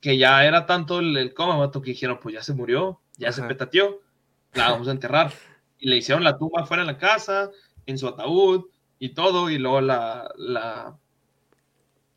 que 0.00 0.18
ya 0.18 0.44
era 0.44 0.66
tanto 0.66 1.00
el, 1.00 1.16
el 1.16 1.34
coma, 1.34 1.56
vato, 1.56 1.82
que 1.82 1.90
dijeron, 1.90 2.18
pues 2.22 2.34
ya 2.34 2.42
se 2.42 2.54
murió, 2.54 3.00
ya 3.16 3.32
se 3.32 3.42
petateó, 3.42 4.00
la 4.54 4.70
vamos 4.70 4.88
a 4.88 4.92
enterrar. 4.92 5.32
Y 5.78 5.88
le 5.88 5.96
hicieron 5.96 6.24
la 6.24 6.38
tumba 6.38 6.66
fuera 6.66 6.82
de 6.84 6.92
la 6.92 6.98
casa, 6.98 7.50
en 7.86 7.98
su 7.98 8.08
ataúd 8.08 8.66
y 8.98 9.10
todo, 9.10 9.50
y 9.50 9.58
luego 9.58 9.80
la, 9.80 10.30
la, 10.36 10.96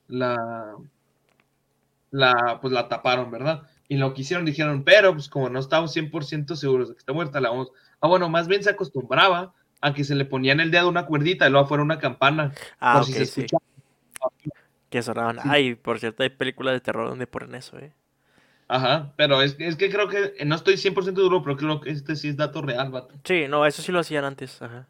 la, 0.07 0.75
la, 2.11 2.59
pues 2.61 2.71
la 2.73 2.87
taparon, 2.87 3.31
¿verdad? 3.31 3.63
Y 3.87 3.97
lo 3.97 4.13
que 4.13 4.21
hicieron, 4.21 4.45
dijeron, 4.45 4.83
pero 4.83 5.13
pues 5.13 5.27
como 5.27 5.49
no 5.49 5.59
estamos 5.59 5.95
100% 5.95 6.55
seguros 6.55 6.89
de 6.89 6.95
que 6.95 6.99
está 6.99 7.13
muerta, 7.13 7.41
la 7.41 7.49
vamos, 7.49 7.71
ah, 7.99 8.07
bueno, 8.07 8.29
más 8.29 8.47
bien 8.47 8.63
se 8.63 8.69
acostumbraba 8.69 9.53
a 9.81 9.93
que 9.93 10.03
se 10.03 10.15
le 10.15 10.25
ponía 10.25 10.53
en 10.53 10.59
el 10.59 10.71
dedo 10.71 10.87
una 10.87 11.05
cuerdita 11.05 11.47
y 11.47 11.51
luego 11.51 11.67
fuera 11.67 11.83
una 11.83 11.97
campana, 11.97 12.53
Ah, 12.79 12.97
por 12.97 13.05
si 13.05 13.13
se 13.13 13.25
sí. 13.25 13.41
escuchaba. 13.41 13.63
Que 14.89 15.01
sonaban. 15.01 15.37
Sí. 15.37 15.47
Ay, 15.49 15.75
por 15.75 15.99
cierto, 15.99 16.23
hay 16.23 16.29
películas 16.29 16.73
de 16.73 16.81
terror 16.81 17.09
donde 17.09 17.25
ponen 17.27 17.55
eso, 17.55 17.77
eh. 17.79 17.93
Ajá, 18.67 19.11
pero 19.17 19.41
es, 19.41 19.57
es 19.59 19.75
que 19.75 19.89
creo 19.89 20.07
que, 20.07 20.33
no 20.45 20.55
estoy 20.55 20.75
100% 20.75 21.11
duro, 21.13 21.43
pero 21.43 21.57
creo 21.57 21.81
que 21.81 21.89
este 21.89 22.15
sí 22.15 22.29
es 22.29 22.37
dato 22.37 22.61
real, 22.61 22.91
vato. 22.91 23.15
Sí, 23.25 23.45
no, 23.49 23.65
eso 23.65 23.81
sí 23.81 23.91
lo 23.91 23.99
hacían 23.99 24.23
antes, 24.23 24.61
ajá. 24.61 24.87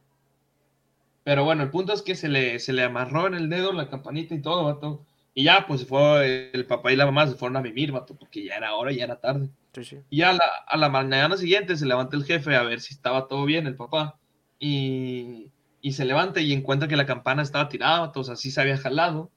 Pero 1.24 1.44
bueno, 1.44 1.64
el 1.64 1.70
punto 1.70 1.94
es 1.94 2.02
que 2.02 2.16
se 2.16 2.30
le, 2.30 2.60
se 2.60 2.74
le 2.74 2.84
amarró 2.84 3.28
en 3.28 3.36
el 3.36 3.50
dedo 3.50 3.74
la 3.74 3.90
campanita 3.90 4.36
y 4.36 4.42
todo, 4.42 4.66
vato. 4.66 5.06
Y 5.34 5.46
ya, 5.46 5.66
pues 5.68 5.86
fue 5.88 6.52
el 6.54 6.66
papá 6.66 6.92
y 6.92 6.96
la 6.98 7.06
mamá 7.06 7.26
se 7.28 7.36
fueron 7.36 7.56
a 7.58 7.62
mimir, 7.62 7.92
vato, 7.92 8.16
porque 8.18 8.44
ya 8.44 8.56
era 8.56 8.76
hora, 8.76 8.92
ya 8.92 9.06
era 9.06 9.20
tarde. 9.20 9.50
Sí, 9.74 9.84
sí. 9.86 9.98
Y 10.10 10.22
a 10.24 10.34
la, 10.34 10.44
a 10.68 10.78
la 10.78 10.90
mañana 10.90 11.38
siguiente 11.38 11.78
se 11.78 11.86
levanta 11.86 12.18
el 12.18 12.26
jefe 12.26 12.56
a 12.56 12.64
ver 12.64 12.82
si 12.82 12.94
estaba 12.94 13.28
todo 13.28 13.46
bien, 13.46 13.66
el 13.68 13.76
papá. 13.76 14.20
Y, 14.60 15.52
y 15.82 15.94
se 15.94 16.06
levanta 16.06 16.42
y 16.42 16.52
encuentra 16.54 16.88
que 16.90 16.98
la 16.98 17.06
campana 17.06 17.42
estaba 17.44 17.70
tirada, 17.70 18.02
vato, 18.02 18.20
o 18.22 18.24
sea, 18.26 18.36
sí 18.36 18.52
se 18.52 18.60
había 18.62 18.78
jalado. 18.78 19.32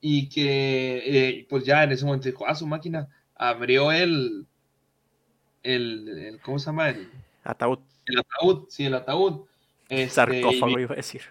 Y 0.00 0.28
que, 0.28 1.02
eh, 1.06 1.46
pues 1.48 1.64
ya 1.64 1.82
en 1.84 1.92
ese 1.92 2.04
momento 2.04 2.28
dijo, 2.28 2.46
ah, 2.46 2.54
su 2.54 2.66
máquina 2.66 3.08
abrió 3.34 3.90
el, 3.92 4.46
el, 5.62 6.08
el- 6.08 6.40
¿cómo 6.40 6.58
se 6.58 6.66
llama? 6.66 6.90
El, 6.90 7.08
Ataúd, 7.44 7.78
el 8.06 8.18
ataúd, 8.18 8.66
sí, 8.68 8.84
el 8.86 8.94
ataúd. 8.94 9.46
Este, 9.88 10.08
sarcófago, 10.10 10.78
iba 10.80 10.92
a 10.94 10.96
decir. 10.96 11.22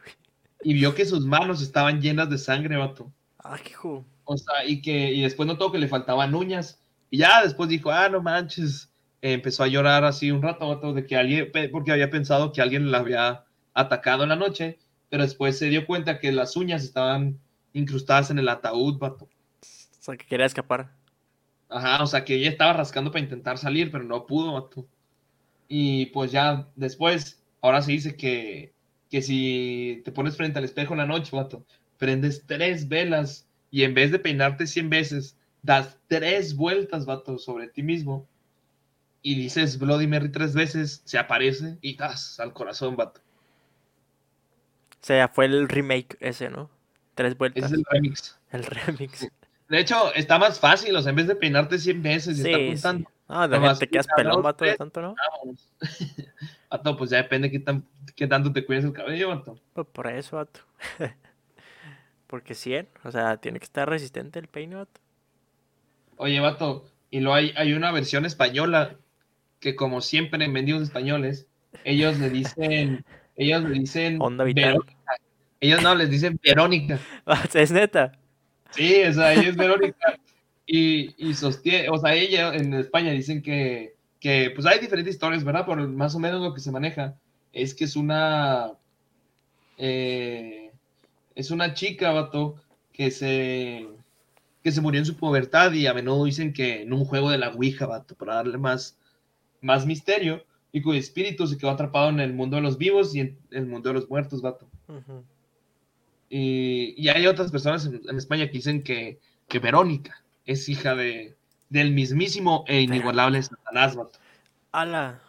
y 0.63 0.73
vio 0.73 0.95
que 0.95 1.05
sus 1.05 1.25
manos 1.25 1.61
estaban 1.61 2.01
llenas 2.01 2.29
de 2.29 2.37
sangre, 2.37 2.77
vato. 2.77 3.11
Ah, 3.47 3.59
qué 3.63 3.69
hijo. 3.69 4.03
O 4.23 4.37
sea, 4.37 4.65
y 4.65 4.81
que 4.81 5.11
y 5.11 5.21
después 5.21 5.45
notó 5.45 5.71
que 5.71 5.77
le 5.77 5.87
faltaban 5.87 6.33
uñas. 6.33 6.81
Y 7.11 7.19
ya 7.19 7.43
después 7.43 7.69
dijo, 7.69 7.91
ah, 7.91 8.09
no 8.09 8.21
manches. 8.21 8.91
Eh, 9.21 9.33
empezó 9.33 9.63
a 9.63 9.67
llorar 9.67 10.03
así 10.03 10.31
un 10.31 10.41
rato, 10.41 10.67
vato, 10.67 10.93
de 10.93 11.05
que 11.05 11.15
alguien, 11.15 11.51
porque 11.71 11.91
había 11.91 12.09
pensado 12.09 12.51
que 12.51 12.61
alguien 12.61 12.91
la 12.91 12.99
había 12.99 13.45
atacado 13.75 14.23
en 14.23 14.29
la 14.29 14.35
noche, 14.35 14.79
pero 15.09 15.23
después 15.23 15.59
se 15.59 15.69
dio 15.69 15.85
cuenta 15.85 16.19
que 16.19 16.31
las 16.31 16.55
uñas 16.55 16.83
estaban 16.83 17.39
incrustadas 17.73 18.31
en 18.31 18.39
el 18.39 18.49
ataúd, 18.49 18.97
vato. 18.97 19.25
O 19.25 20.01
sea, 20.01 20.17
que 20.17 20.25
quería 20.25 20.47
escapar. 20.47 20.91
Ajá, 21.69 22.01
o 22.01 22.07
sea, 22.07 22.25
que 22.25 22.35
ella 22.35 22.49
estaba 22.49 22.73
rascando 22.73 23.11
para 23.11 23.23
intentar 23.23 23.59
salir, 23.59 23.91
pero 23.91 24.03
no 24.03 24.25
pudo, 24.25 24.53
vato. 24.53 24.87
Y 25.67 26.07
pues 26.07 26.31
ya 26.31 26.67
después, 26.75 27.43
ahora 27.61 27.83
se 27.83 27.91
dice 27.91 28.15
que, 28.15 28.73
que 29.11 29.21
si 29.21 30.01
te 30.03 30.11
pones 30.11 30.35
frente 30.35 30.57
al 30.57 30.65
espejo 30.65 30.93
en 30.93 30.99
la 30.99 31.05
noche, 31.05 31.35
vato, 31.35 31.63
prendes 31.97 32.43
tres 32.45 32.87
velas 32.87 33.47
y 33.71 33.83
en 33.83 33.93
vez 33.93 34.11
de 34.11 34.19
peinarte 34.19 34.67
100 34.67 34.89
veces, 34.89 35.37
das 35.61 35.97
tres 36.07 36.55
vueltas, 36.55 37.05
vato, 37.05 37.37
sobre 37.37 37.67
ti 37.67 37.83
mismo 37.83 38.27
y 39.25 39.33
dices 39.33 39.79
Bloody 39.79 40.05
Mary 40.05 40.29
tres 40.29 40.53
veces, 40.53 41.01
se 41.03 41.17
aparece 41.17 41.79
y 41.81 41.97
das 41.97 42.39
al 42.39 42.53
corazón, 42.53 42.95
vato. 42.95 43.21
O 45.01 45.05
sea, 45.05 45.29
fue 45.29 45.45
el 45.45 45.67
remake 45.67 46.15
ese, 46.19 46.51
¿no? 46.51 46.69
Tres 47.15 47.35
vueltas. 47.35 47.65
es 47.65 47.71
el 47.71 47.83
remix. 47.89 48.39
El 48.51 48.63
remix. 48.63 49.27
De 49.67 49.79
hecho, 49.79 50.13
está 50.13 50.37
más 50.37 50.59
fácil, 50.59 50.95
o 50.95 51.01
sea, 51.01 51.09
en 51.09 51.15
vez 51.15 51.25
de 51.25 51.35
peinarte 51.35 51.79
100 51.79 52.03
veces 52.03 52.37
y 52.37 52.43
Sí, 52.43 52.51
estar 52.51 52.97
sí. 52.97 53.05
Ah, 53.27 53.47
de 53.47 53.57
una, 53.57 53.75
quedas 53.75 54.05
pelón, 54.15 54.43
vato, 54.43 54.63
de 54.63 54.75
tanto, 54.75 55.01
¿no? 55.01 55.15
Vámonos. 55.15 55.67
Vato, 56.69 56.95
pues 56.95 57.09
ya 57.09 57.17
depende 57.17 57.49
qué, 57.49 57.59
tan, 57.59 57.83
qué 58.15 58.27
tanto 58.27 58.53
te 58.53 58.63
cuides 58.63 58.85
el 58.85 58.93
cabello, 58.93 59.29
vato. 59.29 59.57
Pues 59.73 59.87
por 59.87 60.07
eso, 60.07 60.35
vato. 60.35 60.59
Porque 62.28 62.55
100, 62.55 62.88
o 63.03 63.11
sea, 63.11 63.38
tiene 63.38 63.59
que 63.59 63.65
estar 63.65 63.88
resistente 63.88 64.39
el 64.39 64.47
peine, 64.47 64.76
vato. 64.76 64.99
Oye, 66.17 66.39
vato, 66.39 66.86
y 67.11 67.19
luego 67.19 67.36
hay, 67.36 67.53
hay 67.55 67.73
una 67.73 67.91
versión 67.91 68.26
española 68.26 68.97
que 69.59 69.76
como 69.76 70.01
siempre 70.01 70.43
en 70.43 70.53
vendidos 70.53 70.84
españoles, 70.84 71.47
ellos 71.84 72.19
le 72.19 72.30
dicen, 72.30 73.05
ellos 73.36 73.63
le 73.63 73.80
dicen 73.80 74.17
Onda 74.21 74.43
vital. 74.43 74.73
Verónica. 74.73 75.17
Ellos 75.59 75.82
no, 75.82 75.95
les 75.95 76.09
dicen 76.09 76.39
Verónica. 76.43 76.99
Es 77.53 77.71
neta. 77.71 78.11
Sí, 78.71 79.03
o 79.03 79.13
sea, 79.13 79.34
ella 79.34 79.49
es 79.49 79.55
Verónica. 79.55 80.19
Y, 80.65 81.15
y 81.17 81.34
sostiene, 81.36 81.89
o 81.89 81.97
sea, 81.97 82.15
ella 82.15 82.53
en 82.53 82.73
España 82.73 83.11
dicen 83.11 83.41
que, 83.41 83.95
que, 84.19 84.51
pues 84.53 84.65
hay 84.65 84.80
diferentes 84.80 85.13
historias, 85.13 85.43
¿verdad? 85.43 85.65
Pero 85.67 85.88
más 85.88 86.15
o 86.15 86.19
menos 86.19 86.41
lo 86.41 86.53
que 86.53 86.59
se 86.59 86.71
maneja 86.71 87.15
es 87.53 87.73
que 87.73 87.86
es 87.86 87.95
una, 87.95 88.71
eh, 89.78 90.64
es 91.36 91.51
una 91.51 91.73
chica, 91.73 92.11
vato, 92.11 92.55
que 92.93 93.11
se, 93.11 93.88
que 94.63 94.71
se 94.71 94.81
murió 94.81 94.99
en 94.99 95.05
su 95.05 95.17
pubertad 95.17 95.73
y 95.73 95.86
a 95.86 95.93
menudo 95.93 96.25
dicen 96.25 96.53
que 96.53 96.81
en 96.81 96.93
un 96.93 97.05
juego 97.05 97.29
de 97.29 97.38
la 97.38 97.49
Ouija, 97.49 97.86
vato, 97.86 98.15
para 98.15 98.36
darle 98.36 98.57
más, 98.57 98.97
más 99.61 99.86
misterio, 99.86 100.43
y 100.71 100.81
cuyo 100.81 100.97
espíritu 100.97 101.45
se 101.45 101.57
quedó 101.57 101.71
atrapado 101.71 102.09
en 102.09 102.19
el 102.19 102.33
mundo 102.33 102.55
de 102.55 102.61
los 102.61 102.77
vivos 102.77 103.13
y 103.15 103.19
en 103.19 103.38
el 103.51 103.65
mundo 103.65 103.89
de 103.89 103.95
los 103.95 104.09
muertos, 104.09 104.41
vato. 104.41 104.67
Y, 106.29 106.95
y 106.97 107.09
hay 107.09 107.27
otras 107.27 107.51
personas 107.51 107.86
en, 107.86 108.01
en 108.07 108.17
España 108.17 108.47
que 108.47 108.53
dicen 108.53 108.81
que, 108.81 109.19
que 109.47 109.59
Verónica 109.59 110.23
es 110.45 110.67
hija 110.69 110.95
de, 110.95 111.36
del 111.69 111.91
mismísimo 111.91 112.63
e 112.67 112.81
inigualable 112.81 113.41
Satanás, 113.43 113.95
vato. 113.95 114.19
Ala. 114.71 115.21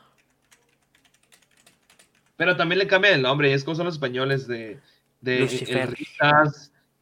Pero 2.37 2.57
también 2.57 2.79
le 2.79 2.87
cambia 2.87 3.13
el 3.13 3.23
nombre, 3.23 3.51
y 3.51 3.53
es 3.53 3.65
como 3.65 3.77
son 3.77 3.87
los 3.87 3.95
españoles 3.95 4.47
de, 4.47 4.81
de 5.27 5.41
Lucifer. 5.41 5.95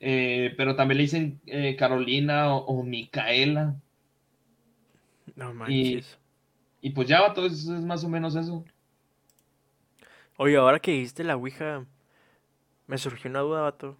Eh, 0.00 0.52
pero 0.56 0.74
también 0.76 0.98
le 0.98 1.02
dicen 1.04 1.40
eh, 1.46 1.76
Carolina 1.76 2.54
o, 2.54 2.64
o 2.64 2.82
Micaela. 2.82 3.76
No 5.36 5.54
manches. 5.54 6.18
Y 6.80 6.90
pues 6.90 7.08
ya, 7.08 7.22
vato, 7.22 7.46
eso 7.46 7.74
es 7.74 7.82
más 7.82 8.04
o 8.04 8.08
menos 8.08 8.36
eso. 8.36 8.64
Oye, 10.36 10.56
ahora 10.56 10.80
que 10.80 10.90
dijiste 10.90 11.24
la 11.24 11.36
Ouija, 11.36 11.86
me 12.86 12.98
surgió 12.98 13.30
una 13.30 13.40
duda, 13.40 13.62
vato. 13.62 13.96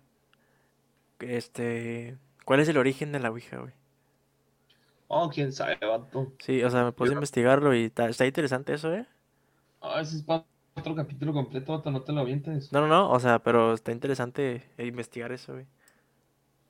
Este, 1.20 2.18
¿cuál 2.44 2.60
es 2.60 2.68
el 2.68 2.76
origen 2.76 3.12
de 3.12 3.20
la 3.20 3.30
Ouija, 3.30 3.58
güey? 3.58 3.72
Oh, 5.08 5.30
quién 5.30 5.52
sabe, 5.52 5.78
vato. 5.80 6.32
Sí, 6.40 6.62
o 6.62 6.70
sea, 6.70 6.84
me 6.84 6.92
puse 6.92 7.12
a 7.12 7.14
investigarlo 7.14 7.74
y 7.74 7.84
está, 7.84 8.08
está 8.08 8.26
interesante 8.26 8.74
eso, 8.74 8.92
¿eh? 8.92 9.06
Ah, 9.80 10.00
ese 10.00 10.16
es 10.16 10.22
para 10.22 10.44
otro 10.74 10.94
capítulo 10.94 11.32
completo, 11.32 11.72
vato, 11.76 11.90
no 11.90 12.02
te 12.02 12.12
lo 12.12 12.20
avientes. 12.20 12.72
No, 12.72 12.80
no, 12.80 12.88
no, 12.88 13.10
o 13.10 13.20
sea, 13.20 13.38
pero 13.40 13.74
está 13.74 13.92
interesante 13.92 14.62
eh, 14.76 14.86
investigar 14.86 15.32
eso, 15.32 15.54
güey. 15.54 15.66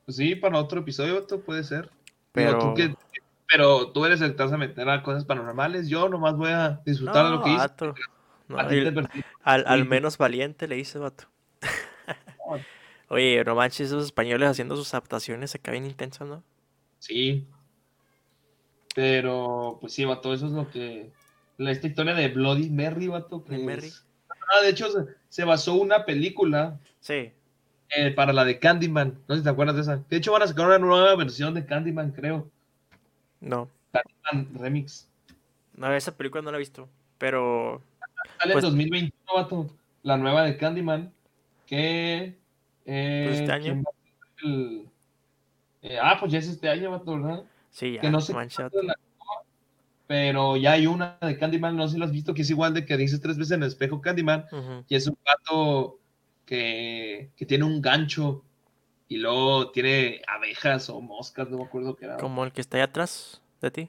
Pues 0.05 0.16
sí, 0.16 0.34
para 0.34 0.59
otro 0.59 0.80
episodio, 0.80 1.20
vato, 1.20 1.40
puede 1.40 1.64
ser. 1.64 1.90
Digo, 2.34 2.59
Pero... 2.59 2.74
tú 2.74 2.96
pero 3.46 3.92
tú 3.92 4.05
eres 4.05 4.20
el 4.20 4.30
que 4.30 4.36
te 4.38 4.42
vas 4.42 4.52
a 4.52 4.57
meter 4.57 4.88
a 4.88 5.02
cosas 5.02 5.24
paranormales. 5.24 5.88
Yo 5.88 6.09
nomás 6.09 6.34
voy 6.34 6.50
a 6.50 6.80
disfrutar 6.84 7.26
de 7.26 7.30
lo 7.30 7.42
que 7.42 7.50
hice. 7.50 7.59
vato. 7.59 7.94
No, 8.48 8.61
el- 8.61 9.09
al, 9.42 9.86
menos 9.86 10.18
valiente 10.18 10.66
le 10.66 10.76
dice, 10.76 10.98
vato. 10.98 11.24
Oye, 13.09 13.42
no 13.44 13.55
manches, 13.55 13.88
esos 13.88 14.07
españoles 14.07 14.48
haciendo 14.48 14.76
sus 14.76 14.92
adaptaciones 14.94 15.55
acá 15.55 15.70
bien 15.70 15.84
intensas, 15.84 16.26
¿no? 16.26 16.42
Sí. 16.98 17.46
Pero, 18.94 19.78
pues 19.80 19.92
sí, 19.92 20.05
vato, 20.05 20.32
eso 20.32 20.46
es 20.46 20.52
lo 20.52 20.70
que. 20.70 21.12
La- 21.59 21.70
Esta 21.70 21.86
historia 21.86 22.14
de 22.14 22.28
Bloody 22.28 22.70
Mary, 22.70 23.09
vato. 23.09 23.44
Que 23.44 23.59
Mary. 23.59 23.86
es- 23.88 24.05
Ah, 24.28 24.62
de 24.62 24.70
hecho, 24.70 24.90
se, 24.90 25.07
se 25.28 25.44
basó 25.44 25.74
una 25.74 26.05
película 26.05 26.78
Sí. 27.00 27.32
eh, 27.96 28.11
para 28.11 28.32
la 28.32 28.44
de 28.44 28.59
Candyman. 28.59 29.18
No 29.26 29.34
sé 29.34 29.40
si 29.40 29.44
te 29.44 29.50
acuerdas 29.50 29.76
de 29.76 29.82
esa. 29.82 29.96
De 30.09 30.16
hecho, 30.16 30.32
van 30.32 30.42
a 30.42 30.46
sacar 30.46 30.66
una 30.66 30.78
nueva 30.78 31.16
versión 31.16 31.55
de 31.55 31.64
Candyman, 31.64 32.11
creo. 32.12 32.48
No, 33.40 33.68
Candyman 33.92 34.55
Remix. 34.62 35.09
no, 35.76 35.92
esa 35.94 36.16
película 36.16 36.42
no 36.42 36.50
la 36.50 36.57
he 36.57 36.61
visto, 36.61 36.88
pero... 37.18 37.80
Sale 38.38 38.52
Pues- 38.52 38.64
en 38.64 38.70
2021, 38.70 39.12
vato. 39.34 39.70
La 40.02 40.16
nueva 40.18 40.42
de 40.44 40.57
Candyman. 40.57 41.12
Que. 41.66 42.36
eh, 42.84 43.24
Pues 43.26 43.40
este 43.40 43.52
año. 43.52 43.64
¿quién 43.64 43.82
va 43.84 43.90
a 43.90 44.40
ser 44.40 44.44
el- 44.50 44.88
eh, 45.82 45.98
ah, 46.02 46.16
pues 46.20 46.32
ya 46.32 46.38
es 46.38 46.48
este 46.48 46.68
año, 46.68 46.90
vato, 46.90 47.14
¿verdad? 47.18 47.44
Sí, 47.70 47.92
ya, 47.94 48.00
que 48.02 48.11
no 48.11 48.20
sé 48.20 48.32
la 48.34 48.42
pero 50.07 50.57
ya 50.57 50.72
hay 50.72 50.86
una 50.86 51.18
de 51.20 51.38
Candyman, 51.38 51.76
no 51.76 51.86
sé 51.86 51.94
si 51.94 51.98
lo 51.98 52.05
has 52.05 52.12
visto, 52.12 52.34
que 52.34 52.42
es 52.42 52.50
igual 52.50 52.74
de 52.74 52.84
que 52.84 52.96
dices 52.96 53.20
tres 53.20 53.38
veces 53.38 53.52
en 53.52 53.62
el 53.62 53.68
espejo 53.68 54.00
Candyman, 54.00 54.46
Ujú. 54.52 54.84
y 54.88 54.94
es 54.94 55.07
un 55.07 55.16
gato 55.24 55.98
que, 56.44 57.30
que 57.36 57.46
tiene 57.46 57.64
un 57.64 57.80
gancho 57.80 58.44
y 59.09 59.18
luego 59.18 59.70
tiene 59.70 60.22
abejas 60.26 60.90
o 60.90 61.00
moscas, 61.00 61.48
no 61.48 61.59
me 61.59 61.64
acuerdo 61.64 61.96
qué 61.96 62.07
era. 62.07 62.16
Como 62.16 62.44
el 62.44 62.52
que 62.52 62.61
está 62.61 62.76
ahí 62.76 62.82
atrás 62.82 63.40
de 63.61 63.70
ti. 63.70 63.88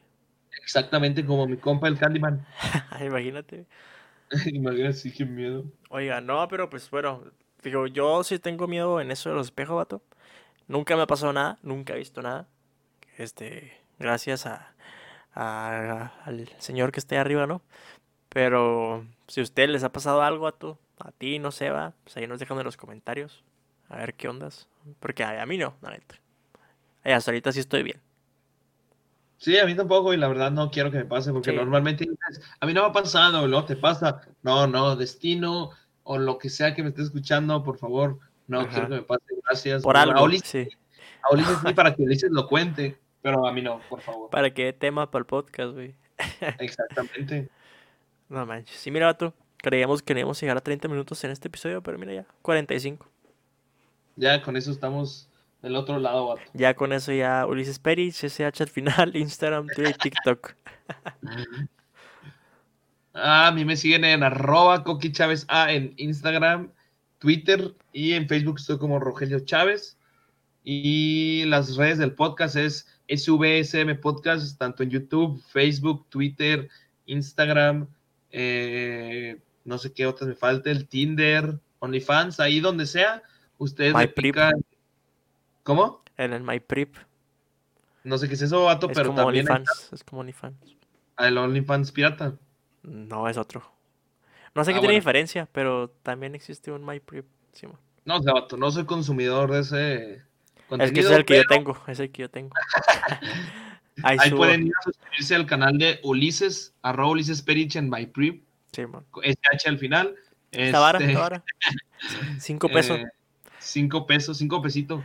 Exactamente 0.61 1.26
como 1.26 1.47
mi 1.47 1.57
compa 1.57 1.88
el 1.88 1.97
Candyman. 1.97 2.45
Imagínate. 3.01 3.66
Imagínate, 4.45 4.93
sí, 4.93 5.11
qué 5.11 5.26
miedo. 5.26 5.66
Oiga, 5.89 6.22
no, 6.22 6.47
pero 6.47 6.70
pues 6.70 6.89
bueno, 6.89 7.24
digo, 7.63 7.88
yo 7.88 8.24
sí 8.24 8.39
tengo 8.39 8.68
miedo 8.68 9.01
en 9.01 9.11
eso 9.11 9.30
de 9.30 9.36
los 9.36 9.47
espejos, 9.47 9.76
vato. 9.76 10.01
Nunca 10.68 10.95
me 10.95 11.03
ha 11.03 11.07
pasado 11.07 11.34
nada, 11.34 11.59
nunca 11.61 11.93
he 11.93 11.97
visto 11.97 12.22
nada. 12.22 12.47
Este, 13.18 13.74
gracias 13.99 14.45
a, 14.45 14.74
a- 15.36 16.12
al 16.26 16.50
señor 16.60 16.92
que 16.92 17.00
está 17.00 17.16
ahí 17.16 17.22
arriba, 17.22 17.46
¿no? 17.46 17.62
Pero 18.30 19.06
si 19.28 19.40
a 19.42 19.44
ustedes 19.44 19.70
les 19.70 19.84
ha 19.84 19.92
pasado 19.92 20.22
algo, 20.22 20.46
vato, 20.46 20.80
a 21.00 21.12
ti, 21.12 21.40
no 21.40 21.52
sé, 21.52 21.70
va, 21.70 21.94
pues 22.04 22.18
ahí 22.18 22.28
nos 22.28 22.40
dejan 22.40 22.58
en 22.58 22.64
los 22.66 22.78
comentarios. 22.78 23.44
A 23.90 23.98
ver 23.98 24.14
qué 24.16 24.28
ondas. 24.28 24.68
Porque 25.00 25.24
a, 25.24 25.42
a 25.42 25.46
mí 25.46 25.58
no, 25.58 25.76
la 25.82 25.92
neta. 25.92 26.16
Eh, 27.04 27.14
hasta 27.14 27.32
ahorita 27.32 27.52
sí 27.52 27.60
estoy 27.60 27.84
bien. 27.84 28.02
Sí, 29.38 29.60
a 29.60 29.66
mí 29.66 29.76
tampoco, 29.76 30.14
y 30.14 30.18
la 30.18 30.28
verdad 30.28 30.50
no 30.52 30.72
quiero 30.72 30.90
que 30.90 30.98
me 30.98 31.06
pase, 31.06 31.32
porque 31.32 31.52
Sí. 31.52 31.56
normalmente 31.56 32.06
dices, 32.06 32.42
a 32.60 32.66
mí 32.66 32.74
no 32.74 32.82
me 32.82 32.88
ha 32.90 32.94
pasado, 32.94 33.48
no 33.48 33.66
te 33.66 33.76
pasa. 33.76 34.22
No, 34.42 34.66
no, 34.66 34.96
destino 34.96 35.72
o 36.04 36.18
lo 36.18 36.38
que 36.38 36.50
sea 36.50 36.74
que 36.74 36.82
me 36.84 36.90
esté 36.90 37.02
escuchando, 37.04 37.62
por 37.64 37.78
favor, 37.78 38.20
no 38.48 38.62
Ajá. 38.62 38.70
quiero 38.70 38.90
que 38.90 38.96
me 38.96 39.02
pase, 39.02 39.26
gracias. 39.46 39.84
Por 39.84 39.98
A 39.98 40.04
algo, 40.04 40.24
Ulises, 40.24 40.48
sí. 40.50 40.68
a 41.22 41.34
Ulises 41.34 41.58
sí, 41.66 41.74
para 41.74 41.94
que 41.96 42.04
Ulises 42.04 42.32
lo 42.32 42.48
cuente, 42.48 42.98
pero 43.26 43.48
a 43.48 43.52
mí 43.52 43.60
no, 43.60 43.82
por 43.90 44.02
favor. 44.02 44.30
Para 44.30 44.54
que 44.54 44.66
dé 44.66 44.74
tema 44.74 45.10
para 45.10 45.22
el 45.22 45.26
podcast, 45.26 45.74
güey. 45.74 45.96
Exactamente. 46.60 47.50
No 48.28 48.44
manches. 48.44 48.78
Sí, 48.78 48.90
mira, 48.90 49.06
vato. 49.06 49.36
Creíamos 49.58 50.02
que 50.02 50.14
íbamos 50.14 50.38
a 50.38 50.42
llegar 50.42 50.58
a 50.58 50.62
30 50.62 50.88
minutos 50.88 51.24
en 51.24 51.30
este 51.30 51.48
episodio, 51.48 51.84
pero 51.84 52.00
mira 52.00 52.12
ya, 52.12 52.26
45. 52.42 53.08
Ya 54.16 54.42
con 54.42 54.58
eso 54.58 54.72
estamos 54.72 55.30
del 55.62 55.76
otro 55.76 56.00
lado, 56.00 56.30
vato. 56.30 56.42
Ya 56.54 56.74
con 56.74 56.92
eso 56.92 57.12
ya 57.12 57.46
Ulises 57.46 57.78
Peri, 57.78 58.10
CSH 58.10 58.62
al 58.62 58.70
final, 58.70 59.16
Instagram, 59.16 59.68
Twitter 59.68 59.98
TikTok. 59.98 60.54
Ah, 63.18 63.48
a 63.48 63.52
mí 63.54 63.64
me 63.64 63.78
siguen 63.78 64.04
en 64.04 64.24
arroba 64.24 64.84
Coqui 64.84 65.14
Chávez 65.14 65.46
A 65.48 65.72
en 65.72 65.94
Instagram, 65.96 66.70
Twitter 67.20 67.74
y 67.94 68.12
en 68.12 68.28
Facebook 68.28 68.58
estoy 68.60 68.78
como 68.78 69.00
Rogelio 69.00 69.40
Chávez. 69.40 69.98
Y 70.66 71.46
las 71.46 71.78
redes 71.78 71.98
del 71.98 72.14
podcast 72.14 72.58
es 72.58 72.95
SVSM 73.08 73.99
Podcast, 74.01 74.58
tanto 74.58 74.84
en 74.84 74.89
YouTube, 74.89 75.41
Facebook, 75.51 76.06
Twitter, 76.10 76.70
Instagram, 77.06 77.88
eh, 78.32 79.39
no 79.64 79.78
sé 79.78 79.93
qué 79.93 80.06
otras 80.06 80.28
me 80.28 80.36
falta, 80.36 80.70
el 80.72 80.88
Tinder, 80.88 81.60
OnlyFans, 81.80 82.39
ahí 82.39 82.60
donde 82.60 82.86
sea, 82.86 83.22
ustedes 83.58 83.93
MyPrip. 83.93 84.34
pican. 84.36 84.53
¿Cómo? 85.64 86.03
En 86.18 86.34
el 86.34 86.43
MyPrip. 86.43 86.95
No 88.03 88.18
sé 88.18 88.28
qué 88.28 88.36
es 88.36 88.41
eso, 88.43 88.64
vato, 88.66 88.88
Es 88.89 88.95
pero 88.97 89.10
como 89.10 89.24
también 89.24 89.49
OnlyFans. 89.49 89.89
Es 89.93 90.03
como 90.03 90.22
OnlyFans. 90.22 90.58
el 91.20 91.38
OnlyFans 91.38 91.91
pirata. 91.91 92.36
No, 92.84 93.28
es 93.28 93.38
otro. 93.38 93.64
No 94.53 94.64
sé 94.64 94.72
Ah, 94.72 94.74
qué 94.76 94.80
tiene 94.80 94.95
diferencia, 94.95 95.47
pero 95.51 95.89
también 96.03 96.36
existe 96.36 96.72
un 96.72 96.86
MyPrip. 96.86 97.26
Sí. 97.51 97.68
No, 98.06 98.18
o 98.18 98.22
sea, 98.22 98.34
vato, 98.34 98.58
no 98.58 98.70
soy 98.72 98.86
consumidor 98.86 99.51
de 99.51 99.60
ese 99.60 100.22
es 100.80 100.91
que 100.91 100.99
es 101.01 101.09
el 101.09 101.26
que 101.26 101.38
yo 101.38 101.43
tengo. 101.49 101.78
Es 101.88 101.99
el 101.99 102.11
que 102.11 102.22
yo 102.24 102.30
tengo. 102.30 102.51
Ahí 104.03 104.30
pueden 104.32 104.68
ir 104.68 104.74
a 104.80 104.84
suscribirse 104.84 105.36
al 105.36 105.45
canal 105.45 105.78
de 105.78 105.99
Ulises, 106.03 106.74
arroba 106.82 107.11
Ulises 107.11 107.41
Perich 107.41 107.76
en 107.78 107.89
MyPrip, 107.89 108.43
Sí, 108.74 108.86
man. 108.86 109.05
SH 109.24 109.70
al 109.70 109.78
final. 109.78 110.16
Esta 110.51 110.80
vara, 110.80 110.99
Este, 110.99 111.11
esta 111.11 111.22
vara. 111.22 111.43
Cinco 112.39 112.68
pesos. 112.68 112.99
eh, 112.99 113.05
cinco 113.59 114.05
pesos, 114.05 114.38
cinco 114.38 114.61
pesitos. 114.61 115.01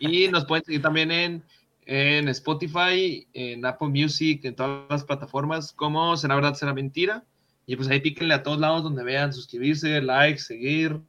Y 0.00 0.26
nos 0.28 0.44
pueden 0.44 0.64
seguir 0.64 0.82
también 0.82 1.10
en, 1.12 1.42
en 1.86 2.28
Spotify, 2.28 3.26
en 3.32 3.64
Apple 3.64 3.88
Music, 3.88 4.44
en 4.44 4.56
todas 4.56 4.90
las 4.90 5.04
plataformas, 5.04 5.72
como 5.72 6.16
Será 6.16 6.34
Verdad, 6.34 6.54
Será 6.54 6.74
Mentira. 6.74 7.24
Y 7.64 7.76
pues 7.76 7.88
ahí 7.88 8.00
píquenle 8.00 8.34
a 8.34 8.42
todos 8.42 8.58
lados 8.58 8.82
donde 8.82 9.04
vean, 9.04 9.32
suscribirse, 9.32 10.02
like, 10.02 10.40
seguir, 10.40 11.00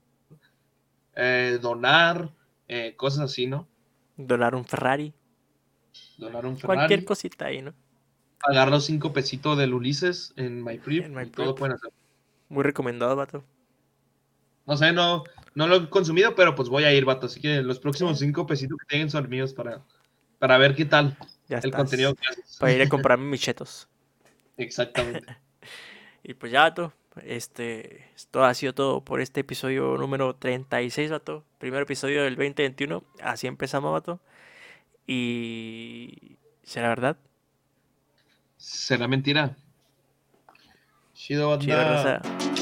eh, 1.15 1.57
donar, 1.59 2.31
eh, 2.67 2.93
cosas 2.95 3.21
así, 3.21 3.47
¿no? 3.47 3.67
Donar 4.17 4.55
un 4.55 4.65
Ferrari. 4.65 5.13
Donar 6.17 6.45
un 6.45 6.57
Ferrari. 6.57 6.77
Cualquier 6.77 7.05
cosita 7.05 7.45
ahí, 7.45 7.61
¿no? 7.61 7.73
pagar 8.45 8.69
los 8.69 8.85
cinco 8.85 9.13
pesitos 9.13 9.57
del 9.57 9.73
Ulises 9.73 10.33
en 10.35 10.61
MyPrip. 10.63 11.05
En 11.05 11.13
My 11.15 11.25
todo 11.27 11.55
pueden 11.55 11.75
hacer. 11.75 11.91
Muy 12.49 12.63
recomendado, 12.63 13.15
vato. 13.15 13.43
No 14.65 14.75
sé, 14.75 14.91
no, 14.91 15.23
no 15.55 15.67
lo 15.67 15.75
he 15.77 15.89
consumido, 15.89 16.35
pero 16.35 16.53
pues 16.53 16.67
voy 16.67 16.83
a 16.83 16.93
ir, 16.93 17.05
vato. 17.05 17.27
Así 17.27 17.39
que 17.39 17.61
los 17.61 17.79
próximos 17.79 18.19
cinco 18.19 18.45
pesitos 18.45 18.77
que 18.79 18.85
tengan 18.85 19.09
son 19.09 19.29
míos 19.29 19.53
para, 19.53 19.81
para 20.39 20.57
ver 20.57 20.75
qué 20.75 20.83
tal 20.83 21.17
Ya 21.47 21.59
el 21.59 21.65
estás. 21.65 21.81
contenido 21.81 22.13
que 22.15 22.27
haces. 22.27 22.57
Para 22.59 22.73
ir 22.73 22.81
a 22.81 22.89
comprarme 22.89 23.25
mis 23.31 23.41
chetos. 23.41 23.87
Exactamente. 24.57 25.37
Y 26.25 26.33
pues 26.35 26.53
ya, 26.53 26.61
vato. 26.61 26.93
Este, 27.21 28.09
esto 28.15 28.43
ha 28.43 28.53
sido 28.53 28.73
todo 28.73 29.01
por 29.01 29.21
este 29.21 29.41
episodio 29.41 29.97
número 29.97 30.35
36, 30.35 31.11
vato. 31.11 31.43
Primer 31.59 31.83
episodio 31.83 32.23
del 32.23 32.35
2021. 32.35 33.03
Así 33.21 33.47
empezamos, 33.47 33.91
vato. 33.91 34.19
Y... 35.05 36.37
¿Será 36.63 36.89
verdad? 36.89 37.17
¿Será 38.57 39.07
mentira? 39.07 39.55
Chido, 41.13 41.59
Chido, 41.59 41.77
banda. 41.77 42.19
raza. 42.19 42.52